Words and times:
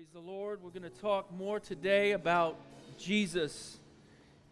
Praise 0.00 0.12
the 0.14 0.32
Lord. 0.32 0.62
We're 0.62 0.70
going 0.70 0.90
to 0.90 1.00
talk 1.00 1.30
more 1.30 1.60
today 1.60 2.12
about 2.12 2.56
Jesus 2.96 3.80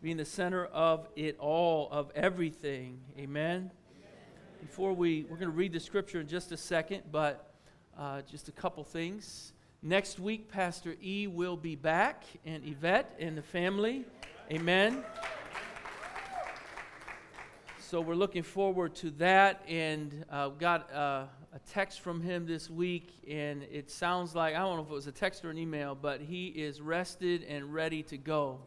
being 0.02 0.18
the 0.18 0.24
center 0.26 0.66
of 0.66 1.08
it 1.16 1.38
all, 1.38 1.88
of 1.90 2.10
everything. 2.14 3.00
Amen. 3.18 3.70
Before 4.60 4.92
we, 4.92 5.22
we're 5.22 5.38
going 5.38 5.50
to 5.50 5.56
read 5.56 5.72
the 5.72 5.80
scripture 5.80 6.20
in 6.20 6.28
just 6.28 6.52
a 6.52 6.56
second, 6.58 7.04
but 7.10 7.54
uh, 7.98 8.20
just 8.30 8.48
a 8.48 8.52
couple 8.52 8.84
things. 8.84 9.54
Next 9.80 10.18
week, 10.18 10.50
Pastor 10.50 10.96
E 11.02 11.26
will 11.26 11.56
be 11.56 11.76
back, 11.76 12.24
and 12.44 12.62
Yvette 12.62 13.16
and 13.18 13.38
the 13.38 13.42
family. 13.42 14.04
Amen. 14.52 15.02
So 17.80 18.02
we're 18.02 18.16
looking 18.16 18.42
forward 18.42 18.94
to 18.96 19.10
that, 19.12 19.62
and 19.66 20.26
uh, 20.30 20.50
got. 20.50 20.92
Uh, 20.92 21.24
a 21.52 21.58
text 21.70 22.00
from 22.00 22.20
him 22.20 22.46
this 22.46 22.68
week, 22.68 23.08
and 23.28 23.62
it 23.64 23.90
sounds 23.90 24.34
like 24.34 24.54
I 24.54 24.58
don't 24.58 24.76
know 24.76 24.82
if 24.82 24.90
it 24.90 24.94
was 24.94 25.06
a 25.06 25.12
text 25.12 25.44
or 25.44 25.50
an 25.50 25.58
email, 25.58 25.94
but 25.94 26.20
he 26.20 26.48
is 26.48 26.80
rested 26.80 27.42
and 27.44 27.72
ready 27.72 28.02
to 28.04 28.18
go. 28.18 28.58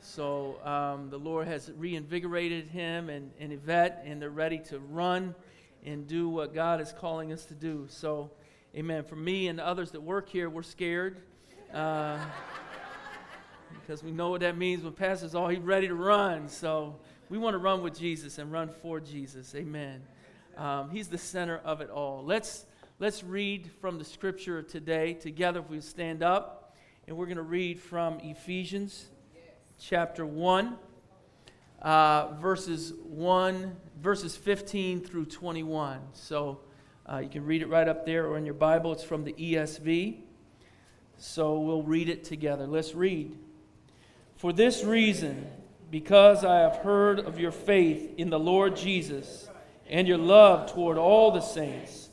So 0.00 0.56
um, 0.64 1.10
the 1.10 1.18
Lord 1.18 1.46
has 1.48 1.70
reinvigorated 1.76 2.68
him 2.68 3.08
and, 3.08 3.30
and 3.38 3.52
Yvette, 3.52 4.02
and 4.06 4.20
they're 4.20 4.30
ready 4.30 4.58
to 4.70 4.78
run 4.78 5.34
and 5.84 6.06
do 6.06 6.28
what 6.28 6.54
God 6.54 6.80
is 6.80 6.92
calling 6.92 7.32
us 7.32 7.44
to 7.46 7.54
do. 7.54 7.86
So, 7.88 8.30
amen. 8.74 9.04
For 9.04 9.16
me 9.16 9.48
and 9.48 9.58
the 9.58 9.66
others 9.66 9.92
that 9.92 10.00
work 10.00 10.28
here, 10.28 10.50
we're 10.50 10.62
scared. 10.62 11.22
Uh, 11.72 12.18
because 13.80 14.02
we 14.02 14.10
know 14.10 14.30
what 14.30 14.40
that 14.40 14.56
means 14.56 14.82
when 14.82 14.92
Pastor's 14.92 15.34
all 15.34 15.48
he's 15.48 15.60
ready 15.60 15.88
to 15.88 15.94
run. 15.94 16.48
So 16.48 16.96
we 17.28 17.38
want 17.38 17.54
to 17.54 17.58
run 17.58 17.82
with 17.82 17.98
Jesus 17.98 18.38
and 18.38 18.50
run 18.52 18.68
for 18.82 19.00
Jesus. 19.00 19.54
Amen. 19.54 20.02
Um, 20.58 20.90
he's 20.90 21.06
the 21.06 21.18
center 21.18 21.58
of 21.58 21.80
it 21.80 21.88
all. 21.88 22.24
Let's, 22.24 22.66
let's 22.98 23.22
read 23.22 23.70
from 23.80 23.96
the 23.96 24.04
scripture 24.04 24.60
today 24.60 25.14
together 25.14 25.60
if 25.60 25.70
we 25.70 25.80
stand 25.80 26.24
up. 26.24 26.74
And 27.06 27.16
we're 27.16 27.26
going 27.26 27.36
to 27.36 27.42
read 27.44 27.80
from 27.80 28.18
Ephesians 28.18 29.06
chapter 29.78 30.26
1, 30.26 30.76
uh, 31.80 32.32
verses 32.40 32.92
1, 33.04 33.76
verses 34.02 34.36
15 34.36 35.00
through 35.00 35.26
21. 35.26 36.00
So 36.12 36.58
uh, 37.06 37.18
you 37.18 37.28
can 37.28 37.44
read 37.44 37.62
it 37.62 37.68
right 37.68 37.86
up 37.86 38.04
there 38.04 38.26
or 38.26 38.36
in 38.36 38.44
your 38.44 38.54
Bible. 38.54 38.90
It's 38.90 39.04
from 39.04 39.22
the 39.22 39.34
ESV. 39.34 40.16
So 41.18 41.60
we'll 41.60 41.84
read 41.84 42.08
it 42.08 42.24
together. 42.24 42.66
Let's 42.66 42.96
read. 42.96 43.38
For 44.34 44.52
this 44.52 44.82
reason, 44.82 45.46
because 45.88 46.44
I 46.44 46.58
have 46.58 46.78
heard 46.78 47.20
of 47.20 47.38
your 47.38 47.52
faith 47.52 48.14
in 48.18 48.28
the 48.28 48.40
Lord 48.40 48.74
Jesus, 48.74 49.47
and 49.88 50.06
your 50.06 50.18
love 50.18 50.72
toward 50.72 50.98
all 50.98 51.30
the 51.30 51.40
saints. 51.40 52.10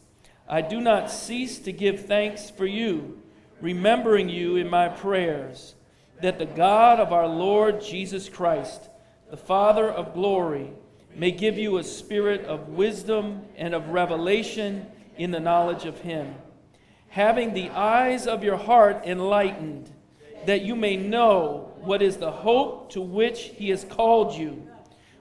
I 0.47 0.61
do 0.61 0.79
not 0.79 1.11
cease 1.11 1.59
to 1.59 1.71
give 1.71 2.05
thanks 2.05 2.49
for 2.49 2.65
you, 2.65 3.21
remembering 3.61 4.29
you 4.29 4.55
in 4.57 4.69
my 4.69 4.89
prayers, 4.89 5.75
that 6.21 6.39
the 6.39 6.45
God 6.45 6.99
of 6.99 7.11
our 7.11 7.27
Lord 7.27 7.81
Jesus 7.81 8.29
Christ, 8.29 8.89
the 9.29 9.37
Father 9.37 9.89
of 9.89 10.13
glory, 10.13 10.71
may 11.15 11.31
give 11.31 11.57
you 11.57 11.77
a 11.77 11.83
spirit 11.83 12.45
of 12.45 12.69
wisdom 12.69 13.41
and 13.57 13.73
of 13.73 13.89
revelation 13.89 14.85
in 15.17 15.31
the 15.31 15.39
knowledge 15.39 15.85
of 15.85 15.99
him, 15.99 16.35
having 17.09 17.53
the 17.53 17.69
eyes 17.69 18.27
of 18.27 18.43
your 18.43 18.57
heart 18.57 19.01
enlightened, 19.05 19.89
that 20.45 20.61
you 20.61 20.75
may 20.75 20.95
know 20.95 21.73
what 21.81 22.01
is 22.01 22.17
the 22.17 22.31
hope 22.31 22.91
to 22.91 23.01
which 23.01 23.51
he 23.55 23.69
has 23.69 23.83
called 23.85 24.35
you 24.35 24.67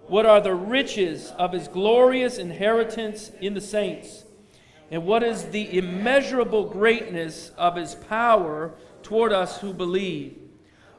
what 0.09 0.27
are 0.27 0.41
the 0.41 0.55
riches 0.55 1.33
of 1.39 1.53
his 1.53 1.69
glorious 1.69 2.39
inheritance 2.39 3.31
in 3.41 3.55
the 3.55 3.61
saints? 3.61 4.25
And 4.91 5.07
what 5.07 5.23
is 5.23 5.47
the 5.47 5.79
immeasurable 5.79 6.65
greatness 6.65 7.51
of 7.57 7.77
his 7.77 7.95
power 7.95 8.75
toward 9.03 9.33
us 9.33 9.61
who 9.61 9.73
believe? 9.73 10.39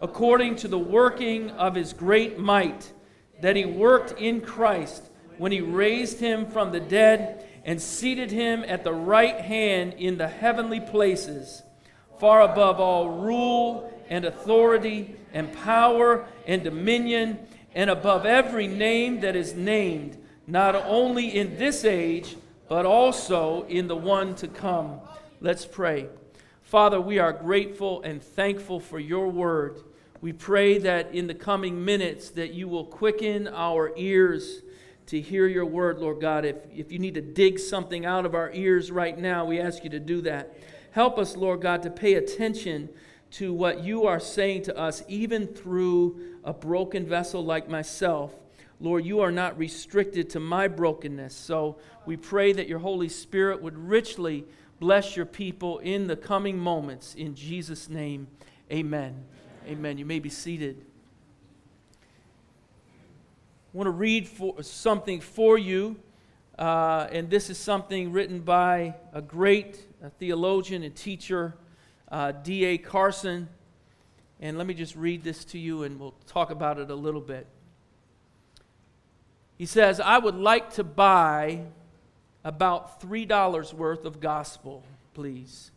According 0.01 0.57
to 0.57 0.67
the 0.67 0.79
working 0.79 1.51
of 1.51 1.75
his 1.75 1.93
great 1.93 2.39
might, 2.39 2.91
that 3.41 3.55
he 3.55 3.65
worked 3.65 4.19
in 4.19 4.41
Christ 4.41 5.09
when 5.37 5.51
he 5.51 5.61
raised 5.61 6.19
him 6.19 6.47
from 6.47 6.71
the 6.71 6.79
dead 6.79 7.45
and 7.63 7.81
seated 7.81 8.31
him 8.31 8.63
at 8.67 8.83
the 8.83 8.93
right 8.93 9.39
hand 9.39 9.93
in 9.93 10.17
the 10.17 10.27
heavenly 10.27 10.79
places, 10.79 11.63
far 12.19 12.41
above 12.41 12.79
all 12.79 13.09
rule 13.09 13.91
and 14.09 14.25
authority 14.25 15.15
and 15.33 15.51
power 15.53 16.27
and 16.47 16.63
dominion 16.63 17.39
and 17.75 17.89
above 17.89 18.25
every 18.25 18.67
name 18.67 19.19
that 19.19 19.35
is 19.35 19.53
named, 19.53 20.17
not 20.47 20.75
only 20.75 21.35
in 21.35 21.57
this 21.57 21.83
age, 21.83 22.37
but 22.69 22.85
also 22.85 23.63
in 23.63 23.87
the 23.87 23.95
one 23.95 24.33
to 24.35 24.47
come. 24.47 24.99
Let's 25.41 25.65
pray. 25.65 26.07
Father, 26.63 26.99
we 26.99 27.19
are 27.19 27.33
grateful 27.33 28.01
and 28.01 28.23
thankful 28.23 28.79
for 28.79 28.97
your 28.97 29.29
word. 29.29 29.81
We 30.21 30.33
pray 30.33 30.79
that 30.79 31.13
in 31.13 31.27
the 31.27 31.35
coming 31.35 31.83
minutes 31.85 32.29
that 32.31 32.53
you 32.53 32.67
will 32.67 32.85
quicken 32.85 33.47
our 33.47 33.91
ears 33.97 34.61
to 35.07 35.21
hear 35.21 35.45
your 35.45 35.65
word, 35.65 35.99
Lord 35.99 36.21
God. 36.21 36.45
If, 36.45 36.55
if 36.73 36.91
you 36.91 36.97
need 36.97 37.13
to 37.13 37.21
dig 37.21 37.59
something 37.59 38.05
out 38.05 38.25
of 38.25 38.33
our 38.33 38.51
ears 38.51 38.89
right 38.89 39.17
now, 39.17 39.45
we 39.45 39.59
ask 39.59 39.83
you 39.83 39.89
to 39.91 39.99
do 39.99 40.21
that. 40.21 40.57
Help 40.91 41.19
us, 41.19 41.35
Lord 41.35 41.61
God, 41.61 41.83
to 41.83 41.89
pay 41.89 42.15
attention 42.15 42.89
to 43.31 43.53
what 43.53 43.83
you 43.83 44.05
are 44.05 44.19
saying 44.19 44.63
to 44.63 44.77
us, 44.77 45.03
even 45.07 45.47
through 45.47 46.34
a 46.45 46.53
broken 46.53 47.05
vessel 47.05 47.43
like 47.43 47.67
myself. 47.67 48.33
Lord, 48.79 49.05
you 49.05 49.19
are 49.19 49.31
not 49.31 49.57
restricted 49.57 50.29
to 50.31 50.39
my 50.39 50.67
brokenness. 50.69 51.35
So 51.35 51.77
we 52.05 52.15
pray 52.15 52.53
that 52.53 52.67
your 52.67 52.79
Holy 52.79 53.09
Spirit 53.09 53.61
would 53.61 53.77
richly 53.77 54.45
bless 54.79 55.17
your 55.17 55.25
people 55.25 55.79
in 55.79 56.07
the 56.07 56.15
coming 56.15 56.57
moments. 56.57 57.15
In 57.15 57.35
Jesus' 57.35 57.89
name, 57.89 58.27
amen. 58.71 59.25
Amen. 59.67 59.97
You 59.97 60.05
may 60.05 60.19
be 60.19 60.29
seated. 60.29 60.85
I 61.99 63.77
want 63.77 63.87
to 63.87 63.91
read 63.91 64.27
for, 64.27 64.61
something 64.61 65.19
for 65.19 65.57
you, 65.57 65.97
uh, 66.59 67.07
and 67.11 67.29
this 67.29 67.49
is 67.49 67.57
something 67.57 68.11
written 68.11 68.39
by 68.39 68.95
a 69.11 69.21
great 69.21 69.85
a 70.05 70.09
theologian 70.11 70.83
and 70.83 70.95
teacher 70.95 71.55
uh, 72.11 72.31
D.A. 72.31 72.77
Carson. 72.77 73.49
And 74.39 74.57
let 74.57 74.67
me 74.67 74.73
just 74.73 74.95
read 74.95 75.23
this 75.23 75.45
to 75.45 75.57
you 75.57 75.83
and 75.83 75.99
we'll 75.99 76.15
talk 76.27 76.51
about 76.51 76.77
it 76.77 76.89
a 76.89 76.95
little 76.95 77.21
bit. 77.21 77.47
He 79.57 79.65
says, 79.65 79.99
I 79.99 80.17
would 80.17 80.35
like 80.35 80.73
to 80.73 80.83
buy 80.83 81.61
about 82.43 83.01
$3 83.01 83.73
worth 83.73 84.05
of 84.05 84.19
gospel, 84.19 84.83
please. 85.13 85.71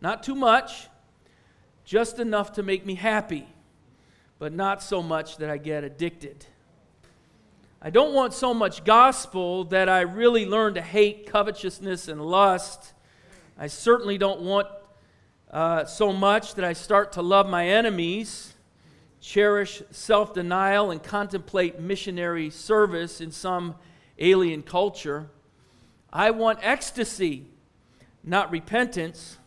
Not 0.00 0.22
too 0.22 0.34
much, 0.34 0.88
just 1.84 2.18
enough 2.18 2.52
to 2.54 2.62
make 2.62 2.86
me 2.86 2.94
happy, 2.94 3.46
but 4.38 4.52
not 4.52 4.82
so 4.82 5.02
much 5.02 5.36
that 5.36 5.50
I 5.50 5.58
get 5.58 5.84
addicted. 5.84 6.46
I 7.80 7.90
don't 7.90 8.14
want 8.14 8.32
so 8.32 8.54
much 8.54 8.84
gospel 8.84 9.64
that 9.64 9.88
I 9.88 10.02
really 10.02 10.46
learn 10.46 10.74
to 10.74 10.80
hate 10.80 11.26
covetousness 11.26 12.08
and 12.08 12.24
lust. 12.24 12.94
I 13.58 13.66
certainly 13.66 14.18
don't 14.18 14.40
want 14.40 14.68
uh, 15.52 15.84
so 15.84 16.12
much 16.12 16.54
that 16.54 16.64
I 16.64 16.72
start 16.72 17.12
to 17.12 17.22
love 17.22 17.46
my 17.46 17.68
enemies, 17.68 18.54
cherish 19.20 19.82
self 19.90 20.32
denial, 20.32 20.90
and 20.90 21.02
contemplate 21.02 21.78
missionary 21.78 22.48
service 22.48 23.20
in 23.20 23.30
some 23.30 23.74
alien 24.18 24.62
culture. 24.62 25.28
I 26.10 26.30
want 26.30 26.58
ecstasy, 26.62 27.46
not 28.24 28.50
repentance. 28.50 29.38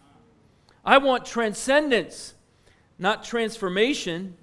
I 0.84 1.00
want 1.00 1.26
transcendence, 1.26 2.36
not 3.00 3.24
transformation. 3.24 4.38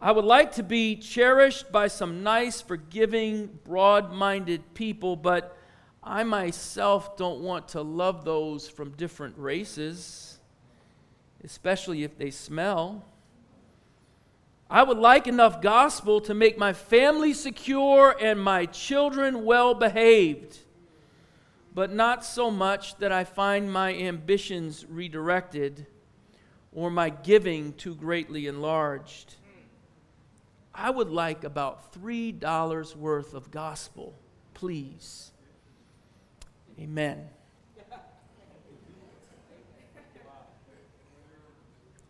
I 0.00 0.12
would 0.12 0.24
like 0.24 0.52
to 0.52 0.62
be 0.62 0.94
cherished 0.94 1.72
by 1.72 1.88
some 1.88 2.22
nice, 2.22 2.60
forgiving, 2.60 3.58
broad 3.64 4.12
minded 4.12 4.74
people, 4.74 5.16
but 5.16 5.56
I 6.04 6.22
myself 6.22 7.16
don't 7.16 7.40
want 7.40 7.68
to 7.68 7.82
love 7.82 8.24
those 8.24 8.68
from 8.68 8.90
different 8.90 9.36
races 9.36 10.33
especially 11.44 12.02
if 12.02 12.16
they 12.16 12.30
smell. 12.30 13.04
I 14.70 14.82
would 14.82 14.98
like 14.98 15.26
enough 15.26 15.60
gospel 15.60 16.20
to 16.22 16.34
make 16.34 16.58
my 16.58 16.72
family 16.72 17.34
secure 17.34 18.16
and 18.20 18.40
my 18.40 18.66
children 18.66 19.44
well 19.44 19.74
behaved, 19.74 20.58
but 21.74 21.92
not 21.92 22.24
so 22.24 22.50
much 22.50 22.96
that 22.96 23.12
I 23.12 23.24
find 23.24 23.70
my 23.70 23.94
ambitions 23.94 24.86
redirected 24.88 25.86
or 26.72 26.90
my 26.90 27.10
giving 27.10 27.74
too 27.74 27.94
greatly 27.94 28.46
enlarged. 28.46 29.36
I 30.74 30.90
would 30.90 31.10
like 31.10 31.44
about 31.44 31.92
$3 31.94 32.96
worth 32.96 33.34
of 33.34 33.50
gospel, 33.52 34.14
please. 34.54 35.30
Amen. 36.80 37.28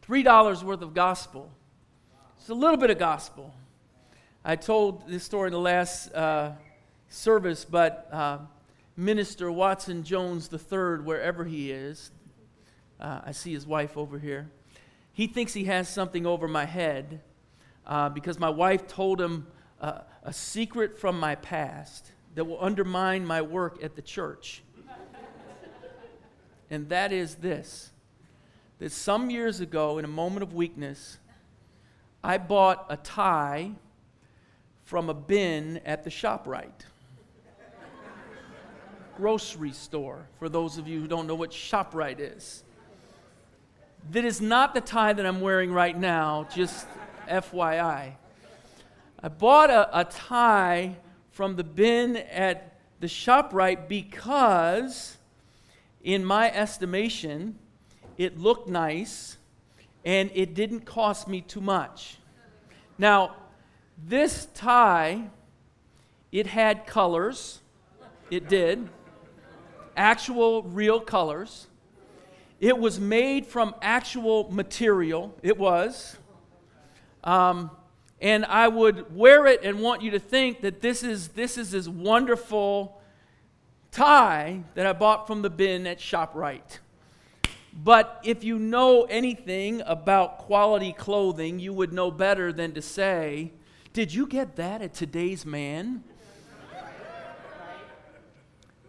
$3 0.06 0.62
worth 0.62 0.82
of 0.82 0.92
gospel. 0.92 1.50
It's 2.38 2.50
a 2.50 2.54
little 2.54 2.76
bit 2.76 2.90
of 2.90 2.98
gospel. 2.98 3.54
I 4.44 4.56
told 4.56 5.08
this 5.08 5.24
story 5.24 5.46
in 5.48 5.52
the 5.52 5.58
last 5.58 6.12
uh, 6.12 6.52
service, 7.08 7.64
but 7.64 8.08
uh, 8.12 8.38
Minister 8.98 9.50
Watson 9.50 10.02
Jones 10.02 10.50
III, 10.52 11.00
wherever 11.04 11.44
he 11.44 11.70
is, 11.70 12.10
Uh, 13.00 13.20
I 13.24 13.32
see 13.32 13.52
his 13.52 13.66
wife 13.66 13.96
over 13.96 14.18
here. 14.18 14.48
He 15.12 15.26
thinks 15.26 15.52
he 15.52 15.64
has 15.64 15.88
something 15.88 16.26
over 16.26 16.46
my 16.46 16.64
head 16.64 17.20
uh, 17.86 18.08
because 18.08 18.38
my 18.38 18.48
wife 18.50 18.86
told 18.86 19.20
him 19.20 19.46
uh, 19.80 20.00
a 20.22 20.32
secret 20.32 20.98
from 20.98 21.18
my 21.18 21.34
past 21.34 22.12
that 22.34 22.44
will 22.44 22.62
undermine 22.62 23.26
my 23.26 23.42
work 23.42 23.82
at 23.82 23.96
the 23.96 24.02
church. 24.02 24.62
and 26.70 26.88
that 26.88 27.12
is 27.12 27.36
this 27.36 27.90
that 28.84 28.92
some 28.92 29.30
years 29.30 29.60
ago, 29.60 29.96
in 29.96 30.04
a 30.04 30.08
moment 30.08 30.42
of 30.42 30.52
weakness, 30.52 31.16
I 32.22 32.36
bought 32.36 32.84
a 32.90 32.98
tie 32.98 33.70
from 34.82 35.08
a 35.08 35.14
bin 35.14 35.80
at 35.86 36.04
the 36.04 36.10
ShopRite 36.10 36.84
grocery 39.16 39.72
store, 39.72 40.28
for 40.38 40.50
those 40.50 40.76
of 40.76 40.86
you 40.86 41.00
who 41.00 41.08
don't 41.08 41.26
know 41.26 41.34
what 41.34 41.50
ShopRite 41.50 42.18
is. 42.18 42.62
That 44.10 44.26
is 44.26 44.42
not 44.42 44.74
the 44.74 44.82
tie 44.82 45.14
that 45.14 45.24
I'm 45.24 45.40
wearing 45.40 45.72
right 45.72 45.98
now, 45.98 46.46
just 46.54 46.86
FYI. 47.26 48.12
I 49.22 49.28
bought 49.30 49.70
a, 49.70 50.00
a 50.00 50.04
tie 50.04 50.96
from 51.30 51.56
the 51.56 51.64
bin 51.64 52.18
at 52.18 52.78
the 53.00 53.06
ShopRite 53.06 53.88
because, 53.88 55.16
in 56.02 56.22
my 56.22 56.52
estimation, 56.52 57.58
it 58.18 58.38
looked 58.38 58.68
nice 58.68 59.38
and 60.04 60.30
it 60.34 60.54
didn't 60.54 60.80
cost 60.80 61.28
me 61.28 61.40
too 61.40 61.60
much. 61.60 62.18
Now, 62.98 63.36
this 64.06 64.46
tie, 64.54 65.30
it 66.30 66.46
had 66.46 66.86
colors. 66.86 67.60
It 68.30 68.48
did. 68.48 68.88
Actual, 69.96 70.62
real 70.62 71.00
colors. 71.00 71.68
It 72.60 72.78
was 72.78 73.00
made 73.00 73.46
from 73.46 73.74
actual 73.82 74.50
material. 74.50 75.34
It 75.42 75.58
was. 75.58 76.16
Um, 77.22 77.70
and 78.20 78.44
I 78.46 78.68
would 78.68 79.14
wear 79.14 79.46
it 79.46 79.62
and 79.62 79.80
want 79.80 80.02
you 80.02 80.10
to 80.12 80.18
think 80.18 80.60
that 80.62 80.80
this 80.80 81.02
is 81.02 81.28
this 81.28 81.58
is 81.58 81.72
this 81.72 81.88
wonderful 81.88 83.00
tie 83.90 84.62
that 84.74 84.86
I 84.86 84.92
bought 84.92 85.26
from 85.26 85.42
the 85.42 85.50
bin 85.50 85.86
at 85.86 85.98
ShopRite. 85.98 86.78
But 87.74 88.20
if 88.22 88.44
you 88.44 88.58
know 88.58 89.02
anything 89.04 89.82
about 89.84 90.38
quality 90.38 90.92
clothing, 90.92 91.58
you 91.58 91.72
would 91.72 91.92
know 91.92 92.10
better 92.10 92.52
than 92.52 92.72
to 92.74 92.82
say, 92.82 93.52
Did 93.92 94.14
you 94.14 94.26
get 94.26 94.56
that 94.56 94.80
at 94.80 94.94
Today's 94.94 95.44
Man? 95.44 96.04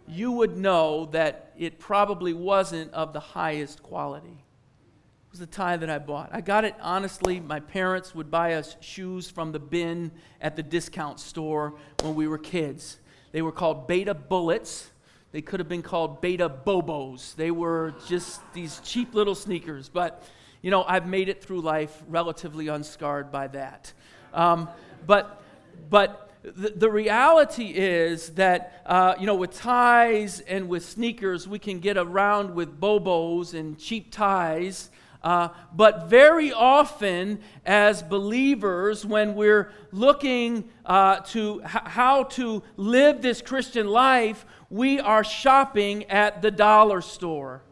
you 0.08 0.30
would 0.30 0.56
know 0.56 1.06
that 1.06 1.52
it 1.58 1.80
probably 1.80 2.32
wasn't 2.32 2.92
of 2.92 3.12
the 3.12 3.20
highest 3.20 3.82
quality. 3.82 4.28
It 4.28 5.30
was 5.32 5.40
the 5.40 5.46
tie 5.46 5.76
that 5.76 5.90
I 5.90 5.98
bought. 5.98 6.30
I 6.32 6.40
got 6.40 6.64
it 6.64 6.76
honestly. 6.80 7.40
My 7.40 7.58
parents 7.58 8.14
would 8.14 8.30
buy 8.30 8.54
us 8.54 8.76
shoes 8.80 9.28
from 9.28 9.50
the 9.50 9.58
bin 9.58 10.12
at 10.40 10.54
the 10.54 10.62
discount 10.62 11.18
store 11.18 11.74
when 12.02 12.14
we 12.14 12.28
were 12.28 12.38
kids. 12.38 12.98
They 13.32 13.42
were 13.42 13.52
called 13.52 13.88
Beta 13.88 14.14
Bullets. 14.14 14.90
They 15.36 15.42
could 15.42 15.60
have 15.60 15.68
been 15.68 15.82
called 15.82 16.22
beta 16.22 16.48
bobos. 16.48 17.34
They 17.34 17.50
were 17.50 17.92
just 18.08 18.40
these 18.54 18.80
cheap 18.82 19.12
little 19.12 19.34
sneakers. 19.34 19.90
But, 19.90 20.24
you 20.62 20.70
know, 20.70 20.82
I've 20.84 21.06
made 21.06 21.28
it 21.28 21.44
through 21.44 21.60
life 21.60 22.02
relatively 22.08 22.68
unscarred 22.68 23.30
by 23.30 23.48
that. 23.48 23.92
Um, 24.32 24.70
but, 25.06 25.42
but 25.90 26.32
the, 26.42 26.90
reality 26.90 27.66
is 27.66 28.30
that, 28.30 28.82
uh, 28.86 29.16
you 29.20 29.26
know, 29.26 29.34
with 29.34 29.54
ties 29.54 30.40
and 30.40 30.70
with 30.70 30.86
sneakers, 30.86 31.46
we 31.46 31.58
can 31.58 31.80
get 31.80 31.98
around 31.98 32.54
with 32.54 32.80
bobos 32.80 33.52
and 33.52 33.78
cheap 33.78 34.10
ties. 34.10 34.88
Uh, 35.26 35.48
but 35.74 36.08
very 36.08 36.52
often, 36.52 37.40
as 37.64 38.00
believers, 38.00 39.04
when 39.04 39.34
we're 39.34 39.72
looking 39.90 40.70
uh, 40.84 41.16
to 41.16 41.60
h- 41.64 41.82
how 41.84 42.22
to 42.22 42.62
live 42.76 43.22
this 43.22 43.42
Christian 43.42 43.88
life, 43.88 44.46
we 44.70 45.00
are 45.00 45.24
shopping 45.24 46.04
at 46.04 46.42
the 46.42 46.50
dollar 46.52 47.00
store. 47.00 47.64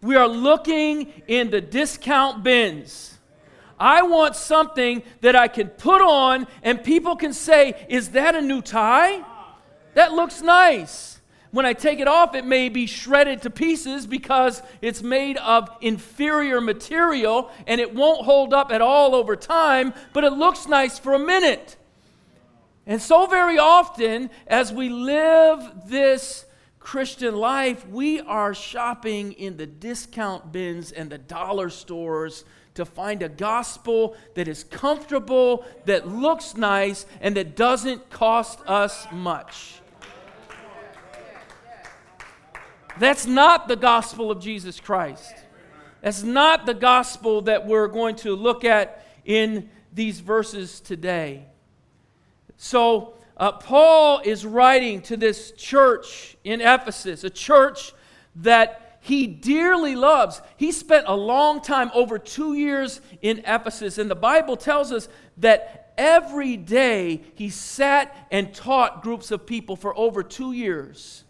We 0.00 0.16
are 0.16 0.26
looking 0.26 1.12
in 1.28 1.50
the 1.50 1.60
discount 1.60 2.42
bins. 2.42 3.16
I 3.78 4.02
want 4.02 4.34
something 4.34 5.04
that 5.20 5.36
I 5.36 5.46
can 5.46 5.68
put 5.68 6.02
on 6.02 6.48
and 6.64 6.82
people 6.82 7.14
can 7.14 7.32
say, 7.32 7.86
Is 7.88 8.08
that 8.08 8.34
a 8.34 8.42
new 8.42 8.60
tie? 8.60 9.24
That 9.94 10.10
looks 10.10 10.42
nice. 10.42 11.15
When 11.56 11.64
I 11.64 11.72
take 11.72 12.00
it 12.00 12.06
off, 12.06 12.34
it 12.34 12.44
may 12.44 12.68
be 12.68 12.84
shredded 12.84 13.40
to 13.40 13.48
pieces 13.48 14.06
because 14.06 14.60
it's 14.82 15.02
made 15.02 15.38
of 15.38 15.70
inferior 15.80 16.60
material 16.60 17.50
and 17.66 17.80
it 17.80 17.94
won't 17.94 18.26
hold 18.26 18.52
up 18.52 18.70
at 18.70 18.82
all 18.82 19.14
over 19.14 19.36
time, 19.36 19.94
but 20.12 20.22
it 20.22 20.34
looks 20.34 20.68
nice 20.68 20.98
for 20.98 21.14
a 21.14 21.18
minute. 21.18 21.78
And 22.84 23.00
so, 23.00 23.24
very 23.24 23.58
often, 23.58 24.28
as 24.46 24.70
we 24.70 24.90
live 24.90 25.62
this 25.86 26.44
Christian 26.78 27.34
life, 27.34 27.88
we 27.88 28.20
are 28.20 28.52
shopping 28.52 29.32
in 29.32 29.56
the 29.56 29.64
discount 29.64 30.52
bins 30.52 30.92
and 30.92 31.08
the 31.08 31.16
dollar 31.16 31.70
stores 31.70 32.44
to 32.74 32.84
find 32.84 33.22
a 33.22 33.30
gospel 33.30 34.14
that 34.34 34.46
is 34.46 34.62
comfortable, 34.62 35.64
that 35.86 36.06
looks 36.06 36.54
nice, 36.54 37.06
and 37.22 37.34
that 37.38 37.56
doesn't 37.56 38.10
cost 38.10 38.60
us 38.66 39.06
much. 39.10 39.80
That's 42.98 43.26
not 43.26 43.68
the 43.68 43.76
gospel 43.76 44.30
of 44.30 44.40
Jesus 44.40 44.80
Christ. 44.80 45.34
That's 46.00 46.22
not 46.22 46.66
the 46.66 46.74
gospel 46.74 47.42
that 47.42 47.66
we're 47.66 47.88
going 47.88 48.16
to 48.16 48.34
look 48.34 48.64
at 48.64 49.04
in 49.24 49.68
these 49.92 50.20
verses 50.20 50.80
today. 50.80 51.44
So, 52.56 53.14
uh, 53.36 53.52
Paul 53.52 54.22
is 54.24 54.46
writing 54.46 55.02
to 55.02 55.16
this 55.16 55.52
church 55.52 56.36
in 56.42 56.62
Ephesus, 56.62 57.22
a 57.22 57.28
church 57.28 57.92
that 58.36 58.98
he 59.00 59.26
dearly 59.26 59.94
loves. 59.94 60.40
He 60.56 60.72
spent 60.72 61.04
a 61.06 61.14
long 61.14 61.60
time, 61.60 61.90
over 61.92 62.18
two 62.18 62.54
years 62.54 63.00
in 63.20 63.40
Ephesus, 63.40 63.98
and 63.98 64.10
the 64.10 64.16
Bible 64.16 64.56
tells 64.56 64.90
us 64.90 65.08
that 65.36 65.92
every 65.98 66.56
day 66.56 67.22
he 67.34 67.50
sat 67.50 68.16
and 68.30 68.54
taught 68.54 69.02
groups 69.02 69.30
of 69.30 69.46
people 69.46 69.76
for 69.76 69.96
over 69.98 70.22
two 70.22 70.52
years. 70.52 71.24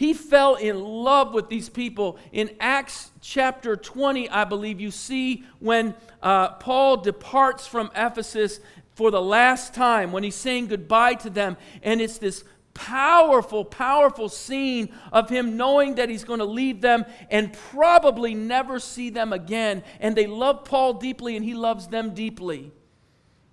He 0.00 0.14
fell 0.14 0.54
in 0.54 0.82
love 0.82 1.34
with 1.34 1.50
these 1.50 1.68
people. 1.68 2.16
In 2.32 2.56
Acts 2.58 3.10
chapter 3.20 3.76
20, 3.76 4.30
I 4.30 4.44
believe, 4.44 4.80
you 4.80 4.90
see 4.90 5.44
when 5.58 5.94
uh, 6.22 6.52
Paul 6.52 6.96
departs 6.96 7.66
from 7.66 7.90
Ephesus 7.94 8.60
for 8.94 9.10
the 9.10 9.20
last 9.20 9.74
time, 9.74 10.10
when 10.10 10.22
he's 10.22 10.36
saying 10.36 10.68
goodbye 10.68 11.16
to 11.16 11.28
them. 11.28 11.58
And 11.82 12.00
it's 12.00 12.16
this 12.16 12.44
powerful, 12.72 13.62
powerful 13.62 14.30
scene 14.30 14.88
of 15.12 15.28
him 15.28 15.58
knowing 15.58 15.96
that 15.96 16.08
he's 16.08 16.24
going 16.24 16.38
to 16.38 16.46
leave 16.46 16.80
them 16.80 17.04
and 17.30 17.52
probably 17.52 18.34
never 18.34 18.80
see 18.80 19.10
them 19.10 19.34
again. 19.34 19.82
And 20.00 20.16
they 20.16 20.26
love 20.26 20.64
Paul 20.64 20.94
deeply, 20.94 21.36
and 21.36 21.44
he 21.44 21.52
loves 21.52 21.88
them 21.88 22.14
deeply. 22.14 22.72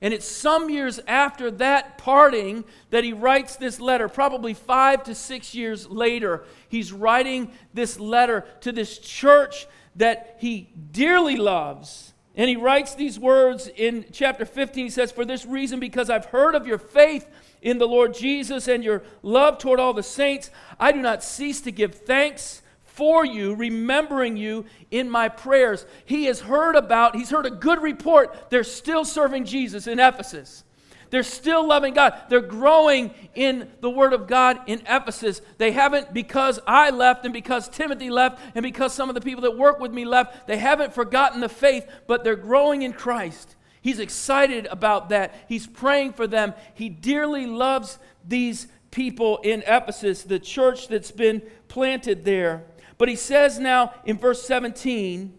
And 0.01 0.13
it's 0.13 0.27
some 0.27 0.69
years 0.69 0.99
after 1.07 1.49
that 1.51 1.97
parting 1.97 2.65
that 2.91 3.03
he 3.03 3.13
writes 3.13 3.55
this 3.55 3.79
letter, 3.79 4.07
probably 4.07 4.53
five 4.53 5.03
to 5.03 5.15
six 5.15 5.55
years 5.55 5.89
later. 5.89 6.43
He's 6.69 6.91
writing 6.91 7.51
this 7.73 7.99
letter 7.99 8.45
to 8.61 8.71
this 8.71 8.99
church 8.99 9.65
that 9.95 10.37
he 10.39 10.69
dearly 10.91 11.35
loves. 11.35 12.13
And 12.35 12.47
he 12.47 12.55
writes 12.55 12.93
these 12.93 13.19
words 13.19 13.67
in 13.75 14.05
chapter 14.11 14.45
15. 14.45 14.85
He 14.85 14.89
says, 14.91 15.11
For 15.11 15.25
this 15.25 15.45
reason, 15.45 15.79
because 15.79 16.11
I've 16.11 16.25
heard 16.25 16.53
of 16.53 16.67
your 16.67 16.77
faith 16.77 17.27
in 17.63 17.79
the 17.79 17.87
Lord 17.87 18.13
Jesus 18.13 18.67
and 18.67 18.83
your 18.83 19.01
love 19.23 19.57
toward 19.57 19.79
all 19.79 19.93
the 19.93 20.03
saints, 20.03 20.51
I 20.79 20.91
do 20.91 21.01
not 21.01 21.23
cease 21.23 21.61
to 21.61 21.71
give 21.71 21.95
thanks 21.95 22.61
for 22.97 23.23
you, 23.23 23.53
remembering 23.53 24.35
you 24.37 24.65
in 24.89 25.07
my 25.07 25.29
prayers. 25.29 25.85
He 26.03 26.25
has 26.25 26.39
heard 26.39 26.75
about, 26.75 27.15
he's 27.15 27.29
heard 27.29 27.45
a 27.45 27.51
good 27.51 27.79
report. 27.79 28.49
They're 28.49 28.63
still 28.63 29.05
serving 29.05 29.45
Jesus 29.45 29.85
in 29.85 29.99
Ephesus. 29.99 30.63
They're 31.11 31.21
still 31.21 31.65
loving 31.65 31.93
God. 31.93 32.19
They're 32.27 32.41
growing 32.41 33.13
in 33.35 33.69
the 33.81 33.89
Word 33.89 34.13
of 34.13 34.25
God 34.25 34.59
in 34.65 34.81
Ephesus. 34.87 35.41
They 35.59 35.71
haven't, 35.71 36.11
because 36.11 36.59
I 36.65 36.89
left 36.89 37.23
and 37.23 37.33
because 37.33 37.69
Timothy 37.69 38.09
left 38.09 38.41
and 38.55 38.63
because 38.63 38.93
some 38.93 39.09
of 39.09 39.15
the 39.15 39.21
people 39.21 39.43
that 39.43 39.55
work 39.55 39.79
with 39.79 39.93
me 39.93 40.03
left, 40.03 40.47
they 40.47 40.57
haven't 40.57 40.95
forgotten 40.95 41.39
the 41.39 41.49
faith, 41.49 41.87
but 42.07 42.23
they're 42.23 42.35
growing 42.35 42.81
in 42.81 42.93
Christ. 42.93 43.55
He's 43.79 43.99
excited 43.99 44.65
about 44.65 45.09
that. 45.09 45.35
He's 45.47 45.67
praying 45.67 46.13
for 46.13 46.25
them. 46.25 46.55
He 46.73 46.89
dearly 46.89 47.45
loves 47.45 47.99
these 48.27 48.67
people 48.89 49.37
in 49.43 49.61
Ephesus, 49.67 50.23
the 50.23 50.39
church 50.39 50.87
that's 50.87 51.11
been 51.11 51.43
planted 51.67 52.25
there. 52.25 52.65
But 52.97 53.09
he 53.09 53.15
says 53.15 53.59
now 53.59 53.93
in 54.05 54.17
verse 54.17 54.41
17 54.43 55.33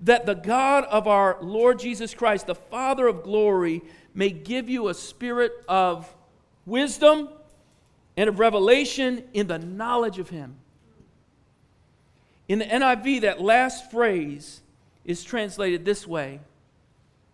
that 0.00 0.26
the 0.26 0.34
God 0.34 0.84
of 0.84 1.06
our 1.06 1.38
Lord 1.40 1.78
Jesus 1.78 2.14
Christ, 2.14 2.46
the 2.46 2.54
Father 2.54 3.06
of 3.06 3.22
glory, 3.22 3.82
may 4.14 4.30
give 4.30 4.68
you 4.68 4.88
a 4.88 4.94
spirit 4.94 5.52
of 5.68 6.12
wisdom 6.66 7.28
and 8.16 8.28
of 8.28 8.38
revelation 8.38 9.24
in 9.32 9.46
the 9.46 9.58
knowledge 9.58 10.18
of 10.18 10.30
him. 10.30 10.56
In 12.48 12.58
the 12.58 12.64
NIV, 12.64 13.22
that 13.22 13.40
last 13.40 13.90
phrase 13.90 14.60
is 15.04 15.24
translated 15.24 15.84
this 15.84 16.06
way 16.06 16.40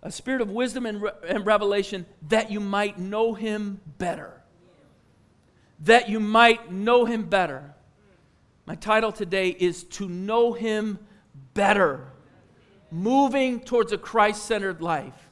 a 0.01 0.13
spirit 0.13 0.41
of 0.41 0.51
wisdom 0.51 0.87
and, 0.87 1.03
re- 1.03 1.11
and 1.27 1.45
revelation 1.45 2.07
that 2.29 2.51
you 2.53 2.61
might 2.61 2.99
know 2.99 3.35
him 3.35 3.81
better. 3.99 4.33
That 5.81 6.09
you 6.09 6.21
might 6.21 6.71
know 6.71 7.05
him 7.05 7.25
better. 7.25 7.75
My 8.69 8.75
title 8.75 9.13
today 9.13 9.49
is 9.49 9.85
To 9.85 10.11
Know 10.11 10.53
Him 10.53 10.99
Better. 11.55 12.13
Moving 12.91 13.61
towards 13.61 13.93
a 13.93 13.97
Christ 13.97 14.45
centered 14.45 14.83
life. 14.83 15.31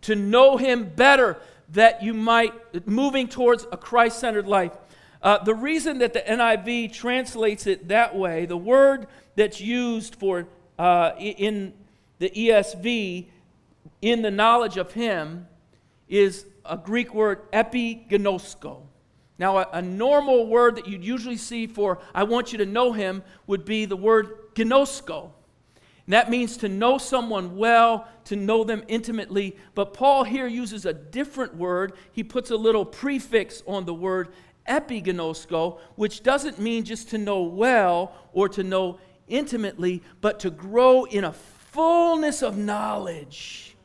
To 0.00 0.14
know 0.14 0.56
Him 0.56 0.88
better, 0.96 1.36
that 1.72 2.02
you 2.02 2.14
might, 2.14 2.86
moving 2.88 3.28
towards 3.28 3.66
a 3.70 3.76
Christ 3.76 4.20
centered 4.20 4.46
life. 4.46 4.72
Uh, 5.20 5.44
the 5.44 5.54
reason 5.54 5.98
that 5.98 6.14
the 6.14 6.20
NIV 6.20 6.94
translates 6.94 7.66
it 7.66 7.88
that 7.88 8.16
way, 8.16 8.46
the 8.46 8.56
word 8.56 9.06
that's 9.34 9.60
used 9.60 10.14
for 10.14 10.48
uh, 10.78 11.10
in 11.18 11.74
the 12.20 12.30
ESV 12.30 13.26
in 14.00 14.22
the 14.22 14.30
knowledge 14.30 14.78
of 14.78 14.94
Him 14.94 15.46
is 16.08 16.46
a 16.64 16.78
Greek 16.78 17.12
word 17.12 17.52
epiginosko. 17.52 18.80
Now, 19.38 19.58
a, 19.58 19.68
a, 19.74 19.82
normal 19.82 20.46
word 20.46 20.76
that 20.76 20.88
you'd 20.88 21.04
usually 21.04 21.36
see 21.36 21.66
for 21.66 21.98
I 22.14 22.22
want 22.22 22.52
you 22.52 22.58
to 22.58 22.66
know 22.66 22.92
Him 22.92 23.22
would 23.46 23.64
be 23.64 23.84
the 23.84 23.96
word 23.96 24.54
gnosko. 24.54 25.30
And 26.06 26.12
that 26.12 26.30
means 26.30 26.56
to 26.58 26.68
know 26.68 26.98
someone 26.98 27.56
well, 27.56 28.06
to 28.24 28.36
know 28.36 28.64
them 28.64 28.84
intimately. 28.88 29.56
But 29.74 29.92
Paul 29.92 30.24
here 30.24 30.46
uses 30.46 30.86
a 30.86 30.92
different 30.92 31.56
word. 31.56 31.94
He 32.12 32.22
puts 32.22 32.50
a 32.50 32.56
little 32.56 32.84
prefix 32.84 33.62
on 33.66 33.84
the 33.84 33.94
word 33.94 34.28
epiginosko, 34.68 35.78
which 35.96 36.22
doesn't 36.22 36.58
mean 36.58 36.84
just 36.84 37.10
to 37.10 37.18
know 37.18 37.42
well 37.42 38.12
or 38.32 38.48
to 38.50 38.62
know 38.62 38.98
intimately, 39.28 40.02
but 40.20 40.40
to 40.40 40.50
grow 40.50 41.04
in 41.04 41.24
a 41.24 41.32
fullness 41.32 42.42
of 42.42 42.56
knowledge. 42.56 43.76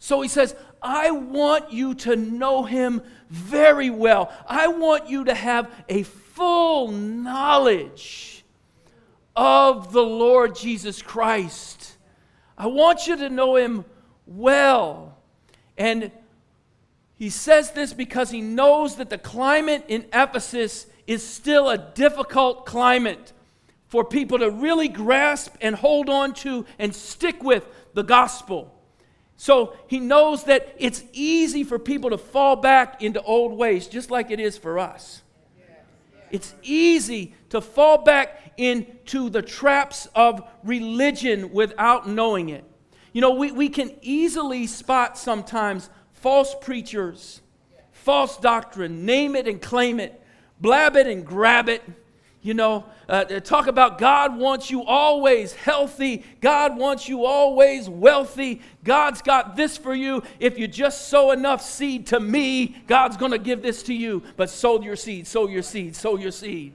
So 0.00 0.20
he 0.20 0.28
says, 0.28 0.54
I 0.84 1.10
want 1.10 1.72
you 1.72 1.94
to 1.94 2.14
know 2.14 2.64
him 2.64 3.00
very 3.30 3.88
well. 3.88 4.30
I 4.46 4.68
want 4.68 5.08
you 5.08 5.24
to 5.24 5.34
have 5.34 5.72
a 5.88 6.02
full 6.02 6.90
knowledge 6.92 8.44
of 9.34 9.92
the 9.92 10.02
Lord 10.02 10.54
Jesus 10.54 11.00
Christ. 11.00 11.96
I 12.58 12.66
want 12.66 13.06
you 13.06 13.16
to 13.16 13.30
know 13.30 13.56
him 13.56 13.86
well. 14.26 15.16
And 15.78 16.12
he 17.16 17.30
says 17.30 17.70
this 17.70 17.94
because 17.94 18.30
he 18.30 18.42
knows 18.42 18.96
that 18.96 19.08
the 19.08 19.18
climate 19.18 19.84
in 19.88 20.04
Ephesus 20.12 20.86
is 21.06 21.26
still 21.26 21.70
a 21.70 21.78
difficult 21.78 22.66
climate 22.66 23.32
for 23.88 24.04
people 24.04 24.38
to 24.38 24.50
really 24.50 24.88
grasp 24.88 25.54
and 25.60 25.74
hold 25.74 26.10
on 26.10 26.34
to 26.34 26.66
and 26.78 26.94
stick 26.94 27.42
with 27.42 27.66
the 27.94 28.02
gospel. 28.02 28.73
So 29.36 29.76
he 29.88 30.00
knows 30.00 30.44
that 30.44 30.74
it's 30.78 31.02
easy 31.12 31.64
for 31.64 31.78
people 31.78 32.10
to 32.10 32.18
fall 32.18 32.56
back 32.56 33.02
into 33.02 33.20
old 33.22 33.56
ways, 33.56 33.86
just 33.86 34.10
like 34.10 34.30
it 34.30 34.40
is 34.40 34.56
for 34.56 34.78
us. 34.78 35.22
It's 36.30 36.54
easy 36.62 37.34
to 37.50 37.60
fall 37.60 37.98
back 37.98 38.52
into 38.56 39.30
the 39.30 39.42
traps 39.42 40.08
of 40.14 40.42
religion 40.62 41.52
without 41.52 42.08
knowing 42.08 42.48
it. 42.48 42.64
You 43.12 43.20
know, 43.20 43.34
we, 43.34 43.52
we 43.52 43.68
can 43.68 43.96
easily 44.02 44.66
spot 44.66 45.16
sometimes 45.16 45.90
false 46.12 46.54
preachers, 46.60 47.40
false 47.92 48.36
doctrine, 48.36 49.04
name 49.04 49.36
it 49.36 49.46
and 49.46 49.60
claim 49.60 50.00
it, 50.00 50.20
blab 50.60 50.96
it 50.96 51.06
and 51.06 51.24
grab 51.24 51.68
it 51.68 51.82
you 52.44 52.52
know, 52.52 52.84
uh, 53.08 53.24
talk 53.40 53.68
about 53.68 53.96
God 53.96 54.36
wants 54.36 54.70
you 54.70 54.84
always 54.84 55.54
healthy. 55.54 56.22
God 56.42 56.76
wants 56.76 57.08
you 57.08 57.24
always 57.24 57.88
wealthy. 57.88 58.60
God's 58.84 59.22
got 59.22 59.56
this 59.56 59.78
for 59.78 59.94
you. 59.94 60.22
If 60.38 60.58
you 60.58 60.68
just 60.68 61.08
sow 61.08 61.30
enough 61.30 61.62
seed 61.62 62.06
to 62.08 62.20
me, 62.20 62.76
God's 62.86 63.16
going 63.16 63.32
to 63.32 63.38
give 63.38 63.62
this 63.62 63.82
to 63.84 63.94
you. 63.94 64.22
But 64.36 64.50
sow 64.50 64.78
your 64.82 64.94
seed, 64.94 65.26
sow 65.26 65.48
your 65.48 65.62
seed, 65.62 65.96
sow 65.96 66.18
your 66.18 66.30
seed. 66.30 66.74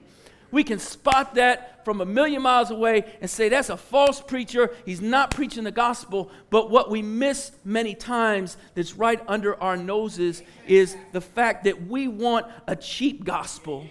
We 0.50 0.64
can 0.64 0.80
spot 0.80 1.36
that 1.36 1.86
from 1.86 2.02
a 2.02 2.06
million 2.06 2.42
miles 2.42 2.72
away 2.72 3.06
and 3.22 3.30
say 3.30 3.50
that's 3.50 3.70
a 3.70 3.78
false 3.78 4.20
preacher. 4.20 4.72
He's 4.88 5.02
not 5.02 5.30
preaching 5.30 5.66
the 5.66 5.72
gospel. 5.72 6.32
But 6.50 6.72
what 6.72 6.90
we 6.90 7.04
miss 7.04 7.52
many 7.64 7.94
times 7.94 8.58
that's 8.74 8.96
right 8.96 9.22
under 9.28 9.62
our 9.62 9.78
noses 9.78 10.42
is 10.68 10.98
the 11.12 11.22
fact 11.22 11.66
that 11.66 11.88
we 11.88 12.08
want 12.08 12.48
a 12.66 12.76
cheap 12.76 13.24
gospel 13.24 13.86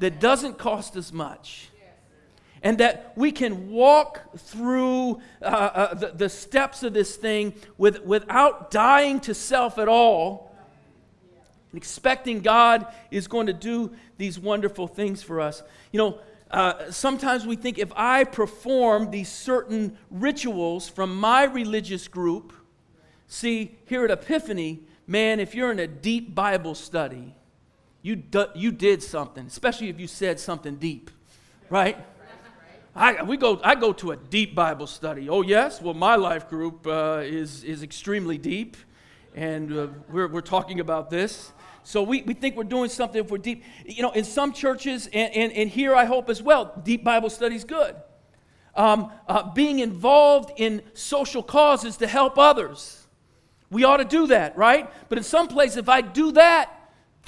that 0.00 0.20
doesn't 0.20 0.58
cost 0.58 0.96
us 0.96 1.12
much. 1.12 1.68
And 2.62 2.78
that 2.78 3.12
we 3.14 3.30
can 3.30 3.70
walk 3.70 4.36
through 4.36 5.20
uh, 5.40 5.44
uh, 5.44 5.94
the, 5.94 6.08
the 6.08 6.28
steps 6.28 6.82
of 6.82 6.92
this 6.92 7.14
thing 7.14 7.54
with, 7.76 8.04
without 8.04 8.72
dying 8.72 9.20
to 9.20 9.34
self 9.34 9.78
at 9.78 9.86
all, 9.86 10.52
and 11.70 11.78
expecting 11.78 12.40
God 12.40 12.86
is 13.10 13.28
going 13.28 13.46
to 13.46 13.52
do 13.52 13.92
these 14.16 14.40
wonderful 14.40 14.88
things 14.88 15.22
for 15.22 15.40
us. 15.40 15.62
You 15.92 15.98
know, 15.98 16.18
uh, 16.50 16.90
sometimes 16.90 17.46
we 17.46 17.54
think 17.56 17.78
if 17.78 17.92
I 17.94 18.24
perform 18.24 19.10
these 19.10 19.28
certain 19.28 19.96
rituals 20.10 20.88
from 20.88 21.16
my 21.16 21.44
religious 21.44 22.08
group, 22.08 22.52
see, 23.28 23.76
here 23.84 24.04
at 24.04 24.10
Epiphany, 24.10 24.80
man, 25.06 25.40
if 25.40 25.54
you're 25.54 25.70
in 25.70 25.78
a 25.78 25.86
deep 25.86 26.34
Bible 26.34 26.74
study, 26.74 27.34
you, 28.08 28.22
you 28.54 28.72
did 28.72 29.02
something, 29.02 29.46
especially 29.46 29.90
if 29.90 30.00
you 30.00 30.06
said 30.06 30.40
something 30.40 30.76
deep, 30.76 31.10
right? 31.68 31.98
I, 32.96 33.22
we 33.22 33.36
go, 33.36 33.60
I 33.62 33.74
go 33.74 33.92
to 33.92 34.12
a 34.12 34.16
deep 34.16 34.54
Bible 34.54 34.86
study. 34.86 35.28
Oh, 35.28 35.42
yes? 35.42 35.82
Well, 35.82 35.92
my 35.92 36.16
life 36.16 36.48
group 36.48 36.86
uh, 36.86 37.20
is, 37.22 37.62
is 37.64 37.82
extremely 37.82 38.38
deep, 38.38 38.78
and 39.34 39.70
uh, 39.76 39.86
we're, 40.10 40.26
we're 40.26 40.40
talking 40.40 40.80
about 40.80 41.10
this. 41.10 41.52
So 41.82 42.02
we, 42.02 42.22
we 42.22 42.32
think 42.32 42.56
we're 42.56 42.64
doing 42.64 42.88
something 42.88 43.22
if 43.22 43.30
we're 43.30 43.36
deep. 43.36 43.62
You 43.84 44.02
know, 44.02 44.12
in 44.12 44.24
some 44.24 44.54
churches, 44.54 45.06
and, 45.12 45.34
and, 45.34 45.52
and 45.52 45.68
here 45.68 45.94
I 45.94 46.06
hope 46.06 46.30
as 46.30 46.42
well, 46.42 46.80
deep 46.82 47.04
Bible 47.04 47.28
study 47.28 47.56
is 47.56 47.64
good. 47.64 47.94
Um, 48.74 49.12
uh, 49.26 49.52
being 49.52 49.80
involved 49.80 50.52
in 50.56 50.80
social 50.94 51.42
causes 51.42 51.98
to 51.98 52.06
help 52.06 52.38
others. 52.38 53.06
We 53.70 53.84
ought 53.84 53.98
to 53.98 54.04
do 54.04 54.28
that, 54.28 54.56
right? 54.56 54.90
But 55.10 55.18
in 55.18 55.24
some 55.24 55.46
places, 55.46 55.76
if 55.76 55.90
I 55.90 56.00
do 56.00 56.32
that, 56.32 56.77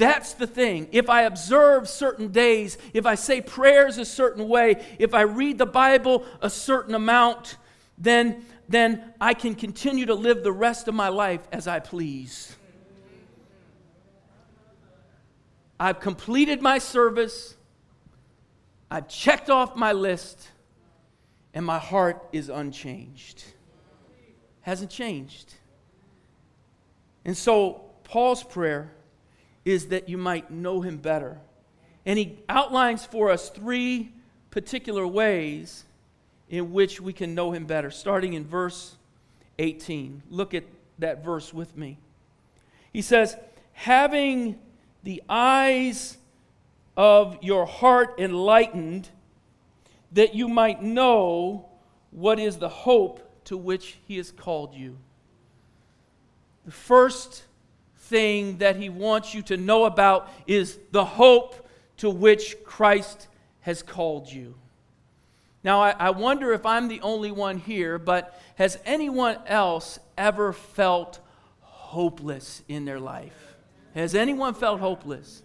that's 0.00 0.33
the 0.33 0.47
thing. 0.47 0.88
If 0.92 1.11
I 1.11 1.23
observe 1.25 1.87
certain 1.87 2.28
days, 2.28 2.78
if 2.95 3.04
I 3.04 3.16
say 3.16 3.42
prayers 3.42 3.99
a 3.99 4.07
certain 4.07 4.49
way, 4.49 4.83
if 4.99 5.12
I 5.12 5.21
read 5.21 5.59
the 5.59 5.66
Bible 5.66 6.25
a 6.40 6.49
certain 6.49 6.95
amount, 6.95 7.59
then, 7.99 8.47
then 8.66 9.12
I 9.21 9.35
can 9.35 9.54
continue 9.54 10.07
to 10.07 10.14
live 10.14 10.42
the 10.42 10.52
rest 10.52 10.88
of 10.88 10.95
my 10.95 11.09
life 11.09 11.47
as 11.52 11.69
I 11.69 11.80
please. 11.80 12.57
I've 15.78 16.00
completed 16.00 16.62
my 16.62 16.78
service, 16.78 17.54
I've 18.90 19.07
checked 19.07 19.50
off 19.50 19.76
my 19.76 19.92
list, 19.92 20.49
and 21.52 21.66
my 21.66 21.78
heart 21.78 22.26
is 22.33 22.49
unchanged. 22.49 23.45
Hasn't 24.62 24.90
changed. 24.90 25.52
And 27.26 27.37
so, 27.37 27.85
Paul's 28.04 28.42
prayer 28.42 28.92
is 29.64 29.86
that 29.88 30.08
you 30.08 30.16
might 30.16 30.50
know 30.50 30.80
him 30.80 30.96
better. 30.96 31.38
And 32.06 32.18
he 32.18 32.38
outlines 32.48 33.04
for 33.04 33.30
us 33.30 33.50
three 33.50 34.12
particular 34.50 35.06
ways 35.06 35.84
in 36.48 36.72
which 36.72 37.00
we 37.00 37.12
can 37.12 37.34
know 37.34 37.52
him 37.52 37.66
better, 37.66 37.90
starting 37.90 38.32
in 38.32 38.44
verse 38.44 38.96
18. 39.58 40.22
Look 40.30 40.54
at 40.54 40.64
that 40.98 41.24
verse 41.24 41.54
with 41.54 41.76
me. 41.76 41.98
He 42.92 43.02
says, 43.02 43.36
Having 43.72 44.58
the 45.02 45.22
eyes 45.28 46.18
of 46.96 47.38
your 47.42 47.66
heart 47.66 48.14
enlightened, 48.18 49.08
that 50.12 50.34
you 50.34 50.48
might 50.48 50.82
know 50.82 51.68
what 52.10 52.38
is 52.38 52.58
the 52.58 52.68
hope 52.68 53.44
to 53.44 53.56
which 53.56 53.98
he 54.06 54.16
has 54.16 54.30
called 54.30 54.74
you. 54.74 54.98
The 56.66 56.72
first 56.72 57.44
thing 58.10 58.58
that 58.58 58.76
he 58.76 58.88
wants 58.88 59.32
you 59.34 59.40
to 59.42 59.56
know 59.56 59.84
about 59.84 60.28
is 60.46 60.78
the 60.90 61.04
hope 61.04 61.66
to 61.98 62.10
which 62.10 62.56
Christ 62.64 63.28
has 63.60 63.82
called 63.82 64.30
you. 64.30 64.56
Now, 65.62 65.80
I, 65.80 65.90
I, 65.90 66.10
wonder 66.10 66.52
if 66.52 66.64
I'm 66.64 66.88
the 66.88 67.00
only 67.02 67.30
one 67.30 67.58
here, 67.58 67.98
but 67.98 68.40
has 68.56 68.78
anyone 68.84 69.36
else 69.46 69.98
ever 70.16 70.52
felt 70.52 71.20
hopeless 71.60 72.62
in 72.66 72.84
their 72.84 72.98
life? 72.98 73.56
Has 73.94 74.14
anyone 74.14 74.54
felt 74.54 74.80
hopeless? 74.80 75.42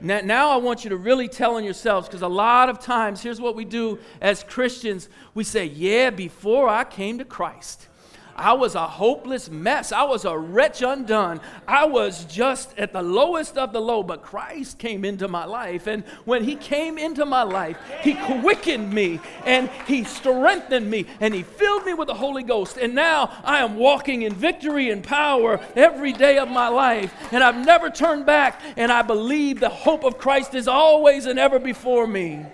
Now, 0.00 0.20
now 0.22 0.50
I 0.50 0.56
want 0.56 0.84
you 0.84 0.90
to 0.90 0.96
really 0.96 1.28
tell 1.28 1.56
on 1.56 1.64
yourselves 1.64 2.08
because 2.08 2.22
a 2.22 2.28
lot 2.28 2.70
of 2.70 2.80
times, 2.80 3.22
here's 3.22 3.40
what 3.40 3.54
we 3.54 3.66
do 3.66 3.98
as 4.20 4.42
Christians 4.42 5.08
we 5.34 5.44
say, 5.44 5.66
Yeah, 5.66 6.10
before 6.10 6.68
I 6.68 6.84
came 6.84 7.18
to 7.18 7.24
Christ, 7.24 7.88
I 8.36 8.54
was 8.54 8.74
a 8.74 8.86
hopeless 8.86 9.50
mess. 9.50 9.92
I 9.92 10.04
was 10.04 10.24
a 10.24 10.36
wretch 10.36 10.82
undone. 10.82 11.40
I 11.66 11.84
was 11.84 12.24
just 12.24 12.76
at 12.78 12.92
the 12.92 13.02
lowest 13.02 13.58
of 13.58 13.72
the 13.72 13.80
low, 13.80 14.02
but 14.02 14.22
Christ 14.22 14.78
came 14.78 15.04
into 15.04 15.28
my 15.28 15.44
life. 15.44 15.86
And 15.86 16.04
when 16.24 16.44
He 16.44 16.56
came 16.56 16.98
into 16.98 17.26
my 17.26 17.42
life, 17.42 17.76
He 18.02 18.14
quickened 18.14 18.92
me 18.92 19.20
and 19.44 19.68
He 19.86 20.04
strengthened 20.04 20.90
me 20.90 21.06
and 21.20 21.34
He 21.34 21.42
filled 21.42 21.84
me 21.84 21.94
with 21.94 22.08
the 22.08 22.14
Holy 22.14 22.42
Ghost. 22.42 22.78
And 22.78 22.94
now 22.94 23.30
I 23.44 23.58
am 23.58 23.76
walking 23.76 24.22
in 24.22 24.34
victory 24.34 24.90
and 24.90 25.04
power 25.04 25.60
every 25.76 26.12
day 26.12 26.38
of 26.38 26.48
my 26.48 26.68
life. 26.68 27.12
And 27.32 27.44
I've 27.44 27.64
never 27.64 27.90
turned 27.90 28.26
back. 28.26 28.60
And 28.76 28.90
I 28.90 29.02
believe 29.02 29.60
the 29.60 29.68
hope 29.68 30.04
of 30.04 30.18
Christ 30.18 30.54
is 30.54 30.68
always 30.68 31.26
and 31.26 31.38
ever 31.38 31.58
before 31.58 32.06
me. 32.06 32.46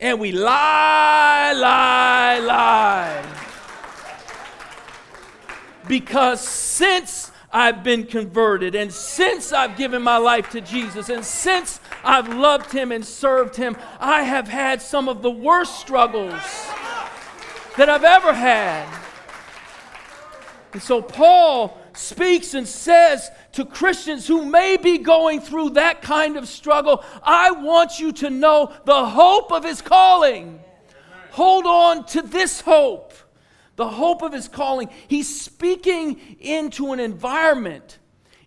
And 0.00 0.20
we 0.20 0.30
lie, 0.30 1.52
lie, 1.52 2.38
lie 2.38 3.47
because 5.88 6.40
since 6.40 7.32
I've 7.50 7.82
been 7.82 8.04
converted 8.04 8.74
and 8.74 8.92
since 8.92 9.52
I've 9.52 9.76
given 9.76 10.02
my 10.02 10.18
life 10.18 10.50
to 10.50 10.60
Jesus 10.60 11.08
and 11.08 11.24
since 11.24 11.80
I've 12.04 12.28
loved 12.34 12.72
Him 12.72 12.92
and 12.92 13.04
served 13.04 13.56
Him, 13.56 13.76
I 13.98 14.22
have 14.22 14.48
had 14.48 14.82
some 14.82 15.08
of 15.08 15.22
the 15.22 15.30
worst 15.30 15.80
struggles 15.80 16.42
that 17.76 17.88
I've 17.88 18.04
ever 18.04 18.34
had. 18.34 18.86
And 20.74 20.82
so 20.82 21.00
Paul 21.00 21.80
speaks 21.94 22.52
and 22.52 22.68
says 22.68 23.30
to 23.52 23.64
Christians 23.64 24.26
who 24.26 24.44
may 24.44 24.76
be 24.76 24.98
going 24.98 25.40
through 25.40 25.70
that 25.70 26.02
kind 26.02 26.36
of 26.36 26.46
struggle, 26.46 27.02
I 27.22 27.50
want 27.50 27.98
you 27.98 28.12
to 28.12 28.30
know 28.30 28.72
the 28.84 29.06
hope 29.06 29.50
of 29.50 29.64
his 29.64 29.80
calling. 29.80 30.60
Hold 31.30 31.66
on 31.66 32.04
to 32.06 32.22
this 32.22 32.60
hope 32.60 33.14
the 33.78 33.88
hope 33.88 34.22
of 34.22 34.32
his 34.32 34.48
calling. 34.48 34.90
He's 35.06 35.40
speaking 35.40 36.36
into 36.40 36.92
an 36.92 36.98
environment 36.98 37.98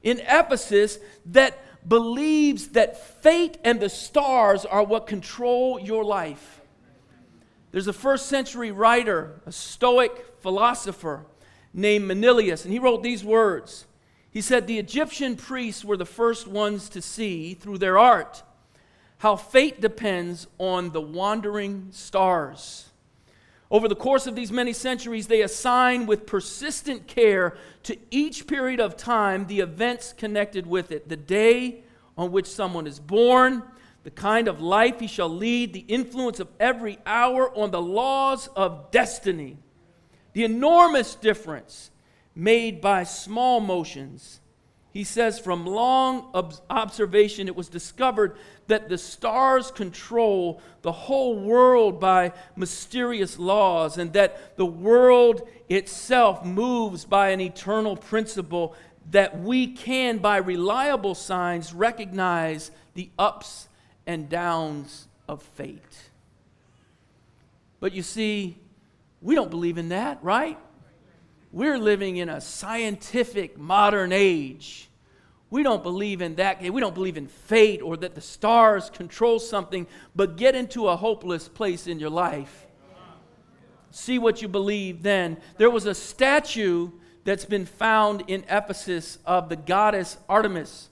in 0.03 0.19
Ephesus 0.19 0.99
that 1.27 1.57
believes 1.87 2.69
that 2.69 3.23
fate 3.23 3.57
and 3.63 3.79
the 3.79 3.87
stars 3.87 4.65
are 4.65 4.83
what 4.83 5.07
control 5.07 5.79
your 5.79 6.03
life. 6.03 6.59
There's 7.71 7.87
a 7.87 7.93
first 7.93 8.25
century 8.25 8.73
writer, 8.73 9.39
a 9.45 9.53
Stoic 9.53 10.11
philosopher 10.41 11.25
named 11.73 12.07
Manilius, 12.07 12.65
and 12.65 12.73
he 12.73 12.79
wrote 12.79 13.01
these 13.01 13.23
words. 13.23 13.85
He 14.31 14.41
said, 14.41 14.67
The 14.67 14.79
Egyptian 14.79 15.37
priests 15.37 15.85
were 15.85 15.95
the 15.95 16.05
first 16.05 16.45
ones 16.45 16.89
to 16.89 17.01
see 17.01 17.53
through 17.53 17.77
their 17.77 17.97
art 17.97 18.43
how 19.19 19.37
fate 19.37 19.79
depends 19.79 20.47
on 20.57 20.89
the 20.89 20.99
wandering 20.99 21.87
stars. 21.91 22.90
Over 23.71 23.87
the 23.87 23.95
course 23.95 24.27
of 24.27 24.35
these 24.35 24.51
many 24.51 24.73
centuries, 24.73 25.27
they 25.27 25.41
assign 25.41 26.05
with 26.05 26.25
persistent 26.25 27.07
care 27.07 27.55
to 27.83 27.97
each 28.11 28.45
period 28.45 28.81
of 28.81 28.97
time 28.97 29.47
the 29.47 29.61
events 29.61 30.11
connected 30.11 30.67
with 30.67 30.91
it 30.91 31.07
the 31.07 31.15
day 31.15 31.85
on 32.17 32.33
which 32.33 32.47
someone 32.47 32.85
is 32.85 32.99
born, 32.99 33.63
the 34.03 34.11
kind 34.11 34.49
of 34.49 34.59
life 34.59 34.99
he 34.99 35.07
shall 35.07 35.29
lead, 35.29 35.71
the 35.71 35.85
influence 35.87 36.41
of 36.41 36.49
every 36.59 36.99
hour 37.05 37.49
on 37.57 37.71
the 37.71 37.81
laws 37.81 38.49
of 38.57 38.91
destiny, 38.91 39.57
the 40.33 40.43
enormous 40.43 41.15
difference 41.15 41.91
made 42.35 42.81
by 42.81 43.03
small 43.03 43.61
motions. 43.61 44.41
He 44.93 45.05
says, 45.05 45.39
from 45.39 45.65
long 45.65 46.31
observation, 46.69 47.47
it 47.47 47.55
was 47.55 47.69
discovered 47.69 48.35
that 48.67 48.89
the 48.89 48.97
stars 48.97 49.71
control 49.71 50.61
the 50.81 50.91
whole 50.91 51.39
world 51.39 51.99
by 51.99 52.33
mysterious 52.57 53.39
laws, 53.39 53.97
and 53.97 54.11
that 54.13 54.57
the 54.57 54.65
world 54.65 55.47
itself 55.69 56.43
moves 56.43 57.05
by 57.05 57.29
an 57.29 57.39
eternal 57.39 57.95
principle 57.95 58.75
that 59.11 59.39
we 59.39 59.67
can, 59.67 60.17
by 60.17 60.37
reliable 60.37 61.15
signs, 61.15 61.73
recognize 61.73 62.71
the 62.93 63.09
ups 63.17 63.69
and 64.05 64.27
downs 64.27 65.07
of 65.27 65.41
fate. 65.41 66.09
But 67.79 67.93
you 67.93 68.03
see, 68.03 68.57
we 69.21 69.35
don't 69.35 69.49
believe 69.49 69.77
in 69.77 69.89
that, 69.89 70.21
right? 70.21 70.57
We're 71.51 71.77
living 71.77 72.17
in 72.17 72.29
a 72.29 72.41
scientific 72.41 73.57
modern 73.57 74.11
age 74.11 74.89
we 75.51 75.63
don't 75.63 75.83
believe 75.83 76.21
in 76.21 76.35
that. 76.35 76.61
We 76.61 76.79
don't 76.79 76.95
believe 76.95 77.17
in 77.17 77.27
fate 77.27 77.81
or 77.81 77.97
that 77.97 78.15
the 78.15 78.21
stars 78.21 78.89
control 78.89 79.37
something, 79.37 79.85
but 80.15 80.37
get 80.37 80.55
into 80.55 80.87
a 80.87 80.95
hopeless 80.95 81.49
place 81.49 81.87
in 81.87 81.99
your 81.99 82.09
life. 82.09 82.65
See 83.91 84.17
what 84.17 84.41
you 84.41 84.47
believe 84.47 85.03
then. 85.03 85.35
There 85.57 85.69
was 85.69 85.85
a 85.85 85.93
statue 85.93 86.91
that's 87.25 87.43
been 87.43 87.65
found 87.65 88.23
in 88.27 88.45
Ephesus 88.49 89.19
of 89.25 89.49
the 89.49 89.57
goddess 89.57 90.17
Artemis. 90.29 90.87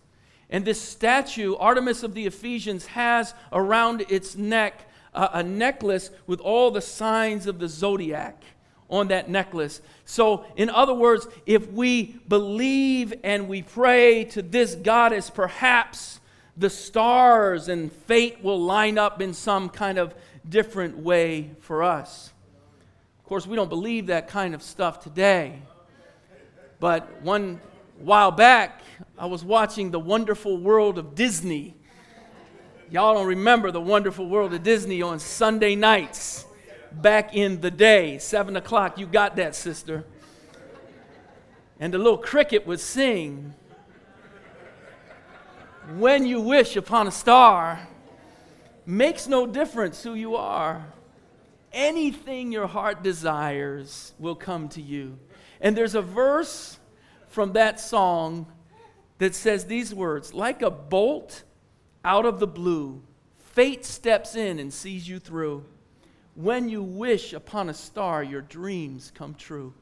And 0.49 0.65
this 0.65 0.81
statue, 0.81 1.55
Artemis 1.55 2.03
of 2.03 2.13
the 2.13 2.25
Ephesians, 2.25 2.87
has 2.87 3.33
around 3.53 4.05
its 4.09 4.35
neck 4.35 4.89
a, 5.13 5.29
a 5.35 5.43
necklace 5.43 6.11
with 6.27 6.41
all 6.41 6.69
the 6.69 6.81
signs 6.81 7.47
of 7.47 7.59
the 7.59 7.69
zodiac 7.69 8.43
on 8.89 9.09
that 9.09 9.29
necklace. 9.29 9.81
So, 10.05 10.45
in 10.55 10.69
other 10.69 10.93
words, 10.93 11.27
if 11.45 11.71
we 11.71 12.19
believe 12.27 13.13
and 13.23 13.47
we 13.47 13.61
pray 13.61 14.25
to 14.25 14.41
this 14.41 14.75
goddess, 14.75 15.29
perhaps 15.29 16.19
the 16.57 16.69
stars 16.69 17.69
and 17.69 17.91
fate 17.91 18.43
will 18.43 18.59
line 18.59 18.97
up 18.97 19.21
in 19.21 19.33
some 19.33 19.69
kind 19.69 19.97
of 19.97 20.13
different 20.47 20.97
way 20.97 21.51
for 21.61 21.83
us. 21.83 22.33
Of 23.19 23.25
course, 23.25 23.45
we 23.45 23.55
don't 23.55 23.69
believe 23.69 24.07
that 24.07 24.27
kind 24.27 24.55
of 24.55 24.63
stuff 24.63 25.01
today. 25.01 25.61
But 26.79 27.21
one 27.21 27.61
while 27.99 28.31
back, 28.31 28.81
I 29.17 29.27
was 29.27 29.43
watching 29.43 29.91
The 29.91 29.99
Wonderful 29.99 30.57
World 30.57 30.97
of 30.97 31.13
Disney. 31.13 31.75
Y'all 32.89 33.13
don't 33.13 33.27
remember 33.27 33.71
The 33.71 33.81
Wonderful 33.81 34.27
World 34.27 34.53
of 34.53 34.63
Disney 34.63 35.01
on 35.01 35.19
Sunday 35.19 35.75
nights 35.75 36.45
back 36.91 37.35
in 37.35 37.61
the 37.61 37.71
day. 37.71 38.17
Seven 38.17 38.55
o'clock, 38.55 38.97
you 38.97 39.05
got 39.05 39.35
that, 39.35 39.55
sister. 39.55 40.05
And 41.79 41.93
the 41.93 41.97
little 41.97 42.17
cricket 42.17 42.67
would 42.67 42.79
sing, 42.79 43.53
When 45.97 46.25
you 46.25 46.41
wish 46.41 46.75
upon 46.75 47.07
a 47.07 47.11
star, 47.11 47.87
makes 48.85 49.27
no 49.27 49.45
difference 49.47 50.03
who 50.03 50.13
you 50.13 50.35
are. 50.35 50.93
Anything 51.71 52.51
your 52.51 52.67
heart 52.67 53.03
desires 53.03 54.13
will 54.17 54.35
come 54.35 54.69
to 54.69 54.81
you. 54.81 55.19
And 55.61 55.77
there's 55.77 55.95
a 55.95 56.01
verse 56.01 56.79
from 57.27 57.53
that 57.53 57.79
song 57.79 58.47
that 59.19 59.35
says 59.35 59.65
these 59.65 59.93
words 59.93 60.33
like 60.33 60.61
a 60.61 60.71
bolt 60.71 61.43
out 62.03 62.25
of 62.25 62.39
the 62.39 62.47
blue, 62.47 63.03
fate 63.37 63.85
steps 63.85 64.35
in 64.35 64.57
and 64.59 64.73
sees 64.73 65.07
you 65.07 65.19
through. 65.19 65.65
When 66.39 66.69
you 66.69 66.81
wish 66.81 67.33
upon 67.33 67.67
a 67.67 67.73
star, 67.73 68.23
your 68.23 68.39
dreams 68.39 69.11
come 69.13 69.35
true. 69.35 69.73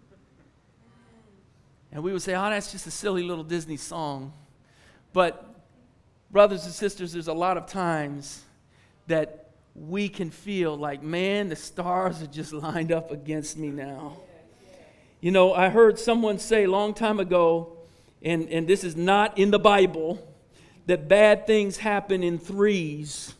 And 1.91 2.01
we 2.01 2.11
would 2.11 2.23
say, 2.23 2.33
oh, 2.33 2.49
that's 2.49 2.71
just 2.71 2.87
a 2.87 2.91
silly 2.91 3.21
little 3.21 3.43
Disney 3.43 3.77
song. 3.77 4.33
But, 5.13 5.53
brothers 6.31 6.65
and 6.65 6.73
sisters, 6.73 7.13
there's 7.13 7.27
a 7.27 7.33
lot 7.33 7.57
of 7.57 7.67
times 7.67 8.41
that 9.05 9.51
we 9.75 10.09
can 10.09 10.31
feel 10.31 10.75
like, 10.75 11.03
man, 11.03 11.49
the 11.49 11.55
stars 11.55 12.23
are 12.23 12.27
just 12.27 12.51
lined 12.53 12.91
up 12.91 13.11
against 13.11 13.55
me 13.59 13.67
now. 13.67 14.17
You 15.21 15.29
know, 15.29 15.53
I 15.53 15.69
heard 15.69 15.99
someone 15.99 16.39
say 16.39 16.63
a 16.63 16.71
long 16.71 16.95
time 16.95 17.19
ago, 17.19 17.77
and, 18.23 18.49
and 18.49 18.67
this 18.67 18.83
is 18.83 18.95
not 18.95 19.37
in 19.37 19.51
the 19.51 19.59
Bible, 19.59 20.27
that 20.87 21.07
bad 21.07 21.45
things 21.45 21.77
happen 21.77 22.23
in 22.23 22.39
threes. 22.39 23.35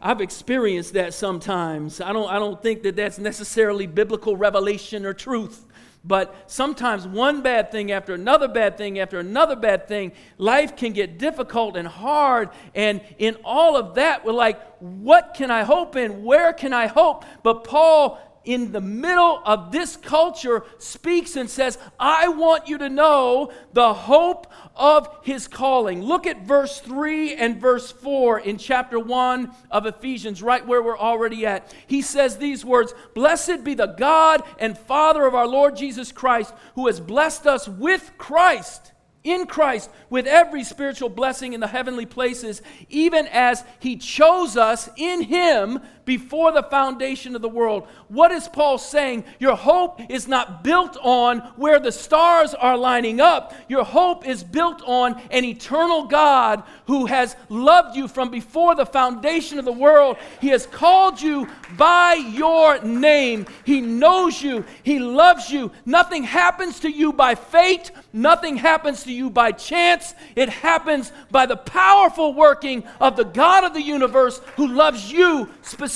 I've 0.00 0.20
experienced 0.20 0.94
that 0.94 1.14
sometimes. 1.14 2.00
I 2.00 2.12
don't, 2.12 2.30
I 2.30 2.38
don't 2.38 2.62
think 2.62 2.82
that 2.82 2.96
that's 2.96 3.18
necessarily 3.18 3.86
biblical 3.86 4.36
revelation 4.36 5.06
or 5.06 5.14
truth. 5.14 5.64
But 6.06 6.44
sometimes 6.46 7.04
one 7.06 7.42
bad 7.42 7.72
thing 7.72 7.90
after 7.90 8.14
another 8.14 8.46
bad 8.46 8.78
thing 8.78 9.00
after 9.00 9.18
another 9.18 9.56
bad 9.56 9.88
thing, 9.88 10.12
life 10.38 10.76
can 10.76 10.92
get 10.92 11.18
difficult 11.18 11.76
and 11.76 11.88
hard. 11.88 12.50
And 12.76 13.00
in 13.18 13.36
all 13.44 13.76
of 13.76 13.96
that, 13.96 14.24
we're 14.24 14.32
like, 14.32 14.60
what 14.78 15.34
can 15.34 15.50
I 15.50 15.64
hope 15.64 15.96
in? 15.96 16.22
Where 16.22 16.52
can 16.52 16.72
I 16.72 16.86
hope? 16.86 17.24
But 17.42 17.64
Paul 17.64 18.20
in 18.46 18.72
the 18.72 18.80
middle 18.80 19.42
of 19.44 19.72
this 19.72 19.96
culture 19.96 20.64
speaks 20.78 21.36
and 21.36 21.50
says, 21.50 21.78
I 22.00 22.28
want 22.28 22.68
you 22.68 22.78
to 22.78 22.88
know 22.88 23.52
the 23.72 23.92
hope 23.92 24.46
of 24.74 25.08
his 25.22 25.48
calling. 25.48 26.00
Look 26.00 26.26
at 26.26 26.46
verse 26.46 26.80
3 26.80 27.34
and 27.34 27.60
verse 27.60 27.90
4 27.90 28.40
in 28.40 28.56
chapter 28.56 28.98
1 28.98 29.50
of 29.70 29.84
Ephesians, 29.84 30.42
right 30.42 30.66
where 30.66 30.82
we're 30.82 30.98
already 30.98 31.44
at. 31.44 31.74
He 31.86 32.00
says 32.00 32.38
these 32.38 32.64
words 32.64 32.94
Blessed 33.14 33.64
be 33.64 33.74
the 33.74 33.86
God 33.86 34.42
and 34.58 34.78
Father 34.78 35.26
of 35.26 35.34
our 35.34 35.48
Lord 35.48 35.76
Jesus 35.76 36.12
Christ, 36.12 36.54
who 36.76 36.86
has 36.86 37.00
blessed 37.00 37.46
us 37.46 37.68
with 37.68 38.12
Christ 38.16 38.92
in 39.26 39.46
Christ 39.46 39.90
with 40.08 40.26
every 40.26 40.62
spiritual 40.62 41.08
blessing 41.08 41.52
in 41.52 41.60
the 41.60 41.66
heavenly 41.66 42.06
places, 42.06 42.62
even 42.88 43.26
as 43.26 43.64
He 43.80 43.96
chose 43.96 44.56
us 44.56 44.88
in 44.96 45.22
Him 45.22 45.80
before 46.06 46.52
the 46.52 46.62
foundation 46.62 47.36
of 47.36 47.42
the 47.42 47.48
world. 47.48 47.86
What 48.08 48.30
is 48.30 48.48
Paul 48.48 48.78
saying? 48.78 49.24
Your 49.38 49.56
hope 49.56 50.00
is 50.08 50.26
not 50.26 50.64
built 50.64 50.96
on 51.02 51.40
where 51.56 51.78
the 51.78 51.92
stars 51.92 52.54
are 52.54 52.78
lining 52.78 53.20
up. 53.20 53.52
Your 53.68 53.84
hope 53.84 54.26
is 54.26 54.42
built 54.42 54.80
on 54.86 55.20
an 55.30 55.44
eternal 55.44 56.04
God 56.04 56.62
who 56.86 57.06
has 57.06 57.36
loved 57.48 57.96
you 57.96 58.06
from 58.06 58.30
before 58.30 58.76
the 58.76 58.86
foundation 58.86 59.58
of 59.58 59.64
the 59.64 59.72
world. 59.72 60.16
He 60.40 60.48
has 60.48 60.64
called 60.66 61.20
you 61.20 61.48
by 61.76 62.14
your 62.14 62.80
name. 62.82 63.46
He 63.64 63.80
knows 63.80 64.40
you. 64.40 64.64
He 64.84 65.00
loves 65.00 65.50
you. 65.50 65.72
Nothing 65.84 66.22
happens 66.22 66.80
to 66.80 66.90
you 66.90 67.12
by 67.12 67.34
fate. 67.34 67.90
Nothing 68.12 68.56
happens 68.56 69.02
to 69.02 69.12
you 69.12 69.28
by 69.28 69.50
chance. 69.50 70.14
It 70.36 70.50
happens 70.50 71.10
by 71.32 71.46
the 71.46 71.56
powerful 71.56 72.32
working 72.32 72.84
of 73.00 73.16
the 73.16 73.24
God 73.24 73.64
of 73.64 73.74
the 73.74 73.82
universe 73.82 74.40
who 74.54 74.68
loves 74.68 75.12
you 75.12 75.50
specifically. 75.62 75.95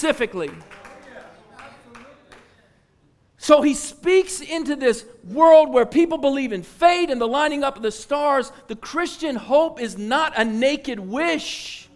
So 3.36 3.62
he 3.62 3.74
speaks 3.74 4.40
into 4.40 4.76
this 4.76 5.04
world 5.24 5.72
where 5.72 5.86
people 5.86 6.18
believe 6.18 6.52
in 6.52 6.62
fate 6.62 7.10
and 7.10 7.20
the 7.20 7.26
lining 7.26 7.64
up 7.64 7.76
of 7.76 7.82
the 7.82 7.90
stars. 7.90 8.52
The 8.68 8.76
Christian 8.76 9.34
hope 9.34 9.80
is 9.80 9.96
not 9.96 10.34
a 10.36 10.44
naked 10.44 11.00
wish. 11.00 11.88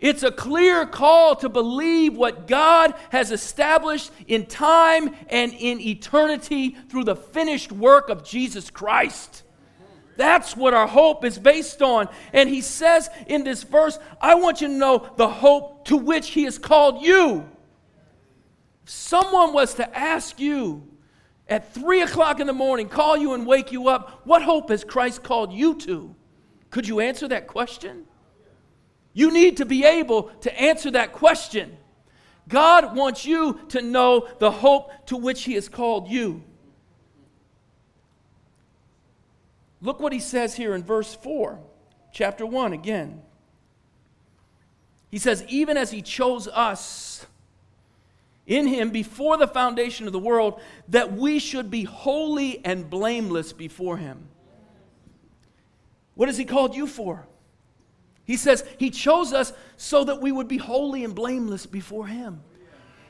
It's 0.00 0.22
a 0.22 0.32
clear 0.32 0.86
call 0.86 1.36
to 1.36 1.50
believe 1.50 2.16
what 2.16 2.46
God 2.46 2.94
has 3.10 3.30
established 3.30 4.10
in 4.26 4.46
time 4.46 5.14
and 5.28 5.52
in 5.52 5.78
eternity 5.80 6.70
through 6.88 7.04
the 7.04 7.16
finished 7.16 7.70
work 7.70 8.08
of 8.08 8.24
Jesus 8.24 8.70
Christ. 8.70 9.42
That's 10.20 10.54
what 10.54 10.74
our 10.74 10.86
hope 10.86 11.24
is 11.24 11.38
based 11.38 11.80
on. 11.80 12.06
And 12.34 12.46
he 12.46 12.60
says 12.60 13.08
in 13.26 13.42
this 13.42 13.62
verse, 13.62 13.98
I 14.20 14.34
want 14.34 14.60
you 14.60 14.68
to 14.68 14.74
know 14.74 15.10
the 15.16 15.26
hope 15.26 15.86
to 15.86 15.96
which 15.96 16.28
he 16.28 16.44
has 16.44 16.58
called 16.58 17.00
you. 17.00 17.48
If 18.84 18.90
someone 18.90 19.54
was 19.54 19.72
to 19.76 19.98
ask 19.98 20.38
you 20.38 20.86
at 21.48 21.72
three 21.72 22.02
o'clock 22.02 22.38
in 22.38 22.46
the 22.46 22.52
morning, 22.52 22.86
call 22.86 23.16
you 23.16 23.32
and 23.32 23.46
wake 23.46 23.72
you 23.72 23.88
up, 23.88 24.20
what 24.24 24.42
hope 24.42 24.68
has 24.68 24.84
Christ 24.84 25.22
called 25.22 25.54
you 25.54 25.74
to? 25.76 26.14
Could 26.68 26.86
you 26.86 27.00
answer 27.00 27.26
that 27.28 27.46
question? 27.46 28.04
You 29.14 29.32
need 29.32 29.56
to 29.56 29.64
be 29.64 29.86
able 29.86 30.24
to 30.42 30.60
answer 30.60 30.90
that 30.90 31.14
question. 31.14 31.78
God 32.46 32.94
wants 32.94 33.24
you 33.24 33.58
to 33.70 33.80
know 33.80 34.28
the 34.38 34.50
hope 34.50 35.06
to 35.06 35.16
which 35.16 35.44
He 35.44 35.54
has 35.54 35.70
called 35.70 36.08
you. 36.08 36.44
Look 39.80 40.00
what 40.00 40.12
He 40.12 40.20
says 40.20 40.54
here 40.54 40.74
in 40.74 40.84
verse 40.84 41.14
4, 41.14 41.58
chapter 42.12 42.44
1 42.44 42.72
again. 42.72 43.22
He 45.10 45.18
says, 45.18 45.44
Even 45.48 45.76
as 45.76 45.90
He 45.90 46.02
chose 46.02 46.46
us 46.48 47.26
in 48.46 48.66
Him 48.66 48.90
before 48.90 49.36
the 49.36 49.48
foundation 49.48 50.06
of 50.06 50.12
the 50.12 50.18
world, 50.18 50.60
that 50.88 51.12
we 51.12 51.38
should 51.38 51.70
be 51.70 51.84
holy 51.84 52.64
and 52.64 52.88
blameless 52.88 53.52
before 53.52 53.96
Him. 53.96 54.28
What 56.14 56.28
has 56.28 56.36
He 56.36 56.44
called 56.44 56.76
you 56.76 56.86
for? 56.86 57.26
He 58.24 58.36
says 58.36 58.64
He 58.78 58.90
chose 58.90 59.32
us 59.32 59.52
so 59.76 60.04
that 60.04 60.20
we 60.20 60.30
would 60.30 60.48
be 60.48 60.58
holy 60.58 61.04
and 61.04 61.14
blameless 61.14 61.66
before 61.66 62.06
Him. 62.06 62.42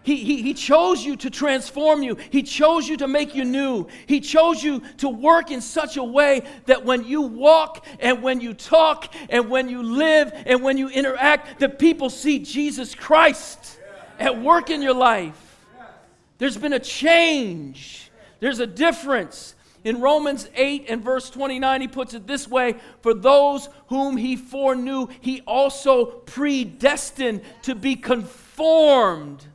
He, 0.03 0.17
he, 0.17 0.41
he 0.41 0.55
chose 0.55 1.05
you 1.05 1.17
to 1.17 1.29
transform 1.29 2.03
you. 2.03 2.17
He 2.31 2.43
chose 2.43 2.89
you 2.89 2.97
to 2.99 3.09
make 3.09 3.35
you 3.35 3.45
new. 3.45 3.87
He 4.07 4.21
chose 4.21 4.63
you 4.63 4.81
to 4.99 5.09
work 5.11 5.51
in 5.51 5.61
such 5.61 5.99
a 5.99 6.05
way 6.05 6.43
that 6.67 6.85
when 6.85 7.05
you 7.05 7.23
walk 7.23 7.85
and 7.99 8.23
when 8.23 8.41
you 8.41 8.55
talk 8.55 9.13
and 9.29 9.51
when 9.51 9.69
you 9.69 9.83
live 9.83 10.33
and 10.47 10.63
when 10.63 10.79
you 10.79 10.89
interact, 10.89 11.61
that 11.61 11.79
people 11.79 12.09
see 12.09 12.39
Jesus 12.39 12.95
Christ 12.95 13.79
at 14.19 14.41
work 14.41 14.71
in 14.71 14.81
your 14.81 14.95
life. 14.95 15.59
There's 16.39 16.57
been 16.57 16.73
a 16.73 16.81
change, 16.81 18.11
there's 18.41 18.61
a 18.61 18.67
difference. 18.67 19.55
In 19.83 20.03
Romans 20.03 20.47
8 20.55 20.87
and 20.91 21.03
verse 21.03 21.31
29, 21.31 21.81
he 21.81 21.89
puts 21.89 22.13
it 22.13 22.27
this 22.27 22.47
way 22.47 22.77
For 23.01 23.15
those 23.15 23.69
whom 23.89 24.17
he 24.17 24.37
foreknew, 24.37 25.09
he 25.21 25.41
also 25.47 26.05
predestined 26.05 27.43
to 27.63 27.75
be 27.75 27.97
conformed. 27.97 29.47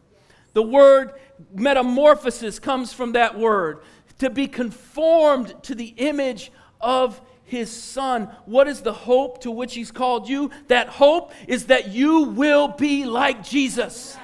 The 0.55 0.63
word 0.63 1.11
metamorphosis 1.53 2.59
comes 2.59 2.93
from 2.93 3.11
that 3.11 3.37
word 3.37 3.81
to 4.19 4.29
be 4.29 4.47
conformed 4.47 5.53
to 5.63 5.75
the 5.75 5.93
image 5.97 6.49
of 6.79 7.21
his 7.43 7.69
son. 7.69 8.29
What 8.45 8.69
is 8.69 8.79
the 8.79 8.93
hope 8.93 9.41
to 9.41 9.51
which 9.51 9.73
he's 9.73 9.91
called 9.91 10.29
you? 10.29 10.51
That 10.69 10.87
hope 10.87 11.33
is 11.45 11.65
that 11.65 11.89
you 11.89 12.21
will 12.29 12.69
be 12.69 13.03
like 13.03 13.43
Jesus. 13.43 14.17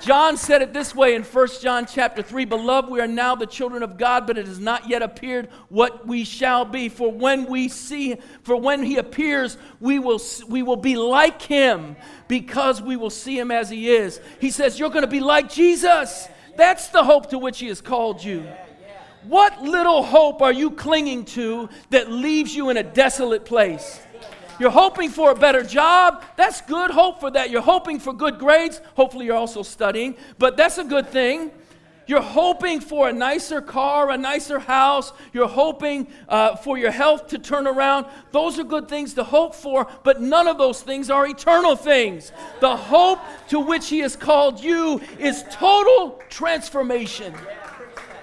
John 0.00 0.36
said 0.36 0.62
it 0.62 0.72
this 0.72 0.94
way 0.94 1.14
in 1.14 1.22
1 1.22 1.48
John 1.60 1.86
chapter 1.86 2.22
3 2.22 2.44
Beloved, 2.44 2.90
we 2.90 3.00
are 3.00 3.06
now 3.06 3.34
the 3.34 3.46
children 3.46 3.82
of 3.82 3.96
God, 3.96 4.26
but 4.26 4.38
it 4.38 4.46
has 4.46 4.58
not 4.58 4.88
yet 4.88 5.02
appeared 5.02 5.48
what 5.68 6.06
we 6.06 6.24
shall 6.24 6.64
be. 6.64 6.88
For 6.88 7.10
when 7.10 7.46
we 7.46 7.68
see, 7.68 8.16
for 8.42 8.56
when 8.56 8.82
he 8.82 8.96
appears, 8.96 9.56
we 9.80 9.98
will, 9.98 10.20
we 10.48 10.62
will 10.62 10.76
be 10.76 10.96
like 10.96 11.42
him 11.42 11.96
because 12.28 12.82
we 12.82 12.96
will 12.96 13.10
see 13.10 13.38
him 13.38 13.50
as 13.50 13.70
he 13.70 13.90
is. 13.90 14.20
He 14.40 14.50
says, 14.50 14.78
You're 14.78 14.90
going 14.90 15.02
to 15.02 15.10
be 15.10 15.20
like 15.20 15.50
Jesus. 15.50 16.28
That's 16.56 16.88
the 16.88 17.04
hope 17.04 17.30
to 17.30 17.38
which 17.38 17.58
he 17.58 17.68
has 17.68 17.80
called 17.80 18.22
you. 18.22 18.46
What 19.24 19.62
little 19.62 20.04
hope 20.04 20.40
are 20.40 20.52
you 20.52 20.70
clinging 20.70 21.24
to 21.26 21.68
that 21.90 22.10
leaves 22.10 22.54
you 22.54 22.70
in 22.70 22.76
a 22.76 22.82
desolate 22.82 23.44
place? 23.44 24.00
You're 24.58 24.70
hoping 24.70 25.10
for 25.10 25.30
a 25.30 25.34
better 25.34 25.62
job. 25.62 26.24
That's 26.36 26.60
good. 26.62 26.90
Hope 26.90 27.20
for 27.20 27.30
that. 27.32 27.50
You're 27.50 27.62
hoping 27.62 27.98
for 27.98 28.12
good 28.12 28.38
grades. 28.38 28.80
Hopefully, 28.94 29.26
you're 29.26 29.36
also 29.36 29.62
studying, 29.62 30.16
but 30.38 30.56
that's 30.56 30.78
a 30.78 30.84
good 30.84 31.08
thing. 31.08 31.50
You're 32.06 32.22
hoping 32.22 32.80
for 32.80 33.08
a 33.08 33.12
nicer 33.12 33.60
car, 33.60 34.10
a 34.10 34.16
nicer 34.16 34.60
house. 34.60 35.12
You're 35.32 35.48
hoping 35.48 36.06
uh, 36.28 36.54
for 36.54 36.78
your 36.78 36.92
health 36.92 37.26
to 37.28 37.38
turn 37.38 37.66
around. 37.66 38.06
Those 38.30 38.60
are 38.60 38.64
good 38.64 38.88
things 38.88 39.14
to 39.14 39.24
hope 39.24 39.56
for, 39.56 39.88
but 40.04 40.20
none 40.20 40.46
of 40.46 40.56
those 40.56 40.82
things 40.82 41.10
are 41.10 41.26
eternal 41.26 41.74
things. 41.74 42.30
The 42.60 42.76
hope 42.76 43.18
to 43.48 43.58
which 43.58 43.88
He 43.88 43.98
has 44.00 44.14
called 44.14 44.62
you 44.62 45.00
is 45.18 45.44
total 45.50 46.22
transformation, 46.28 47.34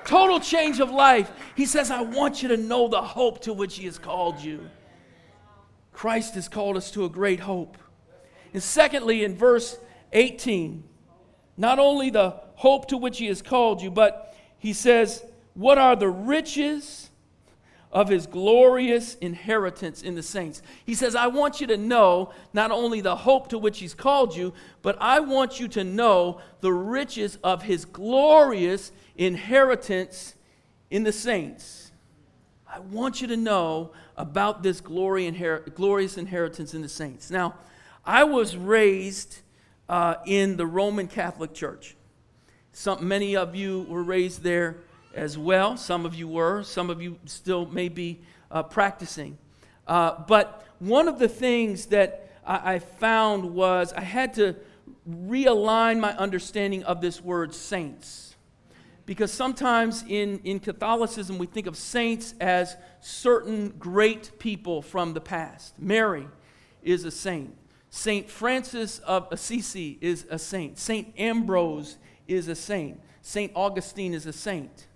total 0.05 0.39
change 0.39 0.79
of 0.79 0.89
life. 0.89 1.29
He 1.55 1.65
says, 1.65 1.91
I 1.91 2.01
want 2.01 2.41
you 2.41 2.47
to 2.49 2.57
know 2.57 2.87
the 2.87 3.01
hope 3.01 3.41
to 3.41 3.53
which 3.53 3.75
He 3.75 3.85
has 3.85 3.99
called 3.99 4.39
you. 4.39 4.69
Christ 5.93 6.35
has 6.35 6.49
called 6.49 6.75
us 6.75 6.91
to 6.91 7.05
a 7.05 7.09
great 7.09 7.39
hope. 7.39 7.77
And 8.53 8.61
secondly, 8.61 9.23
in 9.23 9.35
verse 9.35 9.77
18, 10.11 10.83
not 11.55 11.79
only 11.79 12.09
the 12.09 12.35
hope 12.55 12.87
to 12.87 12.97
which 12.97 13.19
he 13.19 13.27
has 13.27 13.41
called 13.41 13.81
you, 13.81 13.91
but 13.91 14.35
he 14.57 14.73
says, 14.73 15.23
What 15.53 15.77
are 15.77 15.95
the 15.95 16.09
riches 16.09 17.09
of 17.91 18.09
his 18.09 18.25
glorious 18.25 19.15
inheritance 19.15 20.01
in 20.01 20.15
the 20.15 20.23
saints? 20.23 20.61
He 20.85 20.95
says, 20.95 21.15
I 21.15 21.27
want 21.27 21.61
you 21.61 21.67
to 21.67 21.77
know 21.77 22.31
not 22.53 22.71
only 22.71 23.01
the 23.01 23.15
hope 23.15 23.49
to 23.49 23.57
which 23.57 23.79
he's 23.79 23.93
called 23.93 24.35
you, 24.35 24.53
but 24.81 24.97
I 24.99 25.19
want 25.19 25.59
you 25.59 25.67
to 25.69 25.83
know 25.83 26.41
the 26.61 26.73
riches 26.73 27.37
of 27.43 27.63
his 27.63 27.85
glorious 27.85 28.91
inheritance 29.15 30.35
in 30.89 31.03
the 31.03 31.11
saints. 31.11 31.91
I 32.67 32.79
want 32.79 33.21
you 33.21 33.27
to 33.27 33.37
know 33.37 33.91
about 34.17 34.63
this 34.63 34.81
glory 34.81 35.29
inher- 35.29 35.73
glorious 35.73 36.17
inheritance 36.17 36.73
in 36.73 36.81
the 36.81 36.89
saints. 36.89 37.31
Now, 37.31 37.55
I 38.05 38.23
was 38.23 38.55
raised 38.55 39.39
uh, 39.89 40.15
in 40.25 40.57
the 40.57 40.65
Roman 40.65 41.07
Catholic 41.07 41.53
Church. 41.53 41.95
Some, 42.71 43.07
many 43.07 43.35
of 43.35 43.55
you 43.55 43.85
were 43.89 44.03
raised 44.03 44.43
there 44.43 44.77
as 45.13 45.37
well. 45.37 45.77
Some 45.77 46.05
of 46.05 46.15
you 46.15 46.27
were. 46.27 46.63
Some 46.63 46.89
of 46.89 47.01
you 47.01 47.19
still 47.25 47.65
may 47.65 47.89
be 47.89 48.21
uh, 48.51 48.63
practicing. 48.63 49.37
Uh, 49.87 50.23
but 50.27 50.65
one 50.79 51.07
of 51.07 51.19
the 51.19 51.29
things 51.29 51.87
that 51.87 52.29
I, 52.45 52.75
I 52.75 52.79
found 52.79 53.53
was 53.53 53.93
I 53.93 54.01
had 54.01 54.33
to 54.35 54.55
realign 55.09 55.99
my 55.99 56.15
understanding 56.17 56.83
of 56.83 57.01
this 57.01 57.21
word 57.21 57.53
saints 57.53 58.32
because 59.05 59.31
sometimes 59.31 60.03
in, 60.07 60.39
in 60.43 60.59
Catholicism 60.59 61.37
we 61.37 61.45
think 61.45 61.67
of 61.67 61.75
saints 61.75 62.33
as 62.39 62.75
certain 63.01 63.69
great 63.79 64.39
people 64.39 64.81
from 64.81 65.13
the 65.13 65.21
past. 65.21 65.77
Mary 65.77 66.27
is 66.81 67.03
a 67.05 67.11
saint. 67.11 67.55
Saint 67.89 68.29
Francis 68.29 68.99
of 68.99 69.27
Assisi 69.31 69.97
is 70.01 70.25
a 70.29 70.39
saint. 70.39 70.79
Saint 70.79 71.13
Ambrose 71.17 71.97
is 72.27 72.47
a 72.47 72.55
saint. 72.55 72.99
Saint 73.21 73.51
Augustine 73.55 74.13
is 74.13 74.25
a 74.25 74.33
saint. 74.33 74.87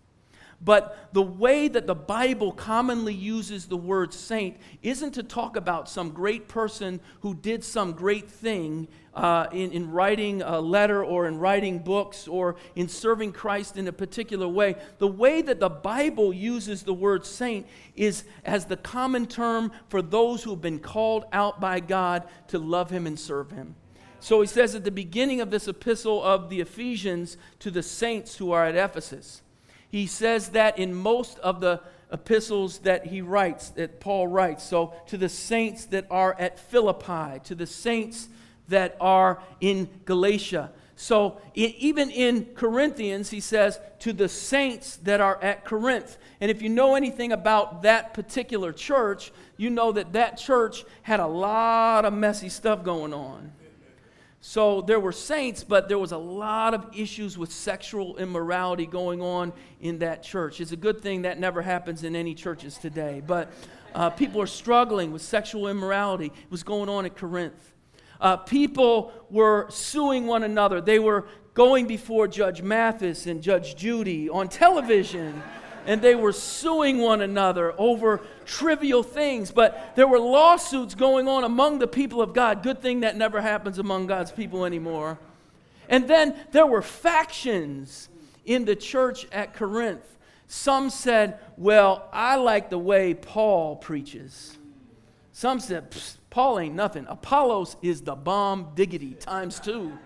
But 0.60 1.10
the 1.14 1.22
way 1.22 1.68
that 1.68 1.86
the 1.86 1.96
Bible 1.96 2.52
commonly 2.52 3.14
uses 3.14 3.68
the 3.68 3.78
word 3.78 4.12
saint 4.12 4.58
isn't 4.82 5.14
to 5.14 5.22
talk 5.22 5.56
about 5.56 5.88
some 5.88 6.10
great 6.10 6.48
person 6.48 7.00
who 7.22 7.36
did 7.36 7.64
some 7.64 7.92
great 7.92 8.28
thing 8.28 8.88
uh, 9.14 9.48
in, 9.52 9.72
in 9.72 9.92
writing 9.92 10.42
a 10.42 10.60
letter 10.60 11.06
or 11.06 11.28
in 11.28 11.38
writing 11.38 11.80
books 11.80 12.28
or 12.28 12.56
in 12.76 12.88
serving 12.88 13.34
Christ 13.34 13.78
in 13.78 13.88
a 13.88 13.94
particular 13.94 14.48
way. 14.48 14.76
The 14.98 15.08
way 15.08 15.44
that 15.44 15.60
the 15.60 15.70
Bible 15.70 16.34
uses 16.34 16.82
the 16.82 16.94
word 16.94 17.24
saint 17.24 17.68
is 17.96 18.24
as 18.44 18.66
the 18.66 18.78
common 18.78 19.28
term 19.28 19.72
for 19.90 20.02
those 20.02 20.44
who 20.44 20.52
have 20.52 20.62
been 20.62 20.80
called 20.80 21.26
out 21.32 21.62
by 21.62 21.80
God 21.80 22.28
to 22.48 22.58
love 22.58 22.90
Him 22.90 23.06
and 23.06 23.20
serve 23.20 23.52
Him. 23.52 23.76
So 24.20 24.42
he 24.42 24.48
says 24.48 24.74
at 24.74 24.84
the 24.84 24.92
beginning 24.92 25.40
of 25.40 25.52
this 25.52 25.68
epistle 25.68 26.24
of 26.24 26.50
the 26.50 26.62
Ephesians 26.62 27.38
to 27.60 27.70
the 27.70 27.84
saints 27.84 28.38
who 28.38 28.52
are 28.52 28.66
at 28.66 28.76
Ephesus. 28.76 29.44
He 29.98 30.06
says 30.06 30.50
that 30.50 30.78
in 30.78 30.94
most 30.94 31.40
of 31.40 31.60
the 31.60 31.82
epistles 32.14 32.78
that 32.80 33.08
he 33.08 33.24
writes, 33.24 33.70
that 33.70 34.00
Paul 34.00 34.28
writes. 34.28 34.64
So 34.64 34.94
to 35.08 35.18
the 35.18 35.28
saints 35.28 35.86
that 35.86 36.06
are 36.12 36.36
at 36.38 36.60
Philippi, 36.60 37.40
to 37.46 37.56
the 37.56 37.66
saints 37.66 38.30
that 38.68 38.96
are 39.02 39.42
in 39.60 39.90
Galatia. 40.06 40.70
So 40.96 41.42
even 41.56 42.12
in 42.12 42.46
Corinthians, 42.54 43.32
he 43.32 43.40
says, 43.40 43.80
to 44.02 44.14
the 44.14 44.30
saints 44.30 44.98
that 44.98 45.20
are 45.20 45.42
at 45.42 45.66
Corinth. 45.66 46.20
And 46.42 46.52
if 46.52 46.62
you 46.62 46.70
know 46.70 46.94
anything 46.94 47.32
about 47.32 47.82
that 47.82 48.14
particular 48.14 48.72
church, 48.74 49.32
you 49.58 49.72
know 49.72 49.92
that 49.94 50.14
that 50.14 50.38
church 50.38 50.86
had 51.02 51.20
a 51.20 51.26
lot 51.26 52.06
of 52.06 52.14
messy 52.14 52.50
stuff 52.50 52.84
going 52.84 53.16
on. 53.16 53.52
So 54.40 54.82
there 54.82 55.00
were 55.00 55.12
saints, 55.12 55.64
but 55.64 55.90
there 55.90 55.98
was 55.98 56.12
a 56.12 56.18
lot 56.18 56.74
of 56.74 56.86
issues 56.96 57.38
with 57.38 57.52
sexual 57.52 58.18
immorality 58.18 58.86
going 58.86 59.22
on 59.22 59.52
in 59.82 60.00
that 60.00 60.24
church. 60.24 60.62
It's 60.62 60.72
a 60.72 60.78
good 60.78 61.02
thing 61.02 61.24
that 61.24 61.40
never 61.40 61.62
happens 61.62 62.04
in 62.04 62.16
any 62.16 62.36
churches 62.36 62.78
today. 62.78 63.22
But 63.26 63.52
uh, 63.96 64.12
people 64.12 64.42
are 64.42 64.48
struggling 64.48 65.12
with 65.12 65.22
sexual 65.22 65.68
immorality. 65.68 66.28
It 66.28 66.52
was 66.52 66.64
going 66.64 66.88
on 66.88 67.06
at 67.06 67.16
Corinth. 67.18 67.74
Uh, 68.22 68.38
people 68.38 69.12
were 69.30 69.68
suing 69.70 70.28
one 70.28 70.44
another. 70.44 70.82
They 70.82 71.00
were 71.00 71.28
going 71.54 71.88
before 71.88 72.28
Judge 72.28 72.62
Mathis 72.62 73.26
and 73.26 73.42
Judge 73.42 73.76
Judy 73.76 74.30
on 74.30 74.48
television 74.48 75.42
and 75.88 76.02
they 76.02 76.14
were 76.14 76.34
suing 76.34 77.00
one 77.00 77.22
another 77.22 77.74
over 77.80 78.22
trivial 78.46 79.02
things. 79.02 79.52
But 79.52 79.96
there 79.96 80.08
were 80.08 80.20
lawsuits 80.20 80.94
going 80.94 81.28
on 81.30 81.46
among 81.46 81.80
the 81.80 81.88
people 81.88 82.22
of 82.22 82.34
God. 82.34 82.62
Good 82.62 82.82
thing 82.82 83.00
that 83.00 83.16
never 83.16 83.42
happens 83.42 83.80
among 83.80 84.06
God's 84.06 84.32
people 84.32 84.66
anymore. 84.66 85.18
And 85.88 86.08
then 86.08 86.36
there 86.52 86.68
were 86.68 86.82
factions 86.82 88.10
in 88.46 88.66
the 88.66 88.76
church 88.76 89.26
at 89.32 89.54
Corinth. 89.54 90.04
Some 90.48 90.90
said, 90.90 91.40
Well, 91.56 92.10
I 92.12 92.36
like 92.36 92.70
the 92.70 92.78
way 92.78 93.14
Paul 93.14 93.78
preaches. 93.78 94.58
Some 95.32 95.62
said, 95.62 95.96
Paul 96.30 96.60
ain't 96.60 96.76
nothing. 96.76 97.06
Apollos 97.08 97.78
is 97.82 98.02
the 98.02 98.16
bomb 98.16 98.72
diggity 98.76 99.14
times 99.14 99.60
two. 99.60 99.98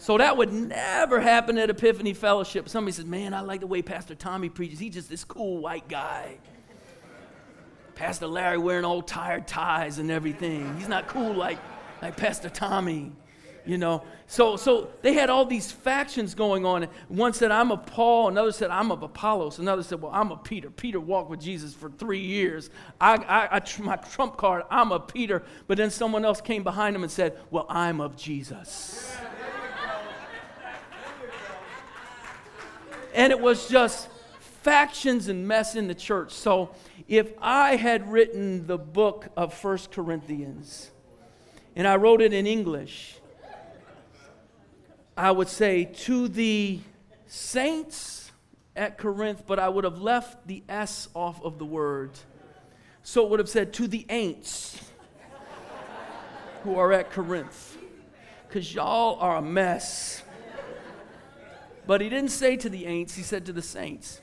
So 0.00 0.16
that 0.16 0.38
would 0.38 0.50
never 0.50 1.20
happen 1.20 1.58
at 1.58 1.68
Epiphany 1.68 2.14
Fellowship. 2.14 2.70
Somebody 2.70 2.92
says, 2.92 3.04
Man, 3.04 3.34
I 3.34 3.42
like 3.42 3.60
the 3.60 3.66
way 3.66 3.82
Pastor 3.82 4.14
Tommy 4.14 4.48
preaches. 4.48 4.78
He's 4.78 4.94
just 4.94 5.10
this 5.10 5.24
cool 5.24 5.58
white 5.58 5.88
guy. 5.88 6.38
Pastor 7.96 8.26
Larry 8.26 8.56
wearing 8.56 8.86
old 8.86 9.06
tired 9.06 9.46
ties 9.46 9.98
and 9.98 10.10
everything. 10.10 10.74
He's 10.78 10.88
not 10.88 11.06
cool 11.06 11.34
like, 11.34 11.58
like 12.00 12.16
Pastor 12.16 12.48
Tommy, 12.48 13.12
you 13.66 13.76
know. 13.76 14.02
So, 14.26 14.56
so 14.56 14.88
they 15.02 15.12
had 15.12 15.28
all 15.28 15.44
these 15.44 15.70
factions 15.70 16.34
going 16.34 16.64
on. 16.64 16.84
One 17.08 17.34
said, 17.34 17.50
I'm 17.50 17.70
of 17.70 17.84
Paul. 17.84 18.28
Another 18.28 18.52
said, 18.52 18.70
I'm 18.70 18.90
of 18.90 19.02
Apollos. 19.02 19.58
Another 19.58 19.82
said, 19.82 20.00
Well, 20.00 20.12
I'm 20.14 20.32
a 20.32 20.38
Peter. 20.38 20.70
Peter 20.70 20.98
walked 20.98 21.28
with 21.28 21.42
Jesus 21.42 21.74
for 21.74 21.90
three 21.90 22.24
years. 22.24 22.70
I, 22.98 23.16
I, 23.16 23.56
I, 23.58 23.82
my 23.82 23.96
trump 23.96 24.38
card, 24.38 24.62
I'm 24.70 24.92
a 24.92 25.00
Peter. 25.00 25.42
But 25.66 25.76
then 25.76 25.90
someone 25.90 26.24
else 26.24 26.40
came 26.40 26.62
behind 26.62 26.96
him 26.96 27.02
and 27.02 27.12
said, 27.12 27.38
Well, 27.50 27.66
I'm 27.68 28.00
of 28.00 28.16
Jesus. 28.16 29.14
And 33.14 33.32
it 33.32 33.40
was 33.40 33.68
just 33.68 34.08
factions 34.62 35.28
and 35.28 35.48
mess 35.48 35.74
in 35.76 35.88
the 35.88 35.94
church. 35.94 36.32
So 36.32 36.74
if 37.08 37.32
I 37.40 37.76
had 37.76 38.10
written 38.10 38.66
the 38.66 38.78
book 38.78 39.28
of 39.36 39.54
First 39.54 39.90
Corinthians 39.90 40.90
and 41.74 41.86
I 41.86 41.96
wrote 41.96 42.20
it 42.20 42.32
in 42.32 42.46
English, 42.46 43.16
I 45.16 45.30
would 45.30 45.48
say 45.48 45.84
to 45.84 46.28
the 46.28 46.80
saints 47.26 48.32
at 48.76 48.96
Corinth, 48.96 49.44
but 49.46 49.58
I 49.58 49.68
would 49.68 49.84
have 49.84 50.00
left 50.00 50.46
the 50.46 50.62
S 50.68 51.08
off 51.14 51.42
of 51.42 51.58
the 51.58 51.66
word. 51.66 52.12
So 53.02 53.24
it 53.24 53.30
would 53.30 53.40
have 53.40 53.48
said 53.48 53.72
to 53.74 53.88
the 53.88 54.06
ain'ts 54.08 54.80
who 56.62 56.76
are 56.76 56.92
at 56.92 57.10
Corinth, 57.10 57.78
because 58.46 58.74
y'all 58.74 59.18
are 59.20 59.38
a 59.38 59.42
mess. 59.42 60.22
But 61.86 62.00
he 62.00 62.08
didn't 62.08 62.30
say 62.30 62.56
to 62.56 62.68
the 62.68 62.84
ain'ts, 62.84 63.14
he 63.14 63.22
said 63.22 63.46
to 63.46 63.52
the 63.52 63.62
saints. 63.62 64.20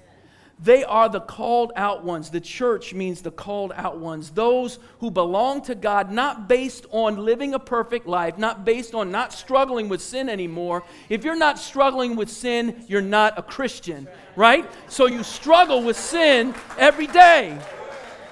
They 0.60 0.84
are 0.84 1.08
the 1.08 1.20
called 1.20 1.72
out 1.76 2.04
ones. 2.04 2.32
The 2.32 2.42
church 2.42 2.92
means 2.94 3.22
the 3.22 3.30
called 3.30 3.72
out 3.76 4.00
ones. 4.00 4.32
Those 4.32 4.80
who 5.00 5.12
belong 5.12 5.62
to 5.64 5.76
God, 5.76 6.12
not 6.12 6.48
based 6.48 6.88
on 6.90 7.18
living 7.18 7.54
a 7.54 7.60
perfect 7.60 8.08
life, 8.08 8.40
not 8.40 8.66
based 8.66 8.96
on 8.96 9.12
not 9.12 9.32
struggling 9.34 9.88
with 9.88 10.02
sin 10.02 10.30
anymore. 10.30 10.84
If 11.10 11.24
you're 11.24 11.36
not 11.36 11.60
struggling 11.60 12.16
with 12.16 12.30
sin, 12.30 12.84
you're 12.88 13.02
not 13.02 13.38
a 13.38 13.44
Christian, 13.44 14.08
right? 14.36 14.66
So 14.90 15.06
you 15.06 15.22
struggle 15.22 15.84
with 15.84 15.98
sin 15.98 16.56
every 16.80 17.08
day, 17.08 17.60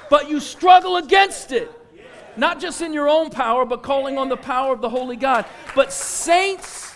but 0.09 0.27
you 0.27 0.39
struggle 0.39 0.97
against 0.97 1.51
it. 1.51 1.71
Not 2.38 2.59
just 2.59 2.81
in 2.81 2.91
your 2.91 3.07
own 3.07 3.29
power, 3.29 3.65
but 3.65 3.83
calling 3.83 4.17
on 4.17 4.29
the 4.29 4.38
power 4.38 4.73
of 4.73 4.81
the 4.81 4.89
Holy 4.89 5.15
God. 5.15 5.45
But 5.75 5.93
saints 5.93 6.91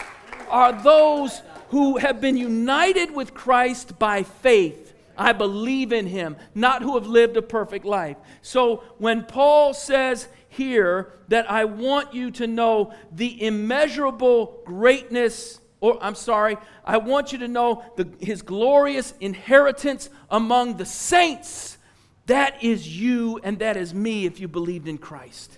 are 0.50 0.74
those 0.74 1.44
who 1.70 1.98
have 1.98 2.20
been 2.22 2.38
united 2.38 3.12
with 3.12 3.34
Christ 3.34 3.98
by 4.00 4.24
faith. 4.24 4.94
I 5.18 5.34
believe 5.34 5.92
in 5.92 6.08
him, 6.08 6.38
not 6.56 6.82
who 6.82 6.96
have 6.96 7.06
lived 7.06 7.36
a 7.36 7.42
perfect 7.42 7.86
life. 7.86 8.18
So 8.42 8.84
when 8.98 9.24
Paul 9.24 9.74
says 9.74 10.30
here 10.48 11.12
that 11.28 11.50
I 11.52 11.66
want 11.66 12.14
you 12.14 12.32
to 12.32 12.48
know 12.48 12.94
the 13.12 13.46
immeasurable 13.46 14.62
greatness, 14.66 15.60
or 15.82 16.02
I'm 16.02 16.16
sorry, 16.16 16.58
I 16.86 16.98
want 16.98 17.34
you 17.34 17.40
to 17.40 17.48
know 17.48 17.84
the, 17.98 18.08
his 18.20 18.42
glorious 18.42 19.14
inheritance 19.20 20.10
among 20.32 20.78
the 20.78 20.86
saints. 20.86 21.78
That 22.26 22.64
is 22.64 22.88
you 22.88 23.40
and 23.44 23.60
that 23.60 23.76
is 23.76 23.94
me 23.94 24.26
if 24.26 24.40
you 24.40 24.48
believed 24.48 24.88
in 24.88 24.98
Christ. 24.98 25.58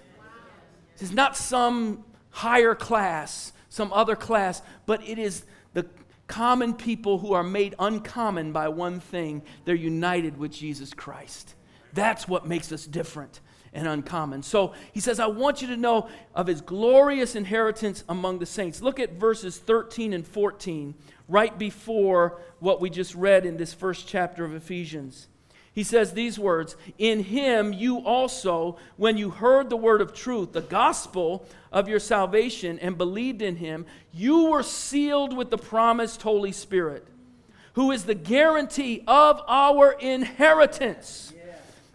Is 1.00 1.12
not 1.12 1.36
some 1.36 2.04
higher 2.30 2.76
class, 2.76 3.54
some 3.70 3.92
other 3.94 4.16
class, 4.16 4.62
but 4.86 5.08
it 5.08 5.18
is 5.18 5.46
common 6.32 6.74
people 6.74 7.20
who 7.20 7.34
are 7.34 7.44
made 7.44 7.76
uncommon 7.78 8.54
by 8.54 8.70
one 8.70 9.02
thing 9.02 9.42
they're 9.66 9.76
united 9.76 10.38
with 10.38 10.52
Jesus 10.52 10.94
Christ. 10.94 11.56
That's 11.94 12.26
what 12.26 12.48
makes 12.48 12.72
us 12.72 12.86
different 12.86 13.42
and 13.74 13.86
uncommon. 13.86 14.42
So 14.42 14.74
he 14.94 15.02
says, 15.02 15.20
I 15.20 15.28
want 15.28 15.62
you 15.62 15.68
to 15.68 15.78
know 15.78 16.08
of 16.34 16.48
his 16.48 16.62
glorious 16.62 17.36
inheritance 17.36 18.06
among 18.08 18.40
the 18.40 18.46
saints. 18.46 18.82
Look 18.82 18.98
at 18.98 19.20
verses 19.20 19.58
13 19.58 20.14
and 20.14 20.26
14, 20.26 20.96
right 21.28 21.58
before 21.58 22.40
what 22.60 22.80
we 22.80 22.90
just 22.90 23.14
read 23.14 23.46
in 23.46 23.58
this 23.58 23.74
first 23.74 24.08
chapter 24.08 24.46
of 24.46 24.56
Ephesians. 24.56 25.28
He 25.74 25.84
says 25.84 26.14
these 26.14 26.38
words 26.38 26.76
In 26.98 27.24
him 27.24 27.74
you 27.74 28.00
also, 28.00 28.78
when 28.98 29.18
you 29.18 29.30
heard 29.30 29.70
the 29.70 29.78
word 29.78 30.02
of 30.02 30.14
truth, 30.14 30.52
the 30.52 30.62
gospel 30.62 31.46
of 31.72 31.88
your 31.88 32.00
salvation, 32.00 32.78
and 32.80 32.98
believed 32.98 33.42
in 33.42 33.56
him, 33.56 33.86
you 34.14 34.46
were 34.46 34.64
sealed 34.64 35.36
with 35.36 35.50
the 35.50 35.58
promised 35.58 36.22
Holy 36.22 36.52
Spirit, 36.52 37.08
who 37.74 37.92
is 37.92 38.04
the 38.04 38.16
guarantee 38.16 39.04
of 39.08 39.42
our 39.48 39.94
inheritance 39.94 41.34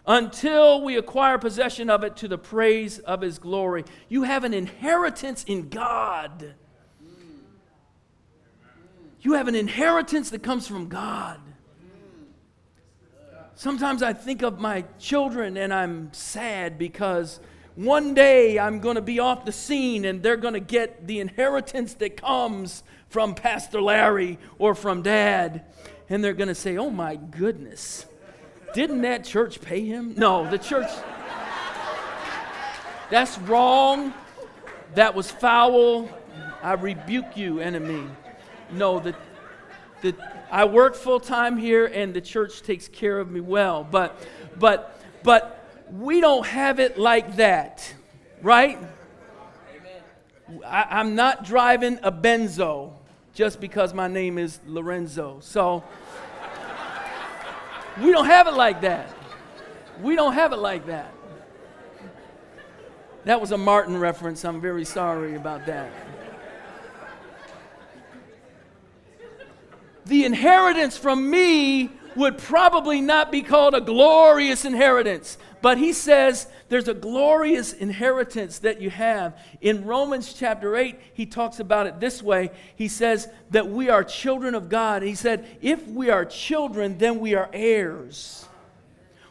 until 0.07 0.81
we 0.81 0.95
acquire 0.95 1.37
possession 1.37 1.89
of 1.89 2.03
it 2.03 2.15
to 2.15 2.27
the 2.29 2.37
praise 2.37 2.97
of 2.99 3.21
his 3.21 3.37
glory. 3.37 3.83
You 4.07 4.23
have 4.23 4.45
an 4.45 4.53
inheritance 4.53 5.43
in 5.43 5.67
God. 5.67 6.53
Mm. 7.03 7.39
You 9.21 9.33
have 9.33 9.49
an 9.49 9.55
inheritance 9.55 10.29
that 10.29 10.41
comes 10.41 10.65
from 10.65 10.87
God. 10.87 11.41
Sometimes 13.57 14.03
I 14.03 14.13
think 14.13 14.43
of 14.43 14.59
my 14.59 14.85
children 14.99 15.57
and 15.57 15.73
I'm 15.73 16.13
sad 16.13 16.77
because 16.77 17.39
one 17.73 18.13
day 18.13 18.59
I'm 18.59 18.79
going 18.79 18.97
to 18.97 19.01
be 19.01 19.17
off 19.17 19.45
the 19.45 19.51
scene 19.51 20.05
and 20.05 20.21
they're 20.21 20.37
going 20.37 20.53
to 20.53 20.59
get 20.59 21.07
the 21.07 21.19
inheritance 21.19 21.95
that 21.95 22.17
comes 22.17 22.83
from 23.09 23.33
Pastor 23.33 23.81
Larry 23.81 24.37
or 24.59 24.75
from 24.75 25.01
dad. 25.01 25.65
And 26.07 26.23
they're 26.23 26.35
going 26.35 26.49
to 26.49 26.55
say, 26.55 26.77
oh 26.77 26.91
my 26.91 27.15
goodness, 27.15 28.05
didn't 28.75 29.01
that 29.01 29.23
church 29.23 29.59
pay 29.59 29.83
him? 29.83 30.13
No, 30.15 30.47
the 30.47 30.59
church. 30.59 30.91
That's 33.09 33.39
wrong. 33.39 34.13
That 34.93 35.15
was 35.15 35.31
foul. 35.31 36.07
I 36.61 36.73
rebuke 36.73 37.35
you, 37.35 37.59
enemy. 37.59 38.07
No, 38.71 38.99
the, 38.99 39.15
the, 40.03 40.15
I 40.49 40.65
work 40.65 40.95
full 40.95 41.19
time 41.19 41.57
here 41.57 41.85
and 41.85 42.13
the 42.13 42.21
church 42.21 42.61
takes 42.61 42.87
care 42.87 43.19
of 43.19 43.29
me 43.29 43.41
well. 43.41 43.83
But, 43.89 44.25
but, 44.57 45.01
but 45.23 45.65
we 45.91 46.21
don't 46.21 46.45
have 46.45 46.79
it 46.79 46.97
like 46.97 47.35
that, 47.37 47.93
right? 48.41 48.79
I, 50.65 50.99
am 51.01 51.15
not 51.15 51.43
driving 51.43 51.99
a 52.03 52.11
Benzo 52.11 52.93
just 53.33 53.59
because 53.59 53.93
my 53.93 54.07
name 54.07 54.37
is 54.37 54.59
Lorenzo. 54.65 55.39
So 55.41 55.83
we 58.01 58.11
don't 58.11 58.25
have 58.25 58.47
it 58.47 58.53
like 58.53 58.81
that. 58.81 59.09
We 60.01 60.15
don't 60.15 60.33
have 60.33 60.53
it 60.53 60.57
like 60.59 60.87
that. 60.87 61.13
That 63.25 63.41
was 63.41 63.51
a 63.51 63.57
Martin 63.57 63.97
reference. 63.97 64.45
I'm 64.45 64.61
very 64.61 64.85
sorry 64.85 65.35
about 65.35 65.65
that. 65.65 65.91
The 70.07 70.25
inheritance 70.25 70.97
from 70.97 71.29
me 71.29 71.89
would 72.15 72.37
probably 72.37 72.99
not 72.99 73.31
be 73.31 73.43
called 73.43 73.75
a 73.75 73.81
glorious 73.81 74.65
inheritance. 74.65 75.37
But 75.61 75.77
he 75.77 75.93
says 75.93 76.47
there's 76.69 76.87
a 76.87 76.93
glorious 76.93 77.73
inheritance 77.73 78.59
that 78.59 78.81
you 78.81 78.89
have. 78.89 79.39
In 79.61 79.85
Romans 79.85 80.33
chapter 80.33 80.75
8, 80.75 80.99
he 81.13 81.25
talks 81.25 81.59
about 81.59 81.87
it 81.87 81.99
this 81.99 82.21
way. 82.21 82.51
He 82.75 82.87
says 82.87 83.27
that 83.51 83.69
we 83.69 83.89
are 83.89 84.03
children 84.03 84.55
of 84.55 84.69
God. 84.69 85.03
He 85.03 85.15
said, 85.15 85.47
if 85.61 85.87
we 85.87 86.09
are 86.09 86.25
children, 86.25 86.97
then 86.97 87.19
we 87.19 87.35
are 87.35 87.49
heirs. 87.53 88.47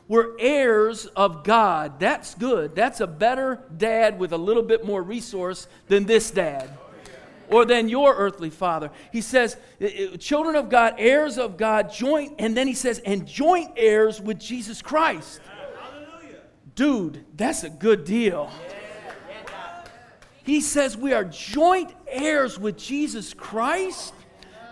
We're 0.08 0.38
heirs 0.38 1.06
of 1.06 1.42
God. 1.42 1.98
That's 1.98 2.34
good. 2.36 2.76
That's 2.76 3.00
a 3.00 3.08
better 3.08 3.60
dad 3.76 4.18
with 4.18 4.32
a 4.32 4.38
little 4.38 4.62
bit 4.62 4.84
more 4.84 5.02
resource 5.02 5.66
than 5.88 6.04
this 6.04 6.30
dad 6.30 6.70
or 7.50 7.64
than 7.64 7.88
your 7.88 8.14
earthly 8.14 8.50
father. 8.50 8.90
He 9.12 9.20
says, 9.20 9.56
children 10.18 10.56
of 10.56 10.68
God, 10.68 10.94
heirs 10.98 11.38
of 11.38 11.56
God, 11.56 11.92
joint, 11.92 12.34
and 12.38 12.56
then 12.56 12.66
he 12.66 12.74
says, 12.74 13.00
and 13.00 13.26
joint 13.26 13.72
heirs 13.76 14.20
with 14.20 14.38
Jesus 14.38 14.82
Christ. 14.82 15.40
Hallelujah. 15.78 16.40
Dude, 16.74 17.24
that's 17.36 17.64
a 17.64 17.70
good 17.70 18.04
deal. 18.04 18.50
He 20.44 20.60
says 20.60 20.96
we 20.96 21.12
are 21.12 21.24
joint 21.24 21.92
heirs 22.06 22.58
with 22.58 22.76
Jesus 22.76 23.34
Christ. 23.34 24.14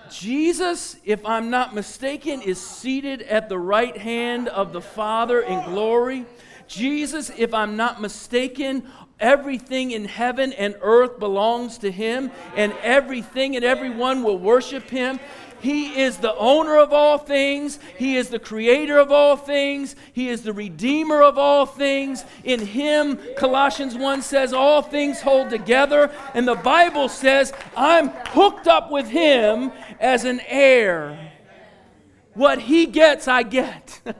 Jesus, 0.08 0.96
if 1.04 1.26
I'm 1.26 1.50
not 1.50 1.74
mistaken, 1.74 2.42
is 2.42 2.60
seated 2.60 3.22
at 3.22 3.48
the 3.48 3.58
right 3.58 3.96
hand 3.96 4.48
of 4.48 4.72
the 4.72 4.80
Father 4.80 5.40
in 5.40 5.64
glory. 5.64 6.26
Jesus, 6.68 7.32
if 7.36 7.52
I'm 7.52 7.76
not 7.76 8.00
mistaken, 8.00 8.86
Everything 9.20 9.92
in 9.92 10.06
heaven 10.06 10.52
and 10.52 10.74
earth 10.80 11.18
belongs 11.18 11.78
to 11.78 11.90
him, 11.90 12.30
and 12.56 12.72
everything 12.82 13.56
and 13.56 13.64
everyone 13.64 14.22
will 14.22 14.38
worship 14.38 14.90
him. 14.90 15.20
He 15.64 15.98
is 15.98 16.18
the 16.18 16.36
owner 16.36 16.76
of 16.76 16.92
all 16.92 17.16
things. 17.16 17.78
He 17.96 18.18
is 18.18 18.28
the 18.28 18.38
creator 18.38 18.98
of 18.98 19.10
all 19.10 19.34
things. 19.34 19.96
He 20.12 20.28
is 20.28 20.42
the 20.42 20.52
redeemer 20.52 21.22
of 21.22 21.38
all 21.38 21.64
things. 21.64 22.22
In 22.44 22.60
him, 22.60 23.18
Colossians 23.38 23.94
1 23.94 24.20
says, 24.20 24.52
all 24.52 24.82
things 24.82 25.22
hold 25.22 25.48
together. 25.48 26.12
And 26.34 26.46
the 26.46 26.54
Bible 26.54 27.08
says, 27.08 27.54
I'm 27.74 28.10
hooked 28.10 28.68
up 28.68 28.90
with 28.90 29.08
him 29.08 29.72
as 30.00 30.24
an 30.24 30.42
heir. 30.48 31.32
What 32.34 32.58
he 32.58 32.84
gets, 32.84 33.26
I 33.26 33.42
get. 33.42 34.02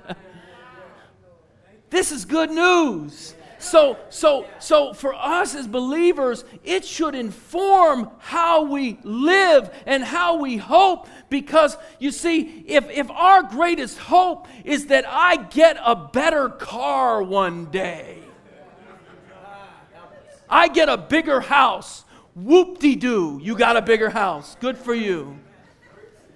this 1.91 2.11
is 2.11 2.25
good 2.25 2.53
news. 2.53 3.35
So, 3.65 3.97
so, 4.11 4.47
so 4.59 4.93
for 4.93 5.15
us 5.15 5.55
as 5.55 5.67
believers, 5.67 6.45
it 6.65 6.85
should 6.85 7.15
inform 7.15 8.11
how 8.19 8.65
we 8.65 8.99
live 9.03 9.71
and 9.87 10.05
how 10.05 10.37
we 10.37 10.59
hope. 10.59 11.09
Because 11.31 11.79
you 11.99 12.11
see, 12.11 12.63
if, 12.67 12.91
if 12.91 13.11
our 13.11 13.43
greatest 13.43 13.99
hope 13.99 14.49
is 14.65 14.89
that 14.89 15.07
I 15.09 15.37
get 15.37 15.79
a 15.83 15.97
better 15.97 16.51
car 16.51 17.23
one 17.23 17.71
day, 17.71 18.19
I 20.47 20.69
get 20.69 20.91
a 20.91 20.99
bigger 20.99 21.41
house, 21.41 22.05
whoop 22.35 22.79
de 22.81 22.95
doo, 22.95 23.41
you 23.43 23.57
got 23.57 23.79
a 23.79 23.83
bigger 23.83 24.11
house. 24.11 24.59
Good 24.61 24.77
for 24.77 24.95
you. 24.95 25.39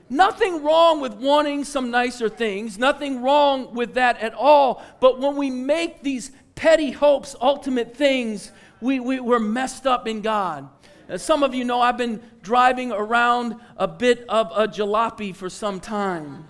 Nothing 0.09 0.65
wrong 0.65 1.03
with 1.03 1.13
wanting 1.13 1.65
some 1.65 1.91
nicer 1.91 2.31
things, 2.31 2.79
nothing 2.79 3.21
wrong 3.21 3.75
with 3.75 3.95
that 3.95 4.19
at 4.21 4.33
all. 4.33 4.83
But 5.01 5.21
when 5.21 5.37
we 5.37 5.51
make 5.51 6.03
these 6.03 6.33
petty 6.59 6.91
hopes, 6.91 7.37
ultimate 7.41 7.97
things, 7.97 8.51
we, 8.81 8.99
we, 8.99 9.21
we're 9.21 9.39
messed 9.39 9.87
up 9.87 10.09
in 10.09 10.21
God. 10.23 10.69
As 11.09 11.23
some 11.23 11.45
of 11.45 11.55
you 11.55 11.65
know, 11.65 11.81
I've 11.81 11.97
been 11.97 12.21
driving 12.43 12.91
around 12.91 13.55
a 13.77 13.87
bit 13.87 14.25
of 14.29 14.51
a 14.53 14.67
jalopy 14.67 15.35
for 15.35 15.49
some 15.49 15.79
time. 15.79 16.47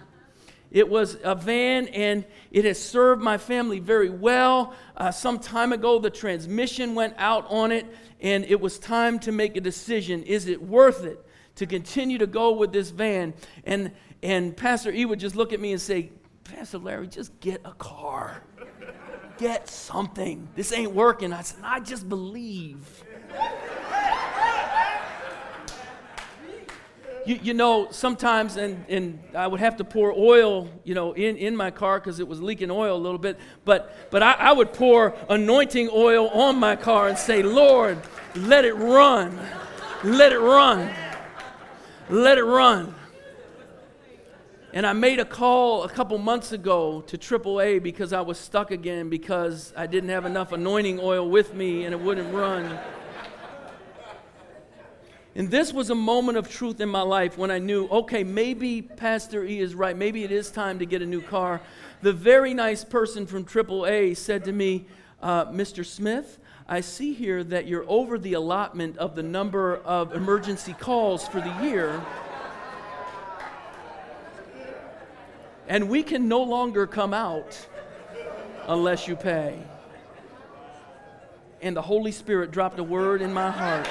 It 0.71 0.89
was 0.89 1.19
a 1.23 1.35
van 1.35 1.89
and 1.89 2.25
it 2.51 2.65
has 2.65 2.79
served 2.79 3.21
my 3.21 3.37
family 3.37 3.81
very 3.81 4.09
well. 4.09 4.73
Uh, 4.97 5.11
some 5.11 5.39
time 5.39 5.75
ago, 5.75 5.99
the 5.99 6.11
transmission 6.11 6.95
went 6.95 7.13
out 7.19 7.45
on 7.51 7.71
it 7.71 7.85
and 8.23 8.47
it 8.47 8.59
was 8.59 8.79
time 8.79 9.19
to 9.21 9.33
make 9.33 9.59
a 9.59 9.61
decision. 9.61 10.23
Is 10.23 10.47
it 10.47 10.63
worth 10.63 11.05
it 11.05 11.23
to 11.57 11.67
continue 11.67 12.17
to 12.17 12.27
go 12.27 12.53
with 12.53 12.73
this 12.73 12.89
van? 12.89 13.35
And, 13.65 13.93
and 14.23 14.57
Pastor 14.57 14.91
E 14.91 15.05
would 15.05 15.21
just 15.21 15.37
look 15.37 15.53
at 15.53 15.61
me 15.61 15.73
and 15.73 15.81
say, 15.81 16.13
Pastor 16.45 16.79
Larry, 16.79 17.09
just 17.09 17.39
get 17.41 17.61
a 17.67 17.73
car 17.73 18.43
get 19.39 19.69
something. 19.69 20.49
This 20.55 20.73
ain't 20.73 20.93
working. 20.93 21.33
I 21.33 21.43
said, 21.43 21.61
I 21.63 21.81
just 21.81 22.09
believe. 22.09 23.05
You, 27.27 27.39
you, 27.43 27.55
know, 27.55 27.89
sometimes, 27.91 28.57
and, 28.57 28.87
and 28.89 29.23
I 29.35 29.47
would 29.47 29.61
have 29.61 29.77
to 29.77 29.85
pour 29.85 30.13
oil, 30.13 30.69
you 30.83 30.95
know, 30.95 31.13
in, 31.13 31.37
in 31.37 31.55
my 31.55 31.71
car 31.71 32.01
because 32.01 32.21
it 32.21 32.27
was 32.27 32.41
leaking 32.41 32.71
oil 32.71 32.97
a 32.97 32.99
little 32.99 33.19
bit. 33.19 33.39
But, 33.67 33.95
but 34.11 34.23
I, 34.23 34.33
I 34.33 34.53
would 34.53 34.73
pour 34.73 35.15
anointing 35.29 35.91
oil 35.93 36.29
on 36.29 36.59
my 36.59 36.75
car 36.75 37.09
and 37.09 37.19
say, 37.19 37.43
Lord, 37.43 37.99
let 38.35 38.65
it 38.65 38.75
run. 38.75 39.39
Let 40.03 40.33
it 40.33 40.39
run. 40.39 40.91
Let 42.09 42.39
it 42.39 42.45
run. 42.45 42.95
And 44.79 44.87
I 44.87 44.93
made 44.93 45.19
a 45.19 45.25
call 45.25 45.83
a 45.83 45.89
couple 45.89 46.17
months 46.19 46.53
ago 46.53 47.01
to 47.09 47.19
AAA 47.19 47.83
because 47.83 48.13
I 48.13 48.21
was 48.21 48.39
stuck 48.39 48.71
again 48.71 49.09
because 49.09 49.73
I 49.77 49.89
didn't 49.89 50.11
have 50.11 50.25
enough 50.25 50.53
anointing 50.53 51.01
oil 51.03 51.29
with 51.29 51.53
me 51.53 51.85
and 51.85 51.93
it 51.93 52.01
wouldn't 52.01 52.33
run. 52.33 52.79
And 55.35 55.51
this 55.51 55.73
was 55.73 55.91
a 55.91 55.97
moment 55.97 56.39
of 56.39 56.49
truth 56.49 56.81
in 56.81 56.89
my 56.89 57.03
life 57.03 57.37
when 57.37 57.51
I 57.51 57.59
knew, 57.59 57.89
okay, 57.89 58.23
maybe 58.23 58.81
Pastor 58.81 59.43
E 59.43 59.59
is 59.59 59.75
right. 59.75 59.97
Maybe 59.97 60.23
it 60.23 60.31
is 60.31 60.49
time 60.49 60.79
to 60.79 60.87
get 60.87 61.03
a 61.03 61.07
new 61.07 61.23
car. 61.23 61.61
The 62.03 62.13
very 62.13 62.55
nice 62.55 62.85
person 62.85 63.27
from 63.27 63.45
AAA 63.45 64.17
said 64.17 64.45
to 64.45 64.53
me, 64.53 64.87
uh, 65.21 65.47
Mr. 65.47 65.85
Smith, 65.85 66.39
I 66.69 66.83
see 66.83 67.15
here 67.15 67.43
that 67.43 67.67
you're 67.67 67.85
over 67.89 68.17
the 68.17 68.35
allotment 68.35 68.97
of 68.99 69.17
the 69.17 69.25
number 69.25 69.79
of 69.79 70.15
emergency 70.15 70.75
calls 70.75 71.27
for 71.27 71.41
the 71.41 71.65
year. 71.65 72.01
And 75.69 75.89
we 75.89 76.03
can 76.03 76.29
no 76.29 76.43
longer 76.43 76.87
come 76.87 77.15
out 77.15 77.67
unless 78.67 79.07
you 79.07 79.15
pay. 79.15 79.63
And 81.61 81.77
the 81.77 81.83
Holy 81.83 82.13
Spirit 82.13 82.51
dropped 82.51 82.79
a 82.79 82.85
word 82.85 83.23
in 83.23 83.33
my 83.33 83.51
heart 83.51 83.89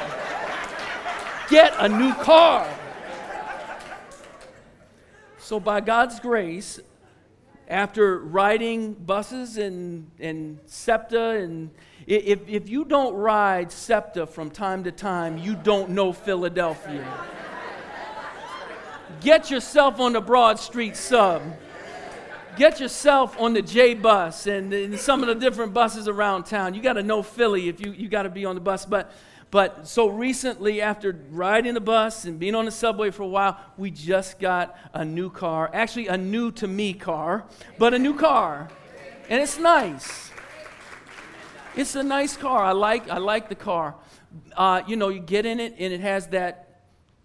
get 1.49 1.73
a 1.77 1.87
new 1.87 2.13
car. 2.13 2.67
So, 5.39 5.59
by 5.59 5.79
God's 5.79 6.19
grace, 6.19 6.79
after 7.69 8.19
riding 8.19 8.93
buses 8.93 9.57
and, 9.57 10.11
and 10.19 10.59
SEPTA, 10.65 11.41
and 11.41 11.71
if, 12.05 12.47
if 12.47 12.69
you 12.69 12.83
don't 12.83 13.13
ride 13.13 13.71
SEPTA 13.71 14.27
from 14.27 14.49
time 14.49 14.83
to 14.83 14.91
time, 14.91 15.37
you 15.37 15.55
don't 15.55 15.91
know 15.91 16.11
Philadelphia. 16.11 17.05
Get 19.21 19.49
yourself 19.49 19.99
on 19.99 20.13
the 20.13 20.21
Broad 20.21 20.59
Street 20.59 20.97
sub 20.97 21.41
get 22.57 22.79
yourself 22.79 23.39
on 23.39 23.53
the 23.53 23.61
J 23.61 23.93
bus 23.93 24.47
and, 24.47 24.73
and 24.73 24.99
some 24.99 25.21
of 25.21 25.27
the 25.27 25.35
different 25.35 25.73
buses 25.73 26.07
around 26.07 26.45
town. 26.45 26.73
You 26.73 26.81
got 26.81 26.93
to 26.93 27.03
know 27.03 27.23
Philly 27.23 27.69
if 27.69 27.79
you, 27.79 27.91
you 27.91 28.09
got 28.09 28.23
to 28.23 28.29
be 28.29 28.45
on 28.45 28.55
the 28.55 28.61
bus. 28.61 28.85
But, 28.85 29.11
but 29.51 29.87
so 29.87 30.07
recently, 30.09 30.81
after 30.81 31.17
riding 31.29 31.75
the 31.75 31.81
bus 31.81 32.25
and 32.25 32.39
being 32.39 32.55
on 32.55 32.65
the 32.65 32.71
subway 32.71 33.11
for 33.11 33.23
a 33.23 33.27
while, 33.27 33.59
we 33.77 33.91
just 33.91 34.39
got 34.39 34.77
a 34.93 35.05
new 35.05 35.29
car. 35.29 35.69
Actually, 35.73 36.07
a 36.07 36.17
new 36.17 36.51
to 36.53 36.67
me 36.67 36.93
car, 36.93 37.45
but 37.77 37.93
a 37.93 37.99
new 37.99 38.15
car. 38.15 38.69
And 39.29 39.41
it's 39.41 39.57
nice. 39.57 40.31
It's 41.75 41.95
a 41.95 42.03
nice 42.03 42.35
car. 42.35 42.63
I 42.63 42.71
like, 42.71 43.09
I 43.09 43.19
like 43.19 43.49
the 43.49 43.55
car. 43.55 43.95
Uh, 44.55 44.81
you 44.87 44.95
know, 44.95 45.09
you 45.09 45.19
get 45.19 45.45
in 45.45 45.59
it 45.59 45.75
and 45.77 45.93
it 45.93 46.01
has 46.01 46.27
that 46.27 46.63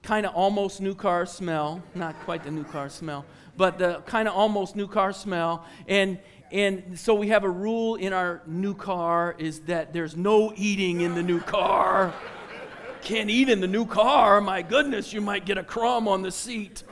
kind 0.02 0.26
of 0.26 0.34
almost 0.34 0.80
new 0.80 0.94
car 0.94 1.24
smell. 1.24 1.82
Not 1.94 2.18
quite 2.20 2.44
the 2.44 2.50
new 2.50 2.64
car 2.64 2.88
smell 2.88 3.24
but 3.56 3.78
the 3.78 4.02
kind 4.06 4.28
of 4.28 4.34
almost 4.34 4.76
new 4.76 4.88
car 4.88 5.12
smell. 5.12 5.64
And, 5.86 6.18
and 6.50 6.98
so 6.98 7.14
we 7.14 7.28
have 7.28 7.44
a 7.44 7.50
rule 7.50 7.96
in 7.96 8.12
our 8.12 8.42
new 8.46 8.74
car 8.74 9.34
is 9.38 9.60
that 9.60 9.92
there's 9.92 10.16
no 10.16 10.52
eating 10.56 11.00
in 11.00 11.14
the 11.14 11.22
new 11.22 11.40
car. 11.40 12.14
Can't 13.02 13.30
eat 13.30 13.48
in 13.48 13.60
the 13.60 13.66
new 13.66 13.86
car. 13.86 14.40
My 14.40 14.62
goodness, 14.62 15.12
you 15.12 15.20
might 15.20 15.44
get 15.44 15.58
a 15.58 15.64
crumb 15.64 16.08
on 16.08 16.22
the 16.22 16.30
seat. 16.30 16.82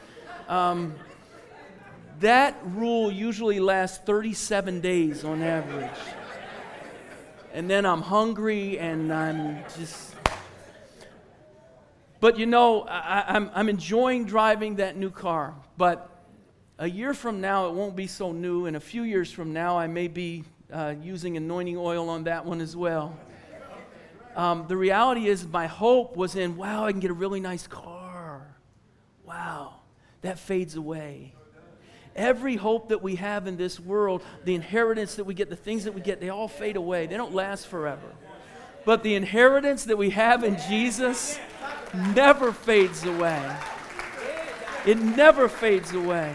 Um, 0.49 0.95
that 2.21 2.59
rule 2.65 3.11
usually 3.11 3.61
lasts 3.61 3.99
37 4.05 4.81
days 4.81 5.25
on 5.25 5.43
average. 5.43 5.91
And 7.53 7.69
then 7.69 7.87
I'm 7.87 8.03
hungry 8.03 8.79
and 8.79 9.13
I'm 9.13 9.65
just. 9.79 10.15
But 12.21 12.39
you 12.39 12.45
know, 12.45 12.83
I, 12.83 13.25
I'm, 13.29 13.51
I'm 13.55 13.69
enjoying 13.69 14.27
driving 14.27 14.77
that 14.77 14.97
new 14.97 15.11
car. 15.11 15.55
But 15.79 16.10
a 16.81 16.89
year 16.89 17.13
from 17.13 17.43
now, 17.43 17.69
it 17.69 17.75
won't 17.75 17.95
be 17.95 18.07
so 18.07 18.33
new, 18.33 18.65
and 18.65 18.75
a 18.75 18.81
few 18.81 19.03
years 19.03 19.31
from 19.31 19.53
now, 19.53 19.79
I 19.79 19.87
may 19.87 20.09
be 20.09 20.45
uh, 20.73 20.95
using 21.03 21.37
anointing 21.37 21.77
oil 21.77 22.09
on 22.09 22.25
that 22.25 22.47
one 22.47 22.63
as 22.63 22.75
well. 22.75 23.19
Um, 24.35 24.65
the 24.67 24.79
reality 24.79 25.27
is, 25.27 25.47
my 25.47 25.67
hope 25.67 26.17
was 26.17 26.37
in, 26.37 26.57
wow, 26.57 26.87
I 26.87 26.93
can 26.93 27.01
get 27.01 27.11
a 27.11 27.15
really 27.15 27.39
nice 27.39 27.67
car. 27.67 28.47
Wow, 29.27 29.75
that 30.23 30.39
fades 30.39 30.75
away. 30.75 31.35
Every 32.17 32.57
hope 32.57 32.89
that 32.89 33.03
we 33.03 33.17
have 33.17 33.47
in 33.47 33.59
this 33.59 33.79
world, 33.79 34.23
the 34.45 34.55
inheritance 34.55 35.17
that 35.17 35.25
we 35.25 35.35
get, 35.35 35.51
the 35.51 35.57
things 35.57 35.85
that 35.85 35.93
we 35.93 36.01
get, 36.01 36.19
they 36.19 36.31
all 36.31 36.49
fade 36.49 36.77
away. 36.77 37.07
They 37.07 37.19
don't 37.19 37.35
last 37.35 37.67
forever. 37.67 38.09
But 38.87 39.03
the 39.03 39.17
inheritance 39.17 39.85
that 39.85 39.99
we 39.99 40.11
have 40.11 40.45
in 40.45 40.57
Jesus 40.67 41.39
never 42.17 42.53
fades 42.53 43.05
away. 43.05 43.55
It 44.87 44.99
never 44.99 45.47
fades 45.47 45.93
away. 45.93 46.35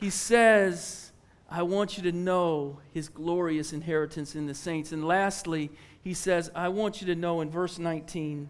He 0.00 0.08
says, 0.08 1.12
I 1.50 1.62
want 1.62 1.98
you 1.98 2.02
to 2.04 2.12
know 2.12 2.78
his 2.94 3.08
glorious 3.08 3.72
inheritance 3.74 4.34
in 4.34 4.46
the 4.46 4.54
saints. 4.54 4.92
And 4.92 5.04
lastly, 5.04 5.70
he 6.02 6.14
says, 6.14 6.50
I 6.54 6.68
want 6.68 7.02
you 7.02 7.06
to 7.08 7.14
know 7.14 7.42
in 7.42 7.50
verse 7.50 7.78
19, 7.78 8.48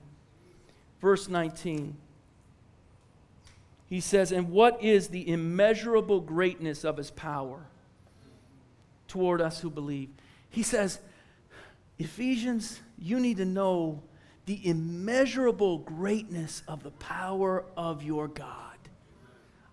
verse 1.01 1.28
19, 1.28 1.96
he 3.88 4.01
says, 4.01 4.30
And 4.30 4.51
what 4.51 4.80
is 4.80 5.09
the 5.09 5.28
immeasurable 5.28 6.20
greatness 6.20 6.84
of 6.84 6.96
his 6.96 7.11
power 7.11 7.66
toward 9.09 9.40
us 9.40 9.61
who 9.61 9.70
believe? 9.70 10.11
He 10.48 10.62
says, 10.62 11.01
Ephesians, 11.98 12.80
you 12.96 13.18
need 13.18 13.38
to 13.38 13.44
know 13.44 14.03
the 14.46 14.64
immeasurable 14.68 15.78
greatness 15.78 16.62
of 16.68 16.84
the 16.84 16.92
power 16.92 17.64
of 17.76 18.05
your 18.05 18.28
God. 18.28 18.70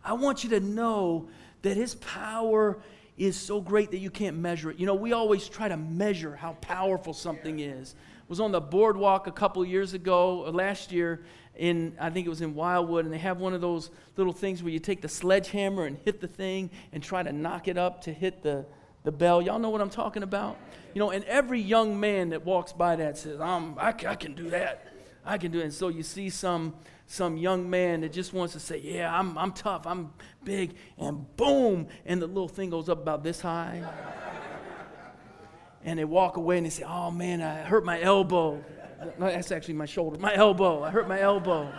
I 0.04 0.14
want 0.14 0.44
you 0.44 0.50
to 0.52 0.60
know 0.60 1.28
that 1.62 1.78
his 1.78 1.96
power 1.96 2.78
is 3.18 3.36
so 3.36 3.60
great 3.60 3.92
that 3.92 3.98
you 3.98 4.12
can't 4.12 4.38
measure 4.38 4.70
it. 4.70 4.78
You 4.78 4.86
know, 4.86 4.96
we 4.96 5.12
always 5.12 5.50
try 5.50 5.68
to 5.68 5.78
measure 5.78 6.36
how 6.36 6.54
powerful 6.62 7.14
something 7.14 7.60
is. 7.60 7.96
I 7.98 8.26
was 8.30 8.40
on 8.40 8.52
the 8.52 8.62
boardwalk 8.62 9.28
a 9.28 9.32
couple 9.32 9.66
years 9.66 9.94
ago, 9.94 10.46
uh, 10.46 10.52
last 10.52 10.92
year, 10.92 11.22
in 11.56 11.96
I 12.00 12.12
think 12.12 12.28
it 12.28 12.30
was 12.30 12.42
in 12.42 12.54
Wildwood, 12.54 13.06
and 13.06 13.14
they 13.14 13.18
have 13.18 13.40
one 13.40 13.54
of 13.54 13.62
those 13.62 13.90
little 14.16 14.34
things 14.34 14.62
where 14.62 14.72
you 14.72 14.80
take 14.80 15.02
the 15.02 15.08
sledgehammer 15.10 15.86
and 15.86 15.98
hit 16.06 16.22
the 16.22 16.28
thing 16.28 16.70
and 16.94 17.02
try 17.02 17.24
to 17.24 17.32
knock 17.32 17.68
it 17.68 17.78
up 17.78 18.02
to 18.02 18.14
hit 18.14 18.44
the, 18.44 18.66
the 19.04 19.12
bell. 19.12 19.42
Y'all 19.42 19.58
know 19.58 19.70
what 19.70 19.82
I'm 19.82 19.90
talking 19.90 20.22
about? 20.22 20.58
You 20.94 21.00
know, 21.00 21.10
and 21.10 21.24
every 21.26 21.60
young 21.60 22.00
man 22.00 22.30
that 22.30 22.46
walks 22.46 22.74
by 22.74 22.98
that 22.98 23.18
says, 23.18 23.40
um, 23.42 23.76
I, 23.80 23.90
I 23.90 24.16
can 24.16 24.34
do 24.34 24.52
that. 24.52 24.88
I 25.26 25.38
can 25.38 25.52
do 25.52 25.60
it. 25.60 25.64
And 25.64 25.74
so 25.74 25.88
you 25.88 26.04
see 26.04 26.30
some 26.30 26.76
some 27.08 27.38
young 27.38 27.70
man 27.70 28.02
that 28.02 28.12
just 28.12 28.34
wants 28.34 28.54
to 28.54 28.60
say, 28.60 28.80
Yeah, 28.80 29.18
I'm, 29.18 29.38
I'm 29.38 29.54
tough, 29.54 29.88
I'm 29.88 30.12
big, 30.44 30.76
and 30.98 31.26
boom, 31.38 31.88
and 32.06 32.22
the 32.22 32.28
little 32.28 32.50
thing 32.50 32.70
goes 32.70 32.90
up 32.90 33.02
about 33.02 33.24
this 33.24 33.42
high. 33.42 33.82
and 35.84 35.98
they 35.98 36.06
walk 36.06 36.38
away 36.38 36.58
and 36.58 36.66
they 36.66 36.70
say, 36.70 36.84
Oh 36.86 37.10
man, 37.10 37.42
I 37.42 37.62
hurt 37.62 37.86
my 37.86 38.00
elbow. 38.02 38.64
No, 39.18 39.28
That's 39.28 39.52
actually 39.52 39.76
my 39.76 39.86
shoulder. 39.86 40.20
My 40.20 40.36
elbow. 40.36 40.84
I 40.84 40.90
hurt 40.90 41.08
my 41.08 41.22
elbow. 41.22 41.72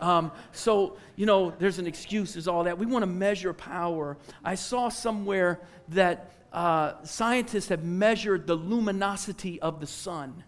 Um, 0.00 0.32
so, 0.52 0.96
you 1.14 1.26
know, 1.26 1.52
there's 1.58 1.78
an 1.78 1.86
excuse, 1.86 2.32
there's 2.32 2.48
all 2.48 2.64
that. 2.64 2.78
We 2.78 2.86
want 2.86 3.02
to 3.02 3.06
measure 3.06 3.52
power. 3.52 4.16
I 4.42 4.54
saw 4.54 4.88
somewhere 4.88 5.60
that 5.88 6.32
uh, 6.54 6.94
scientists 7.04 7.68
have 7.68 7.84
measured 7.84 8.46
the 8.46 8.54
luminosity 8.54 9.60
of 9.60 9.78
the 9.78 9.86
sun 9.86 10.42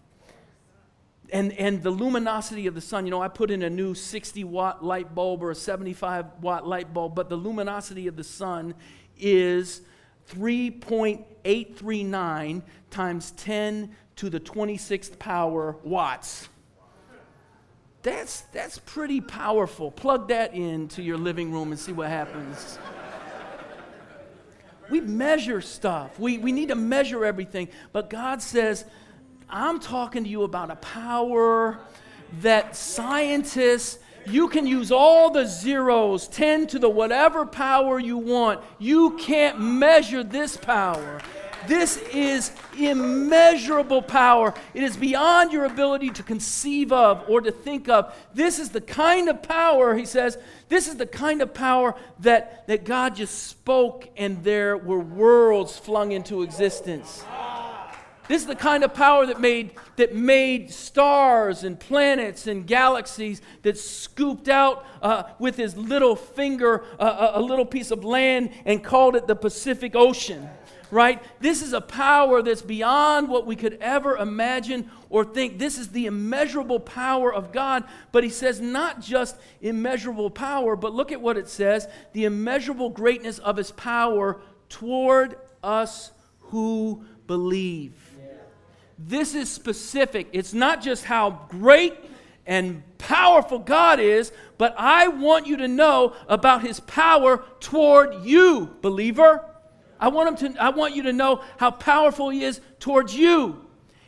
and, 1.33 1.51
and 1.53 1.81
the 1.81 1.89
luminosity 1.89 2.67
of 2.67 2.75
the 2.75 2.81
sun, 2.81 3.07
you 3.07 3.11
know, 3.11 3.19
I 3.19 3.27
put 3.27 3.49
in 3.49 3.63
a 3.63 3.69
new 3.69 3.95
60 3.95 4.43
watt 4.43 4.85
light 4.85 5.15
bulb 5.15 5.41
or 5.41 5.49
a 5.49 5.55
75 5.55 6.27
watt 6.41 6.67
light 6.67 6.93
bulb, 6.93 7.15
but 7.15 7.27
the 7.27 7.35
luminosity 7.35 8.05
of 8.05 8.15
the 8.15 8.23
sun 8.23 8.75
is 9.17 9.81
3.839 10.31 12.61
times 12.91 13.31
10 13.31 13.95
to 14.15 14.29
the 14.29 14.39
26th 14.39 15.17
power 15.17 15.75
watts. 15.83 16.49
That's, 18.03 18.41
that's 18.51 18.77
pretty 18.77 19.19
powerful. 19.19 19.89
Plug 19.89 20.27
that 20.27 20.53
into 20.53 21.01
your 21.01 21.17
living 21.17 21.51
room 21.51 21.71
and 21.71 21.79
see 21.79 21.93
what 21.93 22.09
happens. 22.09 22.77
we 24.91 25.01
measure 25.01 25.61
stuff, 25.61 26.19
we, 26.19 26.37
we 26.37 26.51
need 26.51 26.67
to 26.67 26.75
measure 26.75 27.25
everything, 27.25 27.69
but 27.91 28.11
God 28.11 28.39
says, 28.39 28.85
I'm 29.53 29.79
talking 29.79 30.23
to 30.23 30.29
you 30.29 30.41
about 30.43 30.71
a 30.71 30.75
power 30.77 31.77
that 32.41 32.75
scientists, 32.75 33.99
you 34.25 34.47
can 34.47 34.65
use 34.65 34.91
all 34.91 35.29
the 35.29 35.45
zeros, 35.45 36.27
10 36.27 36.65
to 36.67 36.79
the 36.79 36.89
whatever 36.89 37.45
power 37.45 37.99
you 37.99 38.17
want. 38.17 38.61
You 38.79 39.11
can't 39.17 39.61
measure 39.61 40.23
this 40.23 40.57
power. 40.57 41.21
This 41.67 41.97
is 42.11 42.51
immeasurable 42.79 44.01
power. 44.01 44.55
It 44.73 44.81
is 44.81 44.97
beyond 44.97 45.53
your 45.53 45.65
ability 45.65 46.09
to 46.09 46.23
conceive 46.23 46.91
of 46.91 47.23
or 47.29 47.39
to 47.39 47.51
think 47.51 47.87
of. 47.87 48.11
This 48.33 48.57
is 48.57 48.71
the 48.71 48.81
kind 48.81 49.29
of 49.29 49.43
power, 49.43 49.95
he 49.95 50.07
says, 50.07 50.35
this 50.67 50.87
is 50.87 50.95
the 50.95 51.05
kind 51.05 51.43
of 51.43 51.53
power 51.53 51.93
that, 52.21 52.65
that 52.65 52.85
God 52.85 53.15
just 53.15 53.49
spoke 53.49 54.09
and 54.17 54.43
there 54.43 54.75
were 54.75 54.99
worlds 54.99 55.77
flung 55.77 56.11
into 56.11 56.41
existence. 56.41 57.23
This 58.27 58.41
is 58.41 58.47
the 58.47 58.55
kind 58.55 58.83
of 58.85 58.93
power 58.93 59.25
that 59.25 59.41
made, 59.41 59.71
that 59.97 60.15
made 60.15 60.71
stars 60.71 61.63
and 61.65 61.77
planets 61.77 62.47
and 62.47 62.65
galaxies 62.65 63.41
that 63.63 63.77
scooped 63.77 64.47
out 64.47 64.85
uh, 65.01 65.23
with 65.39 65.57
his 65.57 65.75
little 65.75 66.15
finger 66.15 66.85
uh, 66.99 67.31
a 67.33 67.41
little 67.41 67.65
piece 67.65 67.91
of 67.91 68.05
land 68.05 68.51
and 68.65 68.81
called 68.81 69.17
it 69.17 69.27
the 69.27 69.35
Pacific 69.35 69.93
Ocean, 69.93 70.49
right? 70.89 71.21
This 71.41 71.61
is 71.61 71.73
a 71.73 71.81
power 71.81 72.41
that's 72.41 72.61
beyond 72.61 73.27
what 73.27 73.45
we 73.45 73.57
could 73.57 73.77
ever 73.81 74.15
imagine 74.15 74.89
or 75.09 75.25
think. 75.25 75.59
This 75.59 75.77
is 75.77 75.89
the 75.89 76.05
immeasurable 76.05 76.79
power 76.79 77.33
of 77.33 77.51
God. 77.51 77.83
But 78.13 78.23
he 78.23 78.29
says 78.29 78.61
not 78.61 79.01
just 79.01 79.35
immeasurable 79.61 80.29
power, 80.29 80.77
but 80.77 80.93
look 80.93 81.11
at 81.11 81.19
what 81.19 81.37
it 81.37 81.49
says 81.49 81.89
the 82.13 82.23
immeasurable 82.23 82.89
greatness 82.89 83.39
of 83.39 83.57
his 83.57 83.71
power 83.71 84.39
toward 84.69 85.35
us 85.61 86.11
who 86.39 87.03
believe. 87.27 88.02
This 88.97 89.35
is 89.35 89.49
specific. 89.51 90.27
It's 90.31 90.53
not 90.53 90.81
just 90.81 91.05
how 91.05 91.47
great 91.49 91.93
and 92.45 92.83
powerful 92.97 93.59
God 93.59 93.99
is, 93.99 94.31
but 94.57 94.75
I 94.77 95.07
want 95.07 95.47
you 95.47 95.57
to 95.57 95.67
know 95.67 96.13
about 96.27 96.61
his 96.61 96.79
power 96.81 97.43
toward 97.59 98.23
you, 98.23 98.75
believer. 98.81 99.45
I 99.99 100.09
want, 100.09 100.41
him 100.41 100.53
to, 100.53 100.61
I 100.61 100.69
want 100.69 100.95
you 100.95 101.03
to 101.03 101.13
know 101.13 101.41
how 101.57 101.71
powerful 101.71 102.29
he 102.29 102.43
is 102.43 102.59
towards 102.79 103.15
you. 103.15 103.65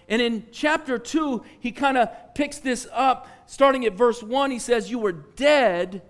And 0.07 0.21
in 0.21 0.45
chapter 0.51 0.97
2, 0.97 1.43
he 1.59 1.71
kind 1.71 1.97
of 1.97 2.09
picks 2.35 2.59
this 2.59 2.87
up. 2.91 3.27
Starting 3.47 3.85
at 3.85 3.93
verse 3.93 4.21
1, 4.21 4.51
he 4.51 4.59
says, 4.59 4.91
You 4.91 4.99
were 4.99 5.13
dead 5.13 6.01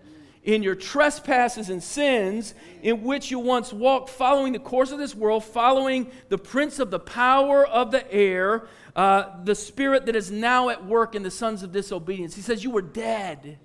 in 0.46 0.62
your 0.62 0.76
trespasses 0.76 1.72
and 1.72 1.82
sins, 1.82 2.54
in 2.84 3.04
which 3.04 3.32
you 3.32 3.39
once 3.39 3.74
walked, 3.74 4.10
following 4.10 4.54
the 4.54 4.60
course 4.60 4.91
of 4.91 5.00
this 5.00 5.16
world, 5.16 5.43
following 5.43 6.10
the 6.30 6.38
prince 6.38 6.78
of 6.78 6.91
the 6.91 7.00
power 7.00 7.66
of 7.66 7.89
the 7.89 8.10
air, 8.14 8.68
uh, 8.96 9.43
the 9.43 9.56
spirit 9.56 10.06
that 10.06 10.16
is 10.16 10.30
now 10.30 10.70
at 10.70 10.86
work 10.86 11.16
in 11.16 11.24
the 11.24 11.32
sons 11.32 11.64
of 11.64 11.72
disobedience. 11.72 12.36
He 12.36 12.43
says, 12.43 12.64
You 12.64 12.70
were 12.70 12.84
dead. 12.84 13.58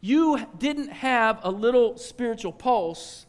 You 0.00 0.46
didn't 0.56 0.90
have 0.90 1.40
a 1.42 1.50
little 1.50 1.96
spiritual 1.98 2.52
pulse 2.52 3.26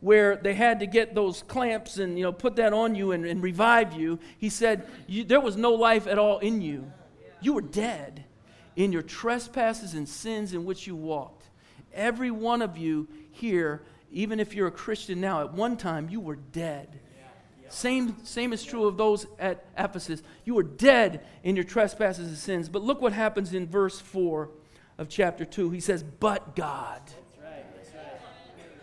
where 0.00 0.34
they 0.34 0.54
had 0.54 0.80
to 0.80 0.86
get 0.86 1.14
those 1.14 1.42
clamps 1.42 1.98
and 1.98 2.18
you 2.18 2.24
know 2.24 2.32
put 2.32 2.56
that 2.56 2.72
on 2.72 2.96
you 2.96 3.12
and, 3.12 3.24
and 3.24 3.40
revive 3.40 3.92
you 3.92 4.18
he 4.36 4.48
said 4.48 4.84
there 5.08 5.40
was 5.40 5.56
no 5.56 5.72
life 5.72 6.08
at 6.08 6.18
all 6.18 6.40
in 6.40 6.60
you 6.60 6.90
you 7.40 7.52
were 7.52 7.60
dead 7.60 8.24
in 8.74 8.90
your 8.90 9.02
trespasses 9.02 9.94
and 9.94 10.08
sins 10.08 10.54
in 10.54 10.64
which 10.64 10.88
you 10.88 10.96
walked 10.96 11.41
Every 11.94 12.30
one 12.30 12.62
of 12.62 12.76
you 12.76 13.08
here, 13.30 13.82
even 14.10 14.40
if 14.40 14.54
you're 14.54 14.68
a 14.68 14.72
Christian 14.72 15.20
now, 15.20 15.40
at 15.40 15.52
one 15.52 15.76
time 15.76 16.08
you 16.08 16.20
were 16.20 16.36
dead. 16.36 17.00
Same, 17.68 18.16
same 18.22 18.52
is 18.52 18.62
true 18.62 18.84
of 18.84 18.98
those 18.98 19.26
at 19.38 19.64
Ephesus. 19.78 20.22
You 20.44 20.54
were 20.54 20.62
dead 20.62 21.24
in 21.42 21.56
your 21.56 21.64
trespasses 21.64 22.28
and 22.28 22.36
sins. 22.36 22.68
But 22.68 22.82
look 22.82 23.00
what 23.00 23.14
happens 23.14 23.54
in 23.54 23.66
verse 23.66 23.98
4 23.98 24.50
of 24.98 25.08
chapter 25.08 25.46
2. 25.46 25.70
He 25.70 25.80
says, 25.80 26.02
But 26.02 26.54
God. 26.54 27.00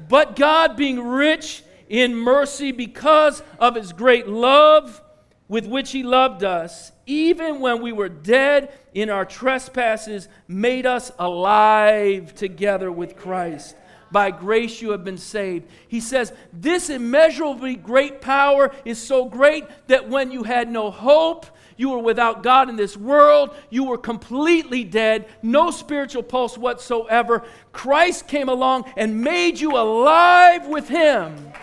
But 0.08 0.36
God, 0.36 0.76
being 0.76 1.00
rich 1.00 1.64
in 1.88 2.16
mercy 2.16 2.72
because 2.72 3.44
of 3.60 3.76
his 3.76 3.94
great 3.94 4.28
love 4.28 5.04
with 5.48 5.68
which 5.68 5.92
he 5.92 6.02
loved 6.02 6.44
us, 6.44 6.92
even 7.10 7.60
when 7.60 7.82
we 7.82 7.92
were 7.92 8.08
dead 8.08 8.72
in 8.94 9.10
our 9.10 9.26
trespasses, 9.26 10.28
made 10.48 10.86
us 10.86 11.12
alive 11.18 12.36
together 12.36 12.92
with 12.92 13.18
Christ. 13.18 13.76
By 14.12 14.30
grace 14.30 14.80
you 14.80 14.92
have 14.92 15.04
been 15.04 15.18
saved. 15.18 15.68
He 15.88 16.02
says, 16.02 16.32
This 16.54 16.90
immeasurably 16.90 17.76
great 17.76 18.22
power 18.22 18.72
is 18.86 19.02
so 19.02 19.26
great 19.26 19.66
that 19.88 20.08
when 20.08 20.32
you 20.32 20.44
had 20.44 20.72
no 20.72 20.92
hope, 20.92 21.48
you 21.78 21.90
were 21.90 22.00
without 22.00 22.44
God 22.44 22.70
in 22.70 22.76
this 22.76 22.96
world, 22.96 23.56
you 23.72 23.86
were 23.86 23.98
completely 23.98 24.84
dead, 24.84 25.28
no 25.42 25.72
spiritual 25.72 26.24
pulse 26.24 26.60
whatsoever. 26.60 27.44
Christ 27.72 28.28
came 28.28 28.50
along 28.50 28.92
and 28.98 29.22
made 29.22 29.60
you 29.60 29.78
alive 29.78 30.68
with 30.68 30.88
Him. 30.88 31.54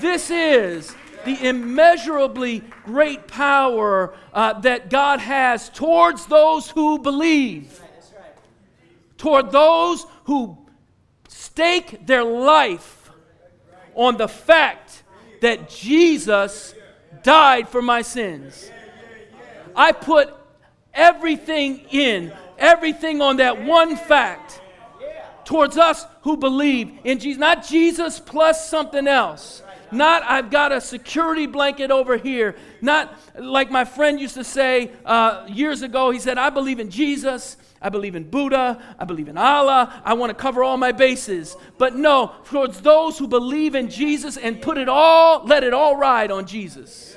This 0.00 0.30
is 0.30 0.94
the 1.28 1.48
immeasurably 1.48 2.62
great 2.84 3.28
power 3.28 4.14
uh, 4.32 4.58
that 4.60 4.88
God 4.88 5.20
has 5.20 5.68
towards 5.68 6.26
those 6.26 6.70
who 6.70 6.98
believe, 6.98 7.80
toward 9.18 9.52
those 9.52 10.06
who 10.24 10.56
stake 11.28 12.06
their 12.06 12.24
life 12.24 13.10
on 13.94 14.16
the 14.16 14.28
fact 14.28 15.02
that 15.42 15.68
Jesus 15.68 16.74
died 17.22 17.68
for 17.68 17.82
my 17.82 18.00
sins. 18.00 18.70
I 19.76 19.92
put 19.92 20.34
everything 20.94 21.80
in, 21.90 22.32
everything 22.56 23.20
on 23.20 23.36
that 23.36 23.62
one 23.62 23.96
fact 23.96 24.62
towards 25.44 25.76
us 25.76 26.06
who 26.22 26.36
believe 26.36 26.92
in 27.04 27.18
Jesus. 27.18 27.38
Not 27.38 27.66
Jesus 27.66 28.18
plus 28.18 28.68
something 28.68 29.06
else. 29.06 29.62
Not 29.90 30.22
I've 30.24 30.50
got 30.50 30.72
a 30.72 30.80
security 30.80 31.46
blanket 31.46 31.90
over 31.90 32.16
here. 32.16 32.56
Not 32.80 33.14
like 33.38 33.70
my 33.70 33.84
friend 33.84 34.20
used 34.20 34.34
to 34.34 34.44
say 34.44 34.92
uh, 35.04 35.46
years 35.48 35.82
ago. 35.82 36.10
He 36.10 36.18
said, 36.18 36.38
I 36.38 36.50
believe 36.50 36.80
in 36.80 36.90
Jesus. 36.90 37.56
I 37.80 37.88
believe 37.90 38.14
in 38.14 38.28
Buddha. 38.28 38.82
I 38.98 39.04
believe 39.04 39.28
in 39.28 39.38
Allah. 39.38 40.02
I 40.04 40.14
want 40.14 40.30
to 40.30 40.34
cover 40.34 40.64
all 40.64 40.76
my 40.76 40.92
bases. 40.92 41.56
But 41.78 41.96
no, 41.96 42.32
towards 42.44 42.80
those 42.80 43.18
who 43.18 43.28
believe 43.28 43.74
in 43.74 43.88
Jesus 43.88 44.36
and 44.36 44.60
put 44.60 44.78
it 44.78 44.88
all, 44.88 45.44
let 45.44 45.64
it 45.64 45.72
all 45.72 45.96
ride 45.96 46.30
on 46.30 46.46
Jesus. 46.46 47.16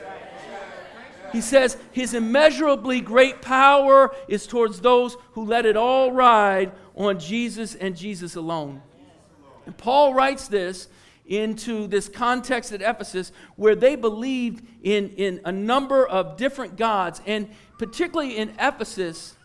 He 1.31 1.41
says, 1.41 1.77
His 1.91 2.13
immeasurably 2.13 3.01
great 3.01 3.41
power 3.41 4.13
is 4.27 4.45
towards 4.45 4.81
those 4.81 5.15
who 5.31 5.45
let 5.45 5.65
it 5.65 5.77
all 5.77 6.11
ride 6.11 6.73
on 6.95 7.19
Jesus 7.19 7.73
and 7.75 7.95
Jesus 7.95 8.35
alone. 8.35 8.81
And 9.65 9.77
Paul 9.77 10.13
writes 10.13 10.47
this 10.47 10.87
into 11.25 11.87
this 11.87 12.09
context 12.09 12.71
at 12.71 12.81
Ephesus 12.81 13.31
where 13.55 13.75
they 13.75 13.95
believed 13.95 14.65
in, 14.83 15.09
in 15.11 15.41
a 15.45 15.51
number 15.51 16.05
of 16.05 16.37
different 16.37 16.75
gods. 16.77 17.21
And 17.25 17.49
particularly 17.77 18.37
in 18.37 18.49
Ephesus, 18.59 19.35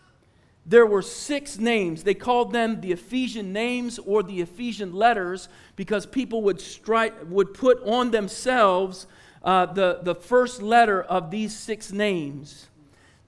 there 0.65 0.85
were 0.85 1.03
six 1.03 1.59
names. 1.59 2.03
They 2.03 2.15
called 2.15 2.53
them 2.53 2.81
the 2.81 2.91
Ephesian 2.91 3.53
names 3.53 4.01
or 4.01 4.25
the 4.25 4.41
Ephesian 4.41 4.93
letters 4.93 5.49
because 5.77 6.07
people 6.07 6.43
would, 6.43 6.61
strike, 6.61 7.15
would 7.29 7.55
put 7.55 7.81
on 7.85 8.11
themselves 8.11 9.07
uh, 9.45 9.67
the, 9.67 10.01
the 10.03 10.15
first 10.15 10.61
letter 10.61 11.01
of 11.01 11.31
these 11.31 11.57
six 11.57 11.93
names. 11.93 12.67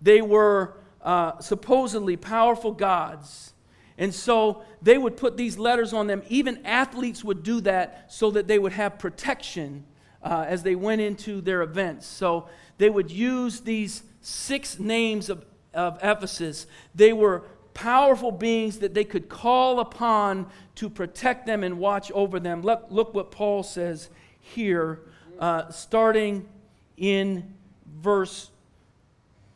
They 0.02 0.20
were 0.20 0.74
uh, 1.00 1.38
supposedly 1.38 2.16
powerful 2.16 2.72
gods. 2.72 3.52
And 3.98 4.14
so 4.14 4.62
they 4.80 4.96
would 4.96 5.16
put 5.16 5.36
these 5.36 5.58
letters 5.58 5.92
on 5.92 6.06
them. 6.06 6.22
Even 6.28 6.64
athletes 6.64 7.24
would 7.24 7.42
do 7.42 7.60
that 7.62 8.12
so 8.12 8.30
that 8.30 8.46
they 8.46 8.58
would 8.58 8.72
have 8.72 8.98
protection 8.98 9.84
uh, 10.22 10.44
as 10.46 10.62
they 10.62 10.76
went 10.76 11.00
into 11.00 11.40
their 11.40 11.62
events. 11.62 12.06
So 12.06 12.48
they 12.78 12.88
would 12.88 13.10
use 13.10 13.60
these 13.60 14.04
six 14.20 14.78
names 14.78 15.28
of, 15.28 15.44
of 15.74 15.98
Ephesus. 16.02 16.68
They 16.94 17.12
were 17.12 17.44
powerful 17.74 18.30
beings 18.30 18.78
that 18.78 18.94
they 18.94 19.04
could 19.04 19.28
call 19.28 19.80
upon 19.80 20.46
to 20.76 20.88
protect 20.88 21.46
them 21.46 21.64
and 21.64 21.78
watch 21.78 22.10
over 22.12 22.38
them. 22.38 22.62
Look, 22.62 22.86
look 22.90 23.14
what 23.14 23.32
Paul 23.32 23.64
says 23.64 24.10
here 24.40 25.00
uh, 25.38 25.70
starting 25.70 26.48
in 26.96 27.54
verse 28.00 28.50